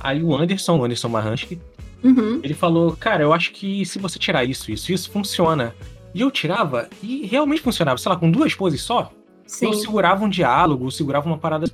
Aí 0.00 0.22
o 0.22 0.36
Anderson, 0.36 0.78
o 0.78 0.84
Anderson 0.84 1.08
Marransky, 1.08 1.60
uhum. 2.02 2.40
ele 2.42 2.54
falou, 2.54 2.96
cara, 2.96 3.22
eu 3.22 3.32
acho 3.32 3.52
que 3.52 3.84
se 3.86 3.98
você 3.98 4.18
tirar 4.18 4.44
isso, 4.44 4.70
isso, 4.70 4.92
isso, 4.92 5.10
funciona. 5.10 5.74
E 6.14 6.20
eu 6.20 6.30
tirava 6.30 6.88
e 7.02 7.26
realmente 7.26 7.62
funcionava, 7.62 7.98
sei 7.98 8.10
lá, 8.10 8.16
com 8.16 8.30
duas 8.30 8.54
poses 8.54 8.82
só. 8.82 9.10
Sim. 9.46 9.66
Eu 9.66 9.74
segurava 9.74 10.24
um 10.24 10.28
diálogo, 10.28 10.86
eu 10.86 10.90
segurava 10.90 11.26
uma 11.26 11.38
parada 11.38 11.66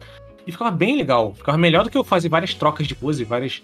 e 0.47 0.53
ficava 0.53 0.71
bem 0.71 0.97
legal. 0.97 1.35
Ficava 1.35 1.59
melhor 1.59 1.85
do 1.85 1.91
que 1.91 1.99
eu 1.99 2.03
fazer 2.03 2.29
várias 2.29 2.55
trocas 2.55 2.87
de 2.87 2.95
pose, 2.95 3.23
várias, 3.23 3.63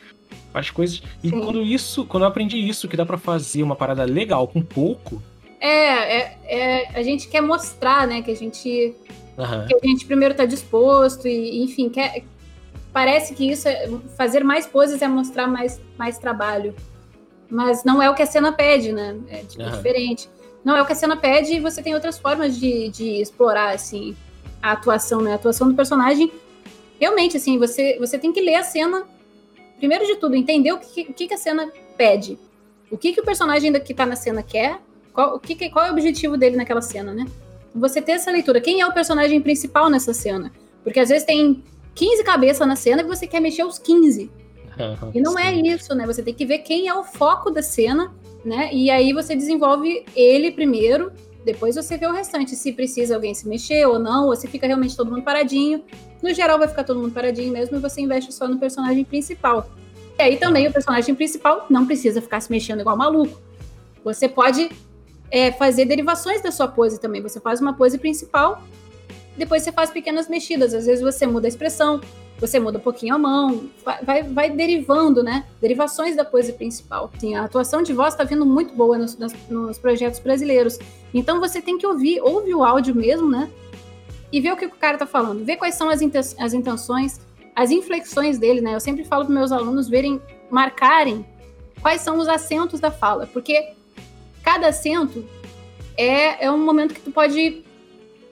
várias 0.53 0.71
coisas. 0.71 1.03
E 1.23 1.31
Sim. 1.31 1.41
quando 1.41 1.63
isso, 1.63 2.05
quando 2.05 2.25
eu 2.25 2.29
aprendi 2.29 2.59
isso, 2.59 2.87
que 2.87 2.97
dá 2.97 3.07
para 3.07 3.17
fazer 3.17 3.63
uma 3.63 3.75
parada 3.75 4.05
legal 4.05 4.47
com 4.47 4.61
pouco. 4.61 5.23
É, 5.61 6.19
é, 6.19 6.39
é, 6.47 6.99
a 6.99 7.03
gente 7.03 7.29
quer 7.29 7.41
mostrar, 7.41 8.07
né, 8.07 8.21
que 8.21 8.31
a 8.31 8.37
gente. 8.37 8.95
Uhum. 9.39 9.67
Que 9.67 9.75
a 9.75 9.87
gente 9.87 10.05
primeiro 10.05 10.35
tá 10.35 10.45
disposto, 10.45 11.27
e, 11.27 11.65
enfim, 11.65 11.89
quer, 11.89 12.23
parece 12.95 13.35
que 13.35 13.51
isso 13.51 13.69
é, 13.69 13.91
fazer 14.17 14.45
mais 14.45 14.69
poses 14.69 15.03
é 15.03 15.09
mostrar 15.09 15.49
mais, 15.49 15.81
mais 15.99 16.17
trabalho. 16.17 16.75
Mas 17.51 17.83
não 17.83 18.01
é 18.01 18.09
o 18.09 18.15
que 18.15 18.23
a 18.23 18.27
cena 18.27 18.53
pede, 18.53 18.93
né? 18.93 19.19
É 19.29 19.39
tipo, 19.39 19.65
uhum. 19.65 19.71
diferente. 19.73 20.31
Não 20.65 20.77
é 20.77 20.81
o 20.81 20.87
que 20.87 20.93
a 20.93 20.97
cena 20.97 21.17
pede 21.17 21.55
e 21.55 21.61
você 21.61 21.83
tem 21.83 21.93
outras 21.93 22.17
formas 22.17 22.57
de, 22.57 22.89
de 22.91 23.21
explorar, 23.21 23.75
assim, 23.75 24.17
a 24.63 24.73
atuação, 24.73 25.21
né? 25.21 25.33
A 25.33 25.35
atuação 25.35 25.69
do 25.69 25.75
personagem 25.75 26.33
realmente, 26.99 27.37
assim, 27.37 27.59
você, 27.59 27.99
você 27.99 28.17
tem 28.17 28.33
que 28.33 28.41
ler 28.41 28.55
a 28.55 28.63
cena, 28.63 29.05
primeiro 29.77 30.07
de 30.07 30.15
tudo, 30.17 30.37
entender 30.37 30.73
o 30.73 30.79
que, 30.79 31.03
o 31.03 31.13
que, 31.13 31.35
a 31.35 31.37
cena 31.37 31.71
pede. 31.97 32.39
O 32.91 32.97
que, 32.97 33.13
que 33.13 33.21
o 33.21 33.25
personagem 33.25 33.73
que 33.73 33.93
está 33.93 34.07
na 34.07 34.15
cena 34.15 34.43
quer, 34.43 34.79
qual, 35.13 35.35
o 35.35 35.41
que, 35.41 35.69
qual 35.69 35.85
é 35.85 35.91
o 35.91 35.93
objetivo 35.93 36.37
dele 36.37 36.57
naquela 36.57 36.81
cena, 36.81 37.13
né? 37.13 37.27
Você 37.75 38.01
ter 38.01 38.13
essa 38.13 38.31
leitura. 38.31 38.61
Quem 38.61 38.81
é 38.81 38.87
o 38.87 38.93
personagem 38.93 39.41
principal 39.41 39.91
nessa 39.91 40.15
cena? 40.15 40.53
Porque 40.85 41.01
às 41.01 41.09
vezes 41.09 41.25
tem 41.25 41.65
15 41.95 42.25
cabeças 42.25 42.67
na 42.67 42.77
cena 42.77 43.03
e 43.03 43.05
você 43.05 43.27
quer 43.27 43.41
mexer 43.41 43.65
os 43.65 43.79
15. 43.79 44.31
e 45.15 45.21
não 45.21 45.39
é 45.39 45.53
isso, 45.53 45.95
né? 45.95 46.07
Você 46.07 46.23
tem 46.23 46.35
que 46.35 46.45
ver 46.45 46.59
quem 46.59 46.89
é 46.89 46.95
o 46.95 47.05
foco 47.05 47.51
da 47.51 47.63
cena, 47.63 48.13
né? 48.45 48.71
E 48.73 48.91
aí 48.91 49.13
você 49.13 49.35
desenvolve 49.37 50.05
ele 50.15 50.51
primeiro 50.51 51.13
depois 51.45 51.77
você 51.77 51.99
vê 51.99 52.07
o 52.07 52.13
restante, 52.13 52.57
se 52.57 52.73
precisa 52.73 53.15
alguém 53.15 53.35
se 53.35 53.47
mexer 53.47 53.87
ou 53.87 53.99
não, 53.99 54.29
ou 54.29 54.37
se 54.37 54.49
fica 54.49 54.67
realmente 54.67 54.97
todo 54.97 55.11
mundo 55.11 55.23
paradinho. 55.23 55.85
No 56.23 56.33
geral, 56.33 56.59
vai 56.59 56.67
ficar 56.67 56.85
todo 56.85 56.99
mundo 56.99 57.13
paradinho 57.13 57.53
mesmo 57.53 57.77
e 57.77 57.81
você 57.81 58.01
investe 58.01 58.33
só 58.33 58.49
no 58.49 58.59
personagem 58.59 59.05
principal. 59.05 59.69
E 60.19 60.23
aí 60.23 60.37
também 60.39 60.67
o 60.67 60.73
personagem 60.73 61.15
principal 61.15 61.67
não 61.69 61.87
precisa 61.87 62.23
ficar 62.23 62.41
se 62.41 62.51
mexendo 62.51 62.81
igual 62.81 62.97
maluco. 62.97 63.39
Você 64.03 64.27
pode 64.27 64.71
é, 65.31 65.53
fazer 65.53 65.85
derivações 65.85 66.43
da 66.43 66.51
sua 66.51 66.67
pose 66.67 66.99
também. 66.99 67.21
Você 67.21 67.39
faz 67.39 67.61
uma 67.61 67.75
pose 67.75 67.99
principal, 67.99 68.63
depois 69.37 69.63
você 69.63 69.73
faz 69.73 69.91
pequenas 69.91 70.29
mexidas. 70.29 70.75
Às 70.75 70.87
vezes 70.87 71.03
você 71.03 71.27
muda 71.27 71.47
a 71.47 71.49
expressão, 71.49 72.01
você 72.39 72.59
muda 72.59 72.79
um 72.79 72.81
pouquinho 72.81 73.15
a 73.15 73.19
mão, 73.19 73.69
vai, 74.03 74.23
vai 74.23 74.51
derivando, 74.51 75.23
né? 75.23 75.47
Derivações 75.61 76.17
da 76.17 76.25
pose 76.25 76.53
principal. 76.53 77.11
Sim, 77.19 77.35
a 77.35 77.45
atuação 77.45 77.83
de 77.83 77.93
voz 77.93 78.15
está 78.15 78.25
vindo 78.25 78.45
muito 78.45 78.75
boa 78.75 78.99
nos, 78.99 79.17
nos, 79.49 79.79
projetos 79.79 80.21
brasileiros. 80.21 80.79
Então 81.13 81.41
você 81.41 81.61
tem 81.61 81.79
que 81.79 81.87
ouvir, 81.87 82.21
ouve 82.21 82.55
o 82.55 82.65
áudio 82.65 82.95
mesmo, 82.95 83.31
né? 83.31 83.51
E 84.33 84.41
ver 84.41 84.53
o 84.53 84.57
que 84.57 84.67
o 84.67 84.71
cara 84.71 84.99
tá 84.99 85.07
falando, 85.07 85.45
ver 85.45 85.57
quais 85.57 85.77
são 85.77 85.89
as, 85.89 86.01
as 86.39 86.53
intenções, 86.53 87.21
as 87.55 87.71
inflexões 87.71 88.39
dele, 88.39 88.61
né? 88.61 88.75
Eu 88.75 88.81
sempre 88.81 89.05
falo 89.05 89.25
para 89.25 89.35
meus 89.35 89.53
alunos 89.53 89.89
verem, 89.89 90.21
marcarem 90.51 91.25
quais 91.81 92.01
são 92.01 92.19
os 92.19 92.29
acentos 92.29 92.81
da 92.81 92.91
fala, 92.91 93.27
porque 93.27 93.73
cada 94.43 94.69
acento 94.69 95.25
é, 95.97 96.47
é 96.47 96.51
um 96.51 96.59
momento 96.59 96.95
que 96.95 97.01
tu 97.01 97.11
pode 97.11 97.63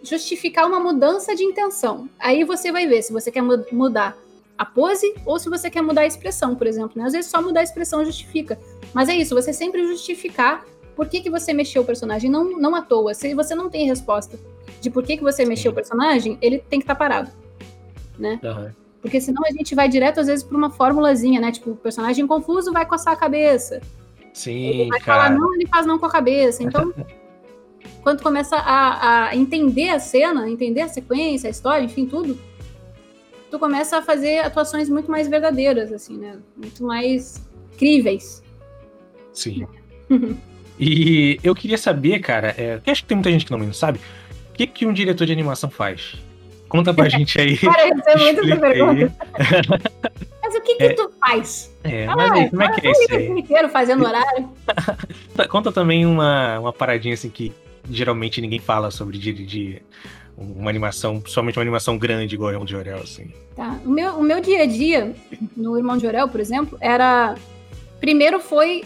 justificar 0.03 0.67
uma 0.67 0.81
mudança 0.81 1.35
de 1.35 1.45
intenção. 1.45 2.09
Aí 2.19 2.45
você 2.45 2.73
vai 2.73 2.87
ver 2.87 3.03
se 3.03 3.13
você 3.13 3.31
quer 3.31 3.43
mudar 3.43 4.17
a 4.59 4.65
pose 4.65 5.15
ou 5.25 5.39
se 5.39 5.49
você 5.49 5.71
quer 5.71 5.83
mudar 5.83 6.03
a 6.03 6.07
expressão, 6.07 6.55
por 6.55 6.67
exemplo. 6.67 6.93
Né? 6.97 7.05
Às 7.05 7.13
vezes 7.13 7.31
só 7.31 7.41
mudar 7.41 7.61
a 7.61 7.63
expressão 7.63 8.05
justifica. 8.05 8.59
Mas 8.93 9.09
é 9.09 9.15
isso, 9.15 9.35
você 9.35 9.53
sempre 9.53 9.87
justificar 9.87 10.65
por 10.95 11.09
que, 11.09 11.21
que 11.21 11.31
você 11.31 11.53
mexeu 11.53 11.83
o 11.83 11.85
personagem, 11.85 12.31
não, 12.31 12.59
não 12.59 12.75
à 12.75 12.83
toa. 12.83 13.15
Se 13.15 13.35
você 13.35 13.55
não 13.55 13.71
tem 13.71 13.87
resposta 13.87 14.39
de 14.81 14.91
por 14.91 15.03
que, 15.03 15.17
que 15.17 15.23
você 15.23 15.45
mexeu 15.45 15.73
o 15.73 15.75
personagem, 15.75 16.39
ele 16.43 16.59
tem 16.59 16.79
que 16.79 16.85
estar 16.85 16.95
tá 16.95 16.99
parado. 16.99 17.31
Né? 18.19 18.39
Uhum. 18.43 18.71
Porque 19.01 19.21
senão 19.21 19.43
a 19.45 19.51
gente 19.51 19.75
vai 19.75 19.89
direto, 19.89 20.21
às 20.21 20.29
vezes, 20.29 20.45
para 20.45 20.57
uma 20.57 20.71
formulazinha, 20.71 21.41
né? 21.41 21.51
Tipo, 21.51 21.73
o 21.73 21.77
personagem 21.77 22.25
confuso 22.25 22.73
vai 22.73 22.87
coçar 22.87 23.15
a 23.15 23.17
cabeça. 23.17 23.81
Sim, 24.33 24.67
ele 24.67 24.89
vai 24.91 25.01
cara. 25.01 25.23
falar 25.25 25.37
não, 25.37 25.55
ele 25.55 25.67
faz 25.67 25.85
não 25.85 25.99
com 25.99 26.07
a 26.07 26.11
cabeça. 26.11 26.63
Então, 26.63 26.95
quando 28.03 28.23
começa 28.23 28.57
a, 28.57 29.29
a 29.29 29.37
entender 29.37 29.91
a 29.91 29.99
cena, 29.99 30.49
entender 30.49 30.81
a 30.81 30.89
sequência, 30.89 31.49
a 31.49 31.51
história, 31.51 31.85
enfim, 31.85 32.07
tudo, 32.07 32.39
tu 33.51 33.59
começa 33.59 33.99
a 33.99 34.03
fazer 34.03 34.41
atuações 34.41 34.89
muito 34.89 35.11
mais 35.11 35.29
verdadeiras, 35.29 35.93
assim, 35.93 36.17
né? 36.17 36.39
Muito 36.57 36.83
mais 36.85 37.47
críveis. 37.79 38.43
Sim. 39.33 39.67
e 40.81 41.39
eu 41.45 41.55
queria 41.55 41.79
saber, 41.79 42.19
cara, 42.21 42.55
é, 42.59 42.81
acho 42.87 43.03
que 43.03 43.09
tem 43.09 43.17
muita 43.17 43.31
gente 43.31 43.45
que 43.45 43.53
não 43.53 43.73
sabe, 43.73 44.01
o 44.51 44.55
que, 44.55 44.67
que 44.67 44.87
um 44.87 44.93
diretor 44.93 45.27
de 45.27 45.33
animação 45.33 45.71
faz? 45.71 46.15
Conta 46.69 46.93
pra 46.93 47.07
gente 47.11 47.41
aí. 47.41 47.57
Cara, 47.57 47.83
é 47.83 48.17
muito 48.17 48.41
essa 48.41 48.57
pergunta. 48.57 49.13
mas 50.43 50.55
o 50.55 50.61
que 50.63 50.75
que 50.75 50.83
é, 50.85 50.93
tu 50.95 51.13
faz? 51.21 51.77
É, 51.85 52.07
mas 52.07 52.33
aí, 52.33 52.51
como 52.51 52.63
é 52.63 52.73
que 52.73 52.87
é 52.87 52.91
isso 52.91 53.15
aí? 53.15 53.29
inteiro 53.29 53.69
fazendo 53.69 54.05
horário. 54.05 54.49
Conta 55.51 55.71
também 55.71 56.05
uma, 56.07 56.59
uma 56.59 56.73
paradinha 56.73 57.15
assim 57.15 57.29
que 57.29 57.53
geralmente 57.91 58.41
ninguém 58.41 58.59
fala 58.59 58.91
sobre 58.91 59.19
dirigir 59.19 59.83
uma 60.37 60.71
animação, 60.71 61.21
principalmente 61.21 61.59
uma 61.59 61.63
animação 61.63 61.99
grande 61.99 62.35
igual 62.35 62.51
Irmão 62.51 62.65
de 62.65 62.75
Orel, 62.75 62.99
assim. 62.99 63.33
Tá. 63.55 63.79
O 63.85 63.89
meu, 63.89 64.15
o 64.15 64.23
meu 64.23 64.41
dia 64.41 64.63
a 64.63 64.67
dia 64.67 65.15
no 65.57 65.77
Irmão 65.77 65.97
de 65.97 66.07
Orel, 66.07 66.29
por 66.29 66.41
exemplo, 66.41 66.79
era. 66.81 67.35
Primeiro 68.01 68.41
foi 68.41 68.85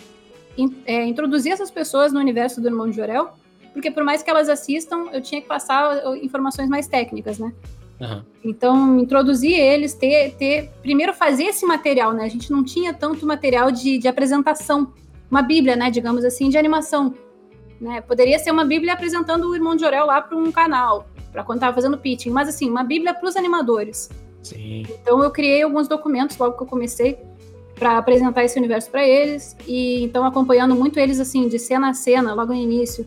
in, 0.59 0.75
é, 0.85 1.05
introduzir 1.05 1.53
essas 1.53 1.71
pessoas 1.71 2.13
no 2.13 2.21
universo 2.21 2.61
do 2.61 2.69
Irmão 2.69 2.91
de 2.91 3.01
Orel, 3.01 3.31
porque 3.73 3.91
por 3.91 4.05
mais 4.05 4.23
que 4.23 4.31
elas 4.31 4.49
assistam, 4.49 5.07
eu 5.13 5.23
tinha 5.23 5.41
que 5.41 5.47
passar 5.47 6.17
informações 6.23 6.69
mais 6.69 6.87
técnicas, 6.87 7.39
né? 7.39 7.53
Uhum. 8.01 8.23
Então, 8.45 8.99
introduzir 8.99 9.59
eles, 9.59 9.95
ter, 9.95 10.35
ter. 10.35 10.71
Primeiro 10.83 11.15
fazer 11.15 11.45
esse 11.45 11.65
material, 11.65 12.13
né? 12.13 12.25
A 12.25 12.29
gente 12.29 12.51
não 12.51 12.63
tinha 12.63 12.93
tanto 12.93 13.27
material 13.27 13.71
de, 13.71 13.99
de 13.99 14.09
apresentação. 14.09 14.93
Uma 15.31 15.43
bíblia, 15.43 15.77
né? 15.77 15.91
Digamos 15.91 16.25
assim, 16.25 16.49
de 16.49 16.59
animação. 16.59 17.15
Né? 17.81 18.01
Poderia 18.01 18.39
ser 18.39 18.51
uma 18.51 18.65
Bíblia 18.65 18.95
apresentando 18.95 19.49
o 19.49 19.55
Irmão 19.55 19.77
de 19.77 19.85
Orel 19.85 20.07
lá 20.07 20.21
para 20.21 20.37
um 20.37 20.51
canal, 20.51 21.07
para 21.31 21.45
quando 21.45 21.59
estava 21.59 21.75
fazendo 21.75 21.99
pitching, 21.99 22.31
mas 22.31 22.49
assim, 22.49 22.71
uma 22.71 22.83
Bíblia 22.83 23.13
para 23.13 23.29
os 23.29 23.37
animadores. 23.37 24.09
Sim. 24.43 24.85
Então 24.89 25.23
eu 25.23 25.31
criei 25.31 25.63
alguns 25.63 25.89
documentos 25.89 26.37
logo 26.39 26.57
que 26.57 26.63
eu 26.63 26.67
comecei 26.67 27.19
para 27.75 27.99
apresentar 27.99 28.45
esse 28.45 28.59
universo 28.59 28.91
para 28.91 29.07
eles 29.07 29.55
e 29.67 30.03
então 30.03 30.25
acompanhando 30.25 30.75
muito 30.75 30.99
eles 30.99 31.21
assim 31.21 31.47
de 31.47 31.59
cena 31.59 31.91
a 31.91 31.95
cena 31.95 32.33
logo 32.33 32.55
no 32.55 32.59
início 32.59 33.07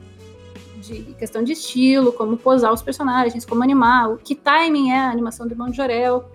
de 0.79 1.01
questão 1.17 1.43
de 1.43 1.53
estilo, 1.53 2.13
como 2.13 2.37
posar 2.37 2.71
os 2.71 2.81
personagens, 2.81 3.45
como 3.45 3.63
animar, 3.63 4.11
o 4.11 4.17
que 4.17 4.35
timing 4.35 4.91
é 4.91 4.99
a 4.99 5.09
animação 5.09 5.47
do 5.47 5.53
Irmão 5.53 5.69
de 5.69 5.77
Jorel, 5.77 6.29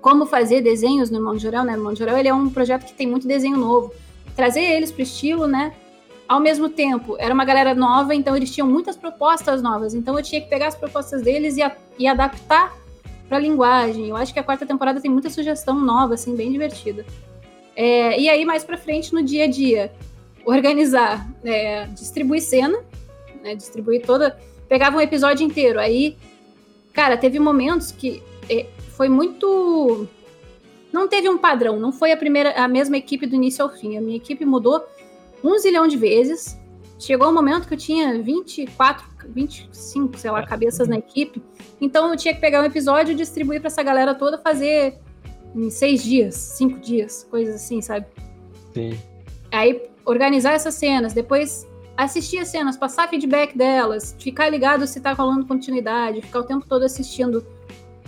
como 0.00 0.26
fazer 0.26 0.60
desenhos 0.60 1.10
no 1.10 1.16
Irmão 1.16 1.34
de 1.34 1.42
Jorel, 1.42 1.64
né? 1.64 1.72
O 1.72 1.76
Irmão 1.76 1.92
de 1.92 1.98
Jorel 1.98 2.18
ele 2.18 2.28
é 2.28 2.34
um 2.34 2.50
projeto 2.50 2.84
que 2.84 2.92
tem 2.92 3.06
muito 3.06 3.26
desenho 3.26 3.56
novo. 3.56 3.92
Trazer 4.36 4.60
eles 4.60 4.90
para 4.90 5.00
o 5.00 5.02
estilo, 5.02 5.46
né? 5.46 5.72
Ao 6.28 6.40
mesmo 6.40 6.68
tempo, 6.68 7.16
era 7.18 7.34
uma 7.34 7.44
galera 7.44 7.74
nova, 7.74 8.14
então 8.14 8.36
eles 8.36 8.50
tinham 8.50 8.68
muitas 8.68 8.96
propostas 8.96 9.60
novas. 9.62 9.94
Então 9.94 10.18
eu 10.18 10.22
tinha 10.22 10.40
que 10.40 10.48
pegar 10.48 10.68
as 10.68 10.74
propostas 10.74 11.22
deles 11.22 11.56
e, 11.56 11.62
a, 11.62 11.74
e 11.98 12.06
adaptar 12.06 12.74
para 13.28 13.36
a 13.36 13.40
linguagem. 13.40 14.08
Eu 14.08 14.16
acho 14.16 14.32
que 14.32 14.38
a 14.38 14.42
quarta 14.42 14.64
temporada 14.64 15.00
tem 15.00 15.10
muita 15.10 15.28
sugestão 15.30 15.78
nova, 15.78 16.14
assim, 16.14 16.34
bem 16.34 16.50
divertida. 16.50 17.04
É, 17.76 18.18
e 18.18 18.28
aí, 18.28 18.44
mais 18.44 18.64
para 18.64 18.78
frente, 18.78 19.12
no 19.12 19.22
dia 19.22 19.44
a 19.44 19.46
dia, 19.46 19.92
organizar, 20.44 21.28
é, 21.44 21.86
distribuir 21.88 22.42
cena, 22.42 22.78
né, 23.42 23.54
distribuir 23.54 24.02
toda. 24.04 24.38
Pegava 24.68 24.96
um 24.96 25.00
episódio 25.00 25.44
inteiro. 25.44 25.78
Aí, 25.78 26.16
cara, 26.92 27.16
teve 27.16 27.38
momentos 27.38 27.90
que 27.90 28.22
é, 28.48 28.66
foi 28.96 29.08
muito. 29.08 30.06
Não 30.92 31.08
teve 31.08 31.28
um 31.28 31.36
padrão, 31.36 31.78
não 31.78 31.90
foi 31.90 32.12
a 32.12 32.16
primeira, 32.16 32.52
a 32.52 32.68
mesma 32.68 32.96
equipe 32.96 33.26
do 33.26 33.34
início 33.34 33.64
ao 33.64 33.68
fim. 33.68 33.96
A 33.98 34.00
minha 34.00 34.16
equipe 34.16 34.44
mudou 34.44 34.84
um 35.44 35.58
zilhão 35.58 35.86
de 35.86 35.96
vezes. 35.96 36.58
Chegou 36.98 37.28
um 37.28 37.34
momento 37.34 37.68
que 37.68 37.74
eu 37.74 37.78
tinha 37.78 38.20
24, 38.22 39.04
25, 39.28 40.18
sei 40.18 40.30
lá, 40.30 40.40
é. 40.40 40.46
cabeças 40.46 40.88
na 40.88 40.96
equipe. 40.96 41.42
Então 41.80 42.08
eu 42.10 42.16
tinha 42.16 42.32
que 42.32 42.40
pegar 42.40 42.62
um 42.62 42.64
episódio 42.64 43.12
e 43.12 43.14
distribuir 43.14 43.60
para 43.60 43.68
essa 43.68 43.82
galera 43.82 44.14
toda 44.14 44.38
fazer 44.38 44.98
em 45.54 45.70
seis 45.70 46.02
dias, 46.02 46.34
cinco 46.34 46.80
dias, 46.80 47.26
coisas 47.30 47.56
assim, 47.56 47.80
sabe? 47.82 48.06
Sim. 48.72 48.98
Aí 49.52 49.82
organizar 50.04 50.52
essas 50.52 50.74
cenas, 50.74 51.12
depois 51.12 51.66
assistir 51.96 52.38
as 52.38 52.48
cenas, 52.48 52.76
passar 52.76 53.08
feedback 53.08 53.56
delas, 53.56 54.16
ficar 54.18 54.48
ligado 54.48 54.86
se 54.86 55.00
tá 55.00 55.12
rolando 55.12 55.46
continuidade, 55.46 56.22
ficar 56.22 56.40
o 56.40 56.44
tempo 56.44 56.66
todo 56.68 56.84
assistindo 56.84 57.46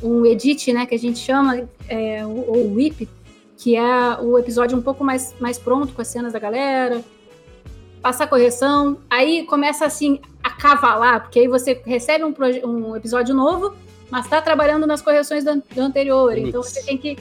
um 0.03 0.27
edit, 0.27 0.72
né, 0.72 0.85
que 0.85 0.94
a 0.94 0.99
gente 0.99 1.18
chama, 1.18 1.68
é, 1.88 2.27
ou 2.27 2.66
o 2.66 2.75
whip, 2.75 3.09
que 3.57 3.77
é 3.77 4.18
o 4.20 4.38
episódio 4.38 4.77
um 4.77 4.83
pouco 4.83 5.03
mais, 5.03 5.35
mais 5.40 5.59
pronto 5.59 5.94
com 5.94 6.03
as 6.03 6.09
cenas 6.09 6.33
da 6.33 6.38
galera, 6.38 7.03
passar 8.07 8.29
correção, 8.29 8.99
aí 9.11 9.45
começa 9.47 9.85
assim 9.85 10.21
a 10.40 10.51
cavalar, 10.51 11.23
porque 11.23 11.40
aí 11.40 11.49
você 11.49 11.83
recebe 11.85 12.23
um, 12.23 12.33
um 12.64 12.95
episódio 12.95 13.35
novo, 13.35 13.75
mas 14.09 14.27
está 14.27 14.40
trabalhando 14.40 14.87
nas 14.87 15.03
correções 15.03 15.42
do, 15.42 15.61
do 15.75 15.81
anterior. 15.81 16.38
Então 16.38 16.62
você 16.62 16.85
tem 16.85 16.97
que. 16.97 17.19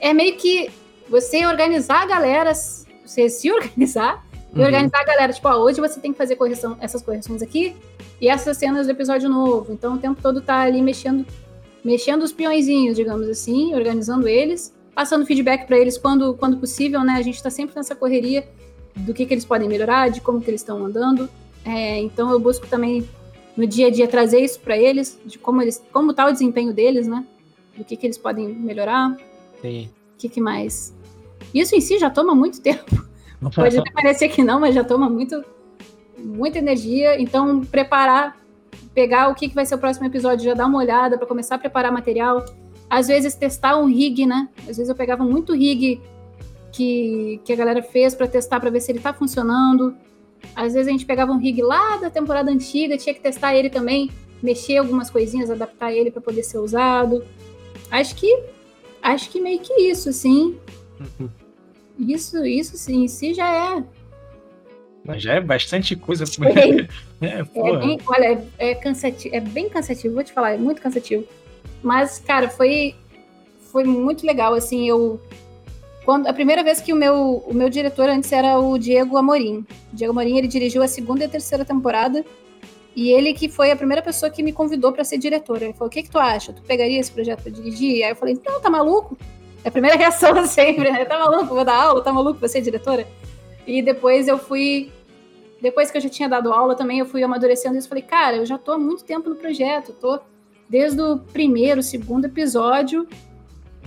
É 0.00 0.12
meio 0.12 0.34
que 0.34 0.68
você 1.08 1.46
organizar 1.46 2.02
a 2.02 2.06
galera, 2.06 2.52
você 2.52 3.28
se 3.28 3.52
organizar 3.54 4.26
e 4.52 4.58
uhum. 4.58 4.64
organizar 4.64 4.98
a 5.00 5.04
galera. 5.04 5.32
Tipo, 5.32 5.46
ó, 5.48 5.58
hoje 5.58 5.80
você 5.80 6.00
tem 6.00 6.10
que 6.10 6.18
fazer 6.18 6.34
correção, 6.34 6.76
essas 6.80 7.02
correções 7.02 7.40
aqui 7.40 7.76
e 8.20 8.28
essas 8.28 8.56
cenas 8.56 8.88
do 8.88 8.90
episódio 8.90 9.28
novo. 9.28 9.72
Então 9.72 9.94
o 9.94 9.98
tempo 9.98 10.20
todo 10.20 10.40
tá 10.40 10.62
ali 10.62 10.82
mexendo, 10.82 11.24
mexendo 11.84 12.24
os 12.24 12.32
peõezinhos, 12.32 12.96
digamos 12.96 13.28
assim, 13.28 13.76
organizando 13.76 14.26
eles, 14.26 14.74
passando 14.92 15.24
feedback 15.24 15.68
para 15.68 15.78
eles 15.78 15.96
quando, 15.96 16.34
quando 16.34 16.56
possível, 16.56 17.04
né? 17.04 17.12
A 17.12 17.22
gente 17.22 17.36
está 17.36 17.48
sempre 17.48 17.76
nessa 17.76 17.94
correria 17.94 18.44
do 18.96 19.14
que, 19.14 19.26
que 19.26 19.34
eles 19.34 19.44
podem 19.44 19.68
melhorar, 19.68 20.10
de 20.10 20.20
como 20.20 20.40
que 20.40 20.50
eles 20.50 20.60
estão 20.60 20.84
andando. 20.84 21.28
É, 21.64 21.98
então 21.98 22.30
eu 22.30 22.38
busco 22.38 22.66
também 22.66 23.06
no 23.56 23.66
dia 23.66 23.88
a 23.88 23.90
dia 23.90 24.08
trazer 24.08 24.40
isso 24.40 24.60
para 24.60 24.76
eles, 24.76 25.18
de 25.24 25.38
como 25.38 25.60
eles, 25.60 25.82
como 25.92 26.14
tá 26.14 26.26
o 26.26 26.32
desempenho 26.32 26.72
deles, 26.72 27.06
né? 27.06 27.24
Do 27.76 27.84
que, 27.84 27.96
que 27.96 28.06
eles 28.06 28.18
podem 28.18 28.48
melhorar. 28.48 29.16
Sim. 29.60 29.90
O 30.14 30.18
que, 30.18 30.28
que 30.28 30.40
mais? 30.40 30.94
Isso 31.54 31.74
em 31.74 31.80
si 31.80 31.98
já 31.98 32.10
toma 32.10 32.34
muito 32.34 32.60
tempo. 32.62 33.08
Pode 33.54 33.78
até 33.78 33.90
parecer 33.90 34.28
que 34.28 34.42
não, 34.42 34.60
mas 34.60 34.74
já 34.74 34.84
toma 34.84 35.08
muito, 35.08 35.42
muita 36.18 36.58
energia. 36.58 37.20
Então, 37.20 37.62
preparar, 37.62 38.38
pegar 38.94 39.28
o 39.28 39.34
que, 39.34 39.48
que 39.48 39.54
vai 39.54 39.64
ser 39.64 39.74
o 39.74 39.78
próximo 39.78 40.06
episódio, 40.06 40.44
já 40.44 40.54
dar 40.54 40.66
uma 40.66 40.78
olhada 40.78 41.16
para 41.16 41.26
começar 41.26 41.54
a 41.54 41.58
preparar 41.58 41.90
material. 41.90 42.44
Às 42.88 43.08
vezes 43.08 43.34
testar 43.34 43.78
um 43.78 43.86
rig, 43.86 44.26
né? 44.26 44.48
Às 44.60 44.76
vezes 44.76 44.88
eu 44.88 44.94
pegava 44.94 45.24
muito 45.24 45.54
rig 45.54 46.00
que, 46.72 47.40
que 47.44 47.52
a 47.52 47.56
galera 47.56 47.82
fez 47.82 48.14
para 48.14 48.26
testar 48.26 48.60
para 48.60 48.70
ver 48.70 48.80
se 48.80 48.92
ele 48.92 49.00
tá 49.00 49.12
funcionando. 49.12 49.94
Às 50.54 50.72
vezes 50.72 50.88
a 50.88 50.90
gente 50.90 51.06
pegava 51.06 51.32
um 51.32 51.38
rig 51.38 51.62
lá 51.62 51.96
da 51.96 52.10
temporada 52.10 52.50
antiga, 52.50 52.96
tinha 52.96 53.14
que 53.14 53.20
testar 53.20 53.54
ele 53.54 53.68
também, 53.68 54.10
mexer 54.42 54.78
algumas 54.78 55.10
coisinhas, 55.10 55.50
adaptar 55.50 55.92
ele 55.92 56.10
para 56.10 56.20
poder 56.20 56.42
ser 56.42 56.58
usado. 56.58 57.24
Acho 57.90 58.14
que 58.14 58.44
acho 59.02 59.30
que 59.30 59.40
meio 59.40 59.60
que 59.60 59.72
isso, 59.82 60.08
assim. 60.08 60.58
Isso, 61.98 62.44
isso 62.44 62.76
sim, 62.76 63.04
em 63.04 63.08
si 63.08 63.34
já 63.34 63.76
é. 63.76 63.84
Já 65.18 65.34
é 65.34 65.40
bastante 65.40 65.96
coisa. 65.96 66.24
é, 67.20 67.26
é, 67.26 67.76
bem, 67.78 67.98
olha, 68.06 68.44
é, 68.58 68.70
é 68.70 68.74
cansativo, 68.74 69.34
é 69.34 69.40
bem 69.40 69.68
cansativo, 69.68 70.14
vou 70.14 70.24
te 70.24 70.32
falar, 70.32 70.52
é 70.52 70.56
muito 70.56 70.80
cansativo. 70.80 71.24
Mas, 71.82 72.18
cara, 72.18 72.48
foi, 72.48 72.94
foi 73.72 73.84
muito 73.84 74.26
legal, 74.26 74.54
assim, 74.54 74.88
eu 74.88 75.20
quando, 76.10 76.26
a 76.26 76.32
primeira 76.32 76.64
vez 76.64 76.80
que 76.80 76.92
o 76.92 76.96
meu, 76.96 77.40
o 77.46 77.54
meu 77.54 77.70
diretor 77.70 78.08
antes 78.08 78.32
era 78.32 78.58
o 78.58 78.76
Diego 78.76 79.16
Amorim. 79.16 79.64
O 79.92 79.94
Diego 79.94 80.10
Amorim, 80.10 80.38
ele 80.38 80.48
dirigiu 80.48 80.82
a 80.82 80.88
segunda 80.88 81.22
e 81.22 81.26
a 81.26 81.28
terceira 81.28 81.64
temporada. 81.64 82.24
E 82.96 83.12
ele 83.12 83.32
que 83.32 83.48
foi 83.48 83.70
a 83.70 83.76
primeira 83.76 84.02
pessoa 84.02 84.28
que 84.28 84.42
me 84.42 84.52
convidou 84.52 84.90
para 84.90 85.04
ser 85.04 85.18
diretora. 85.18 85.66
Ele 85.66 85.72
falou: 85.72 85.86
"O 85.86 85.88
que 85.88 86.02
que 86.02 86.10
tu 86.10 86.18
acha? 86.18 86.52
Tu 86.52 86.62
pegaria 86.62 86.98
esse 86.98 87.12
projeto 87.12 87.44
para 87.44 87.52
dirigir?" 87.52 88.02
Aí 88.02 88.10
eu 88.10 88.16
falei: 88.16 88.36
"Não, 88.44 88.60
tá 88.60 88.68
maluco?" 88.68 89.16
É 89.62 89.68
a 89.68 89.70
primeira 89.70 89.94
reação 90.02 90.44
sempre, 90.46 90.90
né? 90.90 91.04
Tá 91.04 91.16
maluco? 91.16 91.54
Vou 91.54 91.64
dar 91.64 91.76
aula? 91.76 92.02
Tá 92.02 92.12
maluco? 92.12 92.40
Vou 92.40 92.48
ser 92.48 92.60
diretora? 92.60 93.06
E 93.64 93.80
depois 93.80 94.26
eu 94.26 94.36
fui 94.36 94.90
depois 95.62 95.92
que 95.92 95.96
eu 95.96 96.00
já 96.00 96.08
tinha 96.08 96.28
dado 96.28 96.52
aula 96.52 96.74
também, 96.74 96.98
eu 96.98 97.06
fui 97.06 97.22
amadurecendo 97.22 97.78
isso. 97.78 97.88
Falei, 97.88 98.02
cara, 98.02 98.38
eu 98.38 98.46
já 98.46 98.58
tô 98.58 98.72
há 98.72 98.78
muito 98.78 99.04
tempo 99.04 99.30
no 99.30 99.36
projeto, 99.36 99.92
tô 99.92 100.18
desde 100.68 101.00
o 101.00 101.20
primeiro, 101.20 101.84
segundo 101.84 102.24
episódio. 102.24 103.06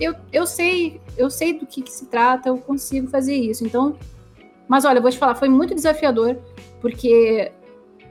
Eu, 0.00 0.14
eu 0.32 0.46
sei, 0.46 1.00
eu 1.16 1.30
sei 1.30 1.58
do 1.58 1.66
que, 1.66 1.82
que 1.82 1.92
se 1.92 2.06
trata, 2.06 2.48
eu 2.48 2.58
consigo 2.58 3.08
fazer 3.08 3.34
isso. 3.34 3.64
Então, 3.64 3.96
mas 4.68 4.84
olha, 4.84 4.98
eu 4.98 5.02
vou 5.02 5.10
te 5.10 5.18
falar, 5.18 5.34
foi 5.34 5.48
muito 5.48 5.74
desafiador, 5.74 6.36
porque 6.80 7.52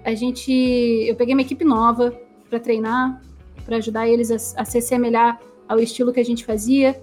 a 0.03 0.13
gente, 0.13 0.51
eu 0.51 1.15
peguei 1.15 1.33
uma 1.33 1.41
equipe 1.41 1.65
nova 1.65 2.17
para 2.49 2.59
treinar, 2.59 3.21
para 3.65 3.77
ajudar 3.77 4.07
eles 4.07 4.31
a, 4.31 4.61
a 4.61 4.65
se 4.65 4.77
assemelhar 4.77 5.39
ao 5.67 5.79
estilo 5.79 6.13
que 6.13 6.19
a 6.19 6.25
gente 6.25 6.45
fazia 6.45 7.01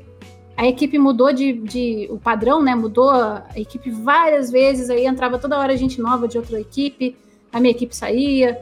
a 0.60 0.68
equipe 0.68 0.98
mudou 0.98 1.32
de, 1.32 1.54
de, 1.54 2.06
o 2.10 2.18
padrão, 2.18 2.62
né? 2.62 2.74
Mudou 2.74 3.08
a 3.08 3.46
equipe 3.56 3.90
várias 3.90 4.50
vezes, 4.50 4.90
aí 4.90 5.06
entrava 5.06 5.38
toda 5.38 5.58
hora 5.58 5.74
gente 5.74 5.98
nova 6.02 6.28
de 6.28 6.36
outra 6.36 6.60
equipe, 6.60 7.16
a 7.50 7.58
minha 7.58 7.70
equipe 7.70 7.96
saía, 7.96 8.60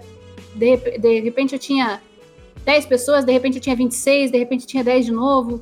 de, 0.54 0.76
de 0.76 1.18
repente 1.18 1.54
eu 1.54 1.58
tinha 1.58 2.00
10 2.64 2.86
pessoas, 2.86 3.24
de 3.24 3.32
repente 3.32 3.56
eu 3.56 3.60
tinha 3.60 3.74
26, 3.74 4.30
de 4.30 4.38
repente 4.38 4.64
tinha 4.64 4.84
10 4.84 5.06
de 5.06 5.10
novo. 5.10 5.60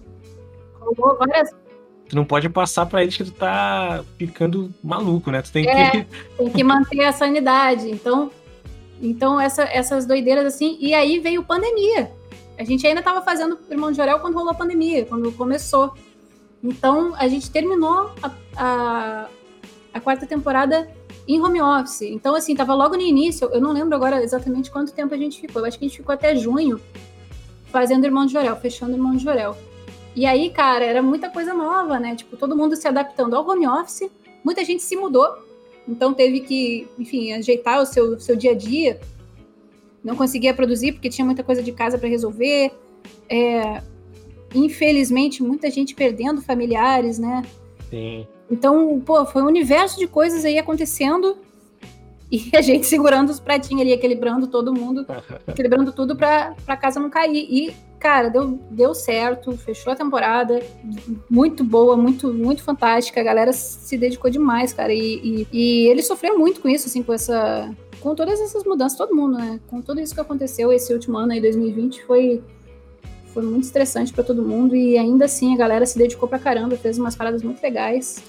Rolou 0.95 1.17
várias. 1.19 1.51
Tu 2.09 2.15
não 2.15 2.25
pode 2.25 2.49
passar 2.49 2.87
para 2.87 3.03
eles 3.03 3.17
que 3.17 3.25
tu 3.25 3.33
tá 3.33 4.05
ficando 4.17 4.73
maluco, 4.83 5.31
né? 5.31 5.43
Tu 5.43 5.51
tem 5.51 5.69
é, 5.69 5.91
que. 5.91 6.07
tem 6.39 6.51
que 6.51 6.65
manter 6.65 7.05
a 7.05 7.13
sanidade. 7.13 7.91
Então, 7.91 8.31
então 9.03 9.41
essa, 9.41 9.65
essas 9.65 10.07
doideiras 10.07 10.47
assim. 10.47 10.77
E 10.81 10.95
aí 10.95 11.19
veio 11.19 11.43
pandemia. 11.43 12.11
A 12.59 12.65
gente 12.65 12.87
ainda 12.87 13.01
estava 13.01 13.21
fazendo 13.23 13.59
Irmão 13.71 13.91
de 13.91 13.97
Jorel 13.97 14.21
quando 14.21 14.35
rolou 14.35 14.51
a 14.51 14.55
pandemia, 14.55 15.05
quando 15.05 15.31
começou. 15.33 15.93
Então, 16.63 17.15
a 17.17 17.29
gente 17.29 17.51
terminou 17.51 18.13
a, 18.23 18.31
a, 18.57 19.29
a, 19.93 20.01
quarta 20.01 20.27
temporada 20.27 20.89
em 21.29 21.41
home 21.41 21.61
office. 21.61 22.03
Então, 22.03 22.35
assim, 22.35 22.57
tava 22.57 22.75
logo 22.75 22.97
no 22.97 23.03
início, 23.03 23.49
eu 23.53 23.61
não 23.61 23.73
lembro 23.73 23.95
agora 23.95 24.23
exatamente 24.23 24.71
quanto 24.71 24.93
tempo 24.93 25.13
a 25.13 25.19
gente 25.19 25.41
ficou. 25.41 25.61
Eu 25.61 25.67
acho 25.67 25.79
que 25.79 25.85
a 25.85 25.89
gente 25.89 25.99
ficou 25.99 26.15
até 26.15 26.35
junho 26.35 26.81
fazendo 27.67 28.05
Irmão 28.05 28.25
de 28.25 28.33
Jorel, 28.33 28.57
fechando 28.57 28.93
Irmão 28.93 29.15
de 29.15 29.23
Jorel. 29.23 29.57
E 30.17 30.25
aí, 30.25 30.49
cara, 30.49 30.83
era 30.83 31.03
muita 31.03 31.29
coisa 31.29 31.53
nova, 31.53 32.01
né? 32.01 32.17
Tipo, 32.17 32.39
todo 32.39 32.57
mundo 32.57 32.75
se 32.75 32.89
adaptando 32.89 33.37
ao 33.37 33.47
home 33.47 33.69
office. 33.69 34.11
Muita 34.43 34.65
gente 34.65 34.83
se 34.83 34.97
mudou. 34.97 35.29
Então, 35.87 36.15
teve 36.15 36.41
que, 36.41 36.89
enfim, 36.99 37.35
ajeitar 37.35 37.83
o 37.83 37.85
seu, 37.85 38.19
seu 38.19 38.35
dia 38.35 38.53
a 38.53 38.55
dia. 38.55 38.99
Não 40.03 40.17
conseguia 40.17 40.55
produzir 40.55 40.93
porque 40.93 41.11
tinha 41.11 41.25
muita 41.25 41.45
coisa 41.45 41.63
de 41.63 41.71
casa 41.71 41.99
para 41.99 42.09
resolver. 42.09 42.73
É, 43.29 43.83
infelizmente, 44.55 45.43
muita 45.43 45.71
gente 45.71 45.95
perdendo 45.95 46.41
familiares, 46.41 47.19
né? 47.19 47.43
Sim. 47.91 48.27
Então, 48.51 48.99
pô, 49.05 49.27
foi 49.27 49.43
um 49.43 49.47
universo 49.47 49.99
de 49.99 50.07
coisas 50.07 50.47
aí 50.47 50.59
acontecendo 50.59 51.37
e 52.31 52.51
a 52.57 52.63
gente 52.63 52.87
segurando 52.87 53.31
os 53.31 53.39
pratinhos 53.39 53.83
ali, 53.83 53.93
equilibrando 53.93 54.47
todo 54.47 54.73
mundo, 54.73 55.07
equilibrando 55.47 55.93
tudo 55.93 56.17
pra, 56.17 56.55
pra 56.65 56.77
casa 56.77 56.99
não 56.99 57.11
cair. 57.11 57.47
E, 57.51 57.77
cara, 58.07 58.29
deu, 58.29 58.61
deu 58.71 58.95
certo, 58.95 59.57
fechou 59.57 59.93
a 59.93 59.97
temporada, 59.97 60.63
muito 61.29 61.65
boa, 61.65 61.97
muito, 61.97 62.33
muito 62.33 62.63
fantástica. 62.63 63.21
A 63.21 63.25
galera 63.25 63.53
se 63.53 63.99
dedicou 63.99 64.31
demais, 64.31 64.73
cara. 64.73 64.93
E, 64.93 65.01
e, 65.25 65.49
e 65.53 65.87
ele 65.89 66.05
sofreu 66.05 66.39
muito 66.39 66.61
com 66.61 66.69
isso, 66.69 66.87
assim, 66.87 67.03
com 67.03 67.13
essa. 67.13 67.69
Com 67.99 68.15
todas 68.15 68.41
essas 68.41 68.63
mudanças, 68.63 68.97
todo 68.97 69.13
mundo, 69.13 69.37
né? 69.37 69.59
Com 69.67 69.83
tudo 69.83 70.01
isso 70.01 70.15
que 70.15 70.21
aconteceu 70.21 70.73
esse 70.73 70.93
último 70.93 71.19
ano 71.19 71.33
aí, 71.33 71.41
2020, 71.41 72.05
foi 72.05 72.41
foi 73.35 73.43
muito 73.43 73.65
estressante 73.65 74.15
para 74.15 74.25
todo 74.25 74.41
mundo 74.41 74.75
e 74.75 74.97
ainda 74.97 75.27
assim 75.27 75.53
a 75.53 75.59
galera 75.59 75.85
se 75.85 75.99
dedicou 75.99 76.27
pra 76.27 76.39
caramba, 76.39 76.75
fez 76.77 76.97
umas 76.97 77.15
paradas 77.17 77.43
muito 77.43 77.61
legais. 77.63 78.23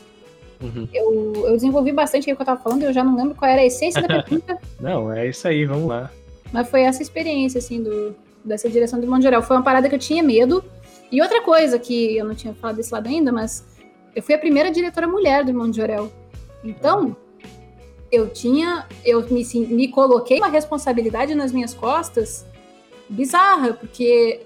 Uhum. 0.62 0.86
Eu, 0.92 1.46
eu 1.46 1.54
desenvolvi 1.54 1.94
bastante 1.94 2.24
o 2.24 2.36
que 2.36 2.42
eu 2.42 2.46
tava 2.46 2.60
falando, 2.60 2.84
eu 2.84 2.92
já 2.92 3.06
não 3.06 3.16
lembro 3.16 3.36
qual 3.36 3.50
era 3.50 3.62
a 3.62 3.66
essência 3.66 4.02
da 4.02 4.08
pergunta. 4.24 4.58
não, 4.82 5.14
é 5.14 5.30
isso 5.30 5.48
aí, 5.48 5.66
vamos 5.66 5.88
lá. 5.88 6.12
Mas 6.52 6.68
foi 6.70 6.82
essa 6.82 7.02
experiência, 7.02 7.60
assim, 7.60 7.82
do, 7.82 8.16
dessa 8.48 8.70
direção 8.70 9.00
do 9.00 9.08
Mundial. 9.08 9.42
Foi 9.42 9.56
uma 9.56 9.64
parada 9.64 9.88
que 9.90 9.96
eu 9.96 10.00
tinha 10.00 10.24
medo. 10.24 10.64
E 11.12 11.22
outra 11.22 11.42
coisa 11.42 11.78
que 11.78 12.18
eu 12.18 12.26
não 12.26 12.36
tinha 12.36 12.54
falado 12.54 12.78
desse 12.78 12.94
lado 12.94 13.08
ainda, 13.08 13.32
mas 13.32 13.66
eu 14.16 14.22
fui 14.22 14.36
a 14.36 14.40
primeira 14.40 14.72
diretora 14.72 15.08
mulher 15.08 15.46
do 15.46 15.54
Mundial. 15.54 16.12
Então, 16.64 17.16
eu 18.12 18.30
tinha, 18.30 18.86
eu 19.06 19.22
me, 19.30 19.46
me 19.68 19.88
coloquei 19.90 20.38
uma 20.38 20.48
responsabilidade 20.48 21.36
nas 21.36 21.52
minhas 21.52 21.74
costas 21.74 22.46
bizarra, 23.10 23.74
porque 23.74 24.42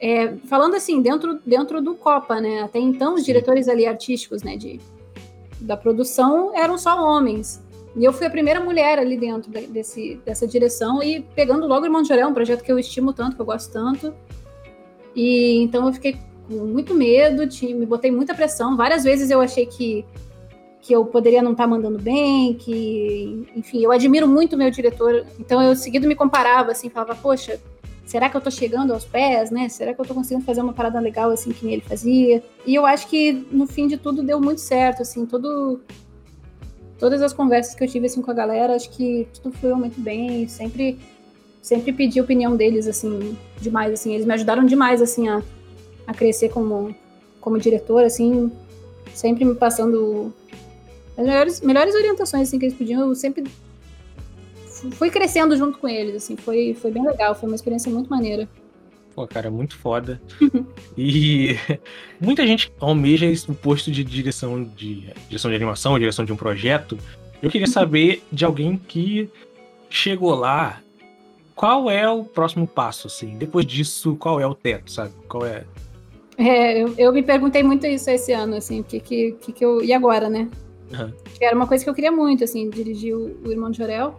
é, 0.00 0.34
falando 0.48 0.74
assim, 0.74 1.00
dentro, 1.00 1.38
dentro 1.46 1.80
do 1.80 1.94
Copa, 1.94 2.40
né? 2.40 2.62
Até 2.62 2.80
então, 2.80 3.14
os 3.14 3.24
diretores 3.24 3.68
ali 3.68 3.86
artísticos, 3.86 4.42
né, 4.42 4.56
de, 4.56 4.80
da 5.60 5.76
produção 5.76 6.52
eram 6.56 6.76
só 6.76 7.00
homens. 7.00 7.62
E 7.94 8.04
eu 8.04 8.12
fui 8.12 8.26
a 8.26 8.30
primeira 8.30 8.60
mulher 8.60 8.98
ali 8.98 9.16
dentro 9.16 9.50
desse, 9.50 10.20
dessa 10.24 10.46
direção 10.46 11.02
e 11.02 11.20
pegando 11.20 11.66
logo 11.66 11.82
o 11.82 11.86
Irmão 11.86 12.02
de 12.02 12.08
Jorel, 12.08 12.28
um 12.28 12.34
projeto 12.34 12.62
que 12.62 12.72
eu 12.72 12.78
estimo 12.78 13.12
tanto, 13.12 13.36
que 13.36 13.42
eu 13.42 13.46
gosto 13.46 13.70
tanto. 13.70 14.14
E 15.14 15.58
então 15.58 15.86
eu 15.86 15.92
fiquei 15.92 16.16
com 16.48 16.54
muito 16.54 16.94
medo, 16.94 17.46
tinha, 17.46 17.74
me 17.74 17.84
botei 17.84 18.10
muita 18.10 18.34
pressão. 18.34 18.76
Várias 18.76 19.04
vezes 19.04 19.30
eu 19.30 19.42
achei 19.42 19.66
que, 19.66 20.06
que 20.80 20.94
eu 20.94 21.04
poderia 21.04 21.42
não 21.42 21.52
estar 21.52 21.64
tá 21.64 21.68
mandando 21.68 21.98
bem, 21.98 22.54
que, 22.54 23.46
enfim, 23.54 23.84
eu 23.84 23.92
admiro 23.92 24.26
muito 24.26 24.54
o 24.54 24.58
meu 24.58 24.70
diretor. 24.70 25.26
Então 25.38 25.62
eu 25.62 25.76
seguido 25.76 26.08
me 26.08 26.14
comparava 26.14 26.72
assim, 26.72 26.88
falava, 26.88 27.14
poxa, 27.14 27.60
será 28.06 28.28
que 28.28 28.36
eu 28.36 28.40
tô 28.40 28.50
chegando 28.50 28.92
aos 28.92 29.04
pés, 29.04 29.50
né? 29.50 29.68
Será 29.68 29.92
que 29.92 30.00
eu 30.00 30.04
tô 30.04 30.14
conseguindo 30.14 30.44
fazer 30.44 30.62
uma 30.62 30.72
parada 30.72 30.98
legal 30.98 31.30
assim 31.30 31.52
que 31.52 31.66
ele 31.66 31.82
fazia? 31.82 32.42
E 32.66 32.74
eu 32.74 32.86
acho 32.86 33.06
que 33.06 33.32
no 33.52 33.66
fim 33.66 33.86
de 33.86 33.96
tudo 33.96 34.22
deu 34.22 34.40
muito 34.40 34.62
certo, 34.62 35.02
assim, 35.02 35.26
todo 35.26 35.80
todas 37.02 37.20
as 37.20 37.32
conversas 37.32 37.74
que 37.74 37.82
eu 37.82 37.88
tive 37.88 38.06
assim 38.06 38.22
com 38.22 38.30
a 38.30 38.34
galera, 38.34 38.76
acho 38.76 38.88
que 38.90 39.26
tudo 39.42 39.52
fluiu 39.58 39.74
muito 39.74 40.00
bem, 40.00 40.46
sempre 40.46 40.96
sempre 41.60 41.92
pedi 41.92 42.20
a 42.20 42.22
opinião 42.22 42.54
deles 42.54 42.86
assim, 42.86 43.36
demais 43.60 43.92
assim, 43.92 44.14
eles 44.14 44.24
me 44.24 44.32
ajudaram 44.34 44.64
demais 44.64 45.02
assim 45.02 45.28
a, 45.28 45.42
a 46.06 46.14
crescer 46.14 46.50
como 46.50 46.94
como 47.40 47.58
diretor, 47.58 48.04
assim, 48.04 48.52
sempre 49.12 49.44
me 49.44 49.56
passando 49.56 50.32
as 51.16 51.26
melhores, 51.26 51.60
melhores 51.60 51.92
orientações 51.96 52.46
assim 52.46 52.56
que 52.56 52.66
eles 52.66 52.78
pediam, 52.78 53.08
eu 53.08 53.16
sempre 53.16 53.42
fui 54.92 55.10
crescendo 55.10 55.56
junto 55.56 55.78
com 55.78 55.88
eles, 55.88 56.14
assim, 56.14 56.36
foi, 56.36 56.72
foi 56.80 56.92
bem 56.92 57.04
legal, 57.04 57.34
foi 57.34 57.48
uma 57.48 57.56
experiência 57.56 57.90
muito 57.90 58.08
maneira. 58.08 58.48
Pô, 59.14 59.26
cara, 59.26 59.50
muito 59.50 59.76
foda. 59.76 60.20
e 60.96 61.56
muita 62.20 62.46
gente 62.46 62.72
almeja 62.80 63.26
o 63.48 63.54
posto 63.54 63.90
de 63.90 64.02
direção 64.02 64.64
de 64.64 65.12
direção 65.28 65.50
de 65.50 65.56
animação, 65.56 65.98
direção 65.98 66.24
de 66.24 66.32
um 66.32 66.36
projeto. 66.36 66.98
Eu 67.42 67.50
queria 67.50 67.66
uhum. 67.66 67.72
saber 67.72 68.22
de 68.32 68.44
alguém 68.44 68.76
que 68.76 69.28
chegou 69.90 70.34
lá, 70.34 70.80
qual 71.54 71.90
é 71.90 72.08
o 72.08 72.24
próximo 72.24 72.66
passo, 72.66 73.06
assim? 73.06 73.36
Depois 73.36 73.66
disso, 73.66 74.16
qual 74.16 74.40
é 74.40 74.46
o 74.46 74.54
teto, 74.54 74.90
sabe? 74.90 75.12
Qual 75.28 75.44
é? 75.44 75.64
É, 76.38 76.82
eu, 76.82 76.94
eu 76.96 77.12
me 77.12 77.22
perguntei 77.22 77.62
muito 77.62 77.86
isso 77.86 78.08
esse 78.10 78.32
ano, 78.32 78.56
assim, 78.56 78.82
que, 78.82 78.98
que, 79.00 79.32
que, 79.32 79.52
que 79.52 79.64
eu. 79.64 79.82
E 79.82 79.92
agora, 79.92 80.30
né? 80.30 80.48
Uhum. 80.90 81.12
Era 81.40 81.54
uma 81.54 81.66
coisa 81.66 81.84
que 81.84 81.90
eu 81.90 81.94
queria 81.94 82.12
muito, 82.12 82.44
assim, 82.44 82.70
dirigir 82.70 83.14
o, 83.14 83.36
o 83.44 83.50
Irmão 83.50 83.70
de 83.70 83.78
Jorel. 83.78 84.14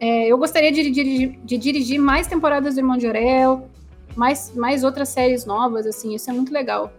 É, 0.00 0.26
eu 0.26 0.36
gostaria 0.36 0.72
de 0.72 0.90
dirigir, 0.90 1.38
de 1.44 1.56
dirigir, 1.56 2.00
mais 2.00 2.26
temporadas 2.26 2.74
do 2.74 2.80
Irmão 2.80 2.96
de 2.96 3.06
Orel, 3.06 3.70
mais, 4.16 4.54
mais 4.54 4.84
outras 4.84 5.08
séries 5.08 5.44
novas, 5.44 5.86
assim, 5.86 6.14
isso 6.14 6.30
é 6.30 6.32
muito 6.32 6.52
legal. 6.52 6.92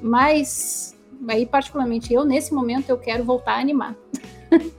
Mas, 0.00 0.96
aí, 1.28 1.44
particularmente, 1.46 2.12
eu, 2.12 2.24
nesse 2.24 2.52
momento, 2.54 2.88
eu 2.88 2.98
quero 2.98 3.24
voltar 3.24 3.54
a 3.54 3.60
animar. 3.60 3.94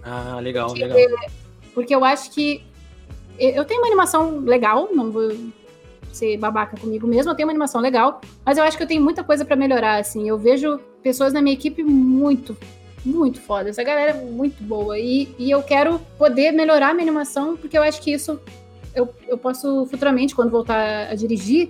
Ah, 0.04 0.40
legal, 0.42 0.68
porque, 0.68 0.86
legal. 0.86 1.26
Porque 1.74 1.96
eu 1.96 2.04
acho 2.04 2.32
que. 2.32 2.64
Eu 3.40 3.64
tenho 3.66 3.82
uma 3.82 3.88
animação 3.88 4.40
legal, 4.40 4.90
não 4.94 5.10
vou 5.12 5.32
ser 6.12 6.38
babaca 6.38 6.78
comigo 6.78 7.08
mesmo, 7.08 7.32
eu 7.32 7.36
tenho 7.36 7.48
uma 7.48 7.54
animação 7.54 7.80
legal, 7.80 8.20
mas 8.46 8.58
eu 8.58 8.64
acho 8.64 8.76
que 8.76 8.84
eu 8.84 8.88
tenho 8.88 9.02
muita 9.02 9.24
coisa 9.24 9.46
para 9.46 9.56
melhorar, 9.56 9.98
assim. 9.98 10.28
Eu 10.28 10.38
vejo 10.38 10.78
pessoas 11.02 11.34
na 11.34 11.42
minha 11.42 11.54
equipe 11.54 11.84
muito, 11.84 12.56
muito 13.06 13.40
foda. 13.42 13.70
Essa 13.70 13.84
galera 13.84 14.12
é 14.12 14.14
muito 14.14 14.62
boa. 14.62 15.00
E, 15.00 15.34
e 15.40 15.50
eu 15.50 15.64
quero 15.64 16.00
poder 16.18 16.52
melhorar 16.52 16.90
a 16.90 16.94
minha 16.94 17.06
animação, 17.06 17.56
porque 17.58 17.78
eu 17.78 17.84
acho 17.84 18.02
que 18.02 18.12
isso 18.12 18.40
eu, 18.96 19.14
eu 19.28 19.38
posso 19.38 19.86
futuramente, 19.86 20.36
quando 20.36 20.50
voltar 20.50 21.10
a 21.10 21.16
dirigir, 21.16 21.70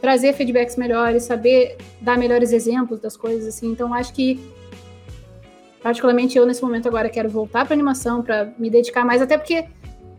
trazer 0.00 0.32
feedbacks 0.32 0.76
melhores, 0.76 1.24
saber 1.24 1.76
dar 2.00 2.16
melhores 2.16 2.52
exemplos 2.52 3.00
das 3.00 3.16
coisas, 3.16 3.46
assim. 3.46 3.70
Então, 3.70 3.92
acho 3.92 4.12
que, 4.12 4.40
particularmente 5.82 6.38
eu, 6.38 6.46
nesse 6.46 6.62
momento 6.62 6.88
agora, 6.88 7.08
quero 7.08 7.28
voltar 7.28 7.64
para 7.64 7.74
animação, 7.74 8.22
para 8.22 8.52
me 8.58 8.70
dedicar 8.70 9.04
mais, 9.04 9.20
até 9.20 9.36
porque, 9.36 9.64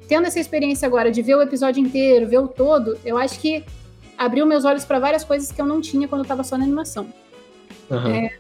tendo 0.07 0.27
essa 0.27 0.39
experiência 0.39 0.85
agora 0.85 1.11
de 1.11 1.21
ver 1.21 1.35
o 1.35 1.41
episódio 1.41 1.81
inteiro, 1.81 2.27
ver 2.27 2.39
o 2.39 2.47
todo, 2.47 2.97
eu 3.05 3.17
acho 3.17 3.39
que 3.39 3.63
abriu 4.17 4.45
meus 4.45 4.65
olhos 4.65 4.83
para 4.83 4.99
várias 4.99 5.23
coisas 5.23 5.51
que 5.51 5.61
eu 5.61 5.65
não 5.65 5.79
tinha 5.79 6.07
quando 6.07 6.19
eu 6.19 6.23
estava 6.23 6.43
só 6.43 6.57
na 6.57 6.65
animação. 6.65 7.07
Uhum. 7.89 8.07
É, 8.07 8.33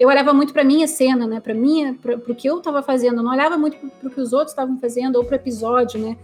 eu 0.00 0.08
olhava 0.08 0.32
muito 0.32 0.52
para 0.52 0.64
minha 0.64 0.88
cena, 0.88 1.26
né? 1.26 1.38
Para 1.38 1.54
minha, 1.54 1.94
para 1.94 2.16
o 2.16 2.34
que 2.34 2.48
eu 2.48 2.58
estava 2.58 2.82
fazendo, 2.82 3.18
eu 3.18 3.22
não 3.22 3.30
olhava 3.30 3.58
muito 3.58 3.76
para 3.76 4.08
o 4.08 4.10
que 4.10 4.20
os 4.20 4.32
outros 4.32 4.50
estavam 4.50 4.78
fazendo 4.78 5.16
ou 5.16 5.24
para 5.24 5.34
o 5.34 5.36
episódio, 5.36 6.00
né? 6.00 6.16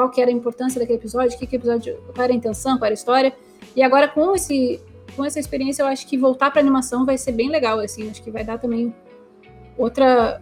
Qual 0.00 0.08
que 0.08 0.18
era 0.18 0.30
a 0.30 0.32
importância 0.32 0.80
daquele 0.80 0.98
episódio, 0.98 1.38
que, 1.38 1.46
que 1.46 1.56
episódio, 1.56 1.98
qual 2.14 2.24
era 2.24 2.32
a 2.32 2.36
intenção, 2.36 2.78
qual 2.78 2.86
era 2.86 2.94
a 2.94 2.96
história. 2.96 3.34
E 3.76 3.82
agora 3.82 4.08
com 4.08 4.34
esse 4.34 4.80
com 5.14 5.22
essa 5.22 5.38
experiência, 5.38 5.82
eu 5.82 5.86
acho 5.88 6.06
que 6.06 6.16
voltar 6.16 6.50
para 6.50 6.58
animação 6.58 7.04
vai 7.04 7.18
ser 7.18 7.32
bem 7.32 7.50
legal, 7.50 7.78
assim, 7.80 8.08
acho 8.08 8.22
que 8.22 8.30
vai 8.30 8.42
dar 8.42 8.56
também 8.56 8.94
outra 9.76 10.40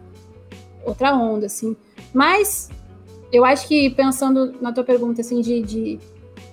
outra 0.85 1.13
onda, 1.13 1.47
assim. 1.47 1.77
Mas 2.15 2.71
eu 3.33 3.45
acho 3.45 3.67
que 3.67 3.91
pensando 3.91 4.55
na 4.61 4.73
tua 4.73 4.85
pergunta, 4.85 5.23
assim, 5.23 5.41
de, 5.41 5.61
de 5.61 5.99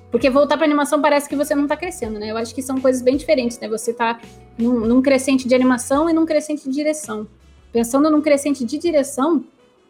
porque 0.09 0.27
voltar 0.27 0.57
para 0.57 0.65
animação 0.65 0.99
parece 0.99 1.29
que 1.29 1.35
você 1.35 1.53
não 1.53 1.65
está 1.65 1.77
crescendo, 1.77 2.17
né? 2.17 2.31
Eu 2.31 2.37
acho 2.37 2.55
que 2.55 2.61
são 2.63 2.81
coisas 2.81 3.03
bem 3.03 3.17
diferentes, 3.17 3.59
né? 3.59 3.67
Você 3.67 3.91
está 3.91 4.19
num, 4.57 4.79
num, 4.79 4.99
crescente 4.99 5.47
de 5.47 5.53
animação 5.53 6.09
e 6.09 6.13
num 6.13 6.25
crescente 6.25 6.63
de 6.63 6.71
direção. 6.71 7.27
Pensando 7.71 8.09
num 8.09 8.21
crescente 8.21 8.65
de 8.65 8.79
direção, 8.79 9.45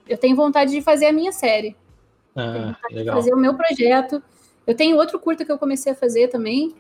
eu 0.06 0.18
tenho 0.18 0.36
vontade 0.36 0.72
de 0.72 0.82
fazer 0.82 1.06
a 1.06 1.14
minha 1.14 1.32
série. 1.32 1.78
Ah, 2.36 2.76
legal. 2.92 3.16
fazer 3.16 3.34
o 3.34 3.38
meu 3.38 3.54
projeto. 3.54 4.22
Eu 4.68 4.76
tenho 4.76 4.98
outro 4.98 5.20
curta 5.20 5.46
que 5.46 5.52
eu 5.52 5.58
comecei 5.58 5.92
a 5.92 5.96
fazer 5.96 6.28
também, 6.28 6.74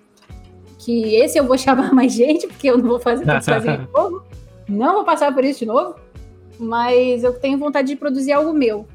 que 0.80 1.16
esse 1.16 1.38
eu 1.38 1.46
vou 1.46 1.58
chamar 1.60 1.94
mais 1.94 2.14
gente, 2.14 2.48
porque 2.48 2.70
eu 2.70 2.78
não 2.78 2.88
vou 2.88 3.00
fazer 3.00 3.26
tudo 3.26 3.62
de 3.62 3.88
novo. 3.94 4.24
Não 4.68 4.94
vou 4.96 5.04
passar 5.06 5.34
por 5.34 5.44
isso 5.44 5.60
de 5.60 5.66
novo. 5.66 5.96
Mas 6.58 7.24
eu 7.24 7.34
tenho 7.34 7.58
vontade 7.58 7.90
de 7.90 7.96
produzir 7.96 8.32
algo 8.32 8.54
meu. 8.54 8.88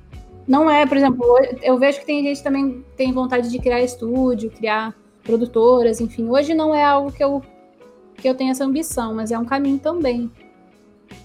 Não 0.49 0.69
é, 0.69 0.87
por 0.87 0.97
exemplo, 0.97 1.25
eu 1.63 1.79
vejo 1.79 2.01
que 2.01 2.07
tem 2.07 2.25
gente 2.25 2.43
também 2.43 2.85
tem 2.97 3.13
vontade 3.13 3.51
de 3.51 3.59
criar 3.59 3.83
estúdio, 3.83 4.51
criar 4.51 4.95
produtoras, 5.23 6.01
enfim. 6.01 6.29
Hoje 6.29 6.55
não 6.55 6.75
é 6.75 6.83
algo 6.83 7.13
que 7.13 7.23
eu, 7.23 7.43
que 8.17 8.29
eu 8.29 8.35
tenho 8.35 8.51
essa 8.51 8.65
ambição, 8.65 9.15
mas 9.15 9.31
é 9.31 9.39
um 9.39 9.45
caminho 9.45 9.79
também. 9.79 10.31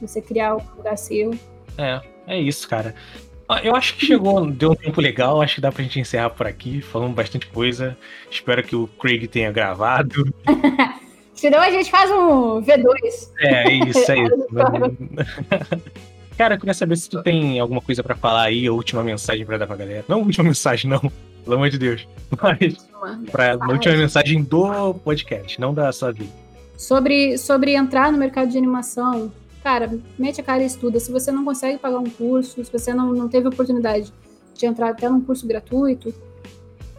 Você 0.01 0.21
criar 0.21 0.55
um 0.55 0.61
lugar 0.77 0.97
seu. 0.97 1.31
É, 1.77 2.01
é 2.27 2.39
isso, 2.39 2.67
cara. 2.67 2.93
Ah, 3.47 3.61
eu 3.63 3.75
acho 3.75 3.95
que 3.95 4.05
chegou, 4.05 4.45
deu 4.47 4.71
um 4.71 4.75
tempo 4.75 4.99
legal, 4.99 5.41
acho 5.41 5.55
que 5.55 5.61
dá 5.61 5.71
pra 5.71 5.83
gente 5.83 5.99
encerrar 5.99 6.31
por 6.31 6.47
aqui, 6.47 6.81
falando 6.81 7.13
bastante 7.13 7.45
coisa. 7.47 7.95
Espero 8.29 8.63
que 8.63 8.75
o 8.75 8.87
Craig 8.99 9.27
tenha 9.27 9.51
gravado. 9.51 10.33
Senão 11.35 11.59
a 11.59 11.69
gente 11.69 11.91
faz 11.91 12.09
um 12.09 12.61
V2. 12.61 13.29
É, 13.39 13.71
isso, 13.71 14.11
é 14.11 14.23
isso. 14.23 14.47
Cara, 16.37 16.55
eu 16.55 16.59
queria 16.59 16.73
saber 16.73 16.97
se 16.97 17.09
tu 17.09 17.23
tem 17.23 17.59
alguma 17.59 17.81
coisa 17.81 18.03
para 18.03 18.15
falar 18.15 18.43
aí, 18.43 18.67
a 18.67 18.71
última 18.71 19.03
mensagem 19.03 19.45
para 19.45 19.57
dar 19.57 19.67
pra 19.67 19.75
galera. 19.75 20.03
Não 20.07 20.21
última 20.21 20.43
mensagem, 20.43 20.89
não, 20.89 20.99
pelo 21.43 21.55
amor 21.55 21.69
de 21.69 21.77
Deus. 21.77 22.07
Mas 22.41 22.75
pra, 23.31 23.53
a 23.53 23.71
última 23.71 23.95
mensagem 23.95 24.43
do 24.43 24.93
podcast, 24.95 25.59
não 25.61 25.73
da 25.73 25.91
sua 25.93 26.11
vida. 26.11 26.31
Sobre, 26.77 27.37
sobre 27.37 27.73
entrar 27.73 28.11
no 28.11 28.17
mercado 28.17 28.49
de 28.49 28.57
animação, 28.57 29.31
cara, 29.65 29.99
mete 30.19 30.39
a 30.39 30.43
cara 30.43 30.61
e 30.61 30.67
estuda. 30.67 30.99
Se 30.99 31.11
você 31.11 31.31
não 31.31 31.43
consegue 31.43 31.79
pagar 31.79 31.97
um 31.97 32.07
curso, 32.07 32.63
se 32.63 32.71
você 32.71 32.93
não, 32.93 33.11
não 33.13 33.27
teve 33.27 33.47
oportunidade 33.47 34.13
de 34.53 34.65
entrar 34.67 34.89
até 34.89 35.09
num 35.09 35.19
curso 35.19 35.47
gratuito, 35.47 36.13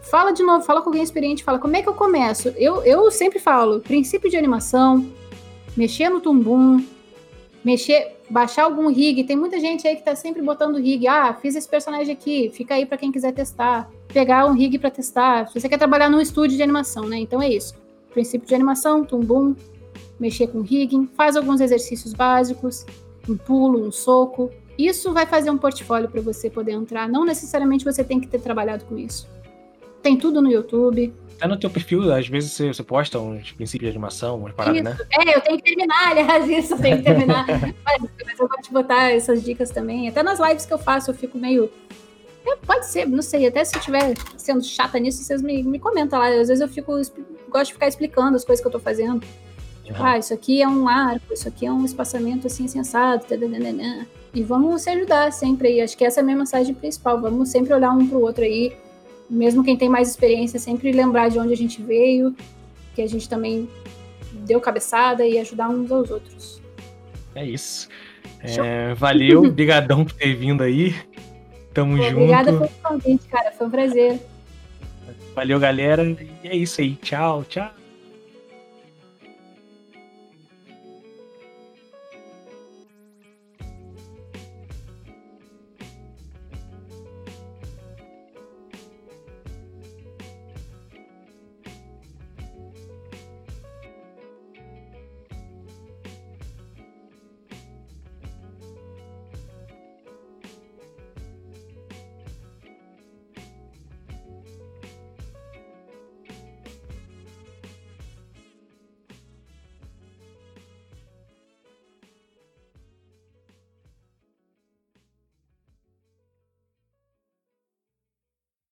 fala 0.01 0.31
de 0.31 0.43
novo, 0.43 0.65
fala 0.65 0.81
com 0.81 0.89
alguém 0.89 1.01
experiente, 1.01 1.45
fala 1.45 1.59
como 1.59 1.77
é 1.77 1.81
que 1.81 1.87
eu 1.87 1.93
começo. 1.93 2.49
Eu, 2.57 2.83
eu 2.83 3.09
sempre 3.09 3.39
falo, 3.39 3.79
princípio 3.79 4.29
de 4.29 4.35
animação, 4.35 5.09
mexer 5.77 6.09
no 6.09 6.19
tumbum, 6.19 6.85
mexer, 7.63 8.17
baixar 8.29 8.65
algum 8.65 8.91
rig. 8.91 9.23
Tem 9.23 9.37
muita 9.37 9.61
gente 9.61 9.87
aí 9.87 9.95
que 9.95 10.03
tá 10.03 10.13
sempre 10.13 10.41
botando 10.41 10.77
rig. 10.77 11.07
Ah, 11.07 11.33
fiz 11.33 11.55
esse 11.55 11.69
personagem 11.69 12.11
aqui, 12.11 12.51
fica 12.53 12.75
aí 12.75 12.85
para 12.85 12.97
quem 12.97 13.13
quiser 13.13 13.31
testar. 13.31 13.89
Pegar 14.09 14.45
um 14.45 14.53
rig 14.53 14.77
para 14.77 14.91
testar. 14.91 15.47
Se 15.47 15.57
você 15.57 15.69
quer 15.69 15.77
trabalhar 15.77 16.09
num 16.09 16.19
estúdio 16.19 16.57
de 16.57 16.63
animação, 16.63 17.07
né? 17.07 17.17
Então 17.17 17.41
é 17.41 17.47
isso. 17.47 17.75
Princípio 18.11 18.45
de 18.45 18.53
animação, 18.53 19.05
tumbum, 19.05 19.55
mexer 20.19 20.47
com 20.47 20.61
rigging, 20.61 21.07
faz 21.15 21.35
alguns 21.35 21.61
exercícios 21.61 22.13
básicos, 22.13 22.85
um 23.27 23.37
pulo, 23.37 23.85
um 23.85 23.91
soco. 23.91 24.51
Isso 24.77 25.11
vai 25.13 25.25
fazer 25.25 25.49
um 25.49 25.57
portfólio 25.57 26.09
para 26.09 26.21
você 26.21 26.49
poder 26.49 26.73
entrar. 26.73 27.09
Não 27.09 27.25
necessariamente 27.25 27.83
você 27.83 28.03
tem 28.03 28.19
que 28.19 28.27
ter 28.27 28.39
trabalhado 28.39 28.85
com 28.85 28.97
isso. 28.97 29.27
Tem 30.01 30.15
tudo 30.15 30.41
no 30.41 30.51
YouTube. 30.51 31.13
Até 31.37 31.47
no 31.47 31.57
teu 31.57 31.69
perfil, 31.69 32.11
às 32.11 32.27
vezes 32.27 32.51
você, 32.51 32.67
você 32.73 32.83
posta 32.83 33.19
uns 33.19 33.51
princípios 33.51 33.91
de 33.91 33.95
animação, 33.95 34.39
umas 34.39 34.53
paradas, 34.53 34.81
né? 34.81 34.97
É, 35.19 35.37
eu 35.37 35.41
tenho 35.41 35.57
que 35.57 35.63
terminar, 35.63 36.09
aliás, 36.09 36.49
isso 36.49 36.73
eu 36.73 36.79
tenho 36.79 36.97
que 36.97 37.03
terminar. 37.03 37.45
mas, 37.85 38.01
mas 38.25 38.39
eu 38.39 38.47
vou 38.47 38.57
te 38.59 38.71
botar 38.71 39.11
essas 39.11 39.43
dicas 39.43 39.69
também. 39.69 40.07
Até 40.07 40.23
nas 40.23 40.39
lives 40.39 40.65
que 40.65 40.73
eu 40.73 40.79
faço, 40.79 41.11
eu 41.11 41.15
fico 41.15 41.37
meio. 41.37 41.69
É, 42.45 42.55
pode 42.55 42.87
ser, 42.87 43.07
não 43.07 43.21
sei. 43.21 43.45
Até 43.45 43.63
se 43.63 43.75
eu 43.75 43.79
estiver 43.79 44.13
sendo 44.35 44.63
chata 44.63 44.97
nisso, 44.97 45.23
vocês 45.23 45.41
me, 45.41 45.61
me 45.61 45.77
comentam 45.77 46.17
lá. 46.17 46.27
Às 46.27 46.47
vezes 46.47 46.61
eu 46.61 46.67
fico. 46.67 46.93
Gosto 47.49 47.67
de 47.67 47.73
ficar 47.73 47.87
explicando 47.87 48.35
as 48.35 48.43
coisas 48.43 48.61
que 48.61 48.67
eu 48.67 48.71
tô 48.71 48.79
fazendo. 48.79 49.21
Ah, 49.95 50.17
isso 50.17 50.33
aqui 50.33 50.61
é 50.61 50.67
um 50.67 50.87
arco, 50.87 51.33
isso 51.33 51.47
aqui 51.47 51.65
é 51.65 51.71
um 51.71 51.85
espaçamento 51.85 52.47
assim 52.47 52.67
sensado. 52.67 53.25
E 54.33 54.43
vamos 54.43 54.81
se 54.81 54.89
ajudar 54.89 55.31
sempre 55.31 55.67
aí. 55.69 55.81
Acho 55.81 55.97
que 55.97 56.05
essa 56.05 56.19
é 56.19 56.21
a 56.21 56.25
minha 56.25 56.37
mensagem 56.37 56.73
principal. 56.73 57.19
Vamos 57.19 57.49
sempre 57.49 57.73
olhar 57.73 57.91
um 57.91 58.07
pro 58.07 58.21
outro 58.21 58.43
aí 58.43 58.75
mesmo 59.29 59.63
quem 59.63 59.75
tem 59.75 59.89
mais 59.89 60.09
experiência, 60.09 60.59
sempre 60.59 60.91
lembrar 60.91 61.29
de 61.29 61.39
onde 61.39 61.53
a 61.53 61.57
gente 61.57 61.81
veio, 61.81 62.35
que 62.95 63.01
a 63.01 63.07
gente 63.07 63.27
também 63.27 63.69
deu 64.31 64.59
cabeçada 64.59 65.25
e 65.25 65.37
ajudar 65.39 65.69
uns 65.69 65.91
aos 65.91 66.09
outros. 66.09 66.61
É 67.35 67.45
isso. 67.45 67.89
É, 68.41 68.93
valeu, 68.95 69.51
brigadão 69.51 70.05
por 70.05 70.13
ter 70.13 70.33
vindo 70.35 70.63
aí. 70.63 70.95
Tamo 71.73 71.97
Pô, 71.97 72.03
junto. 72.03 72.15
Obrigada 72.15 72.53
pelo 72.53 72.69
convite, 72.81 73.27
cara. 73.27 73.51
Foi 73.51 73.67
um 73.67 73.69
prazer. 73.69 74.19
Valeu, 75.35 75.59
galera. 75.59 76.03
E 76.43 76.47
é 76.47 76.55
isso 76.55 76.81
aí. 76.81 76.95
Tchau, 76.95 77.43
tchau. 77.47 77.69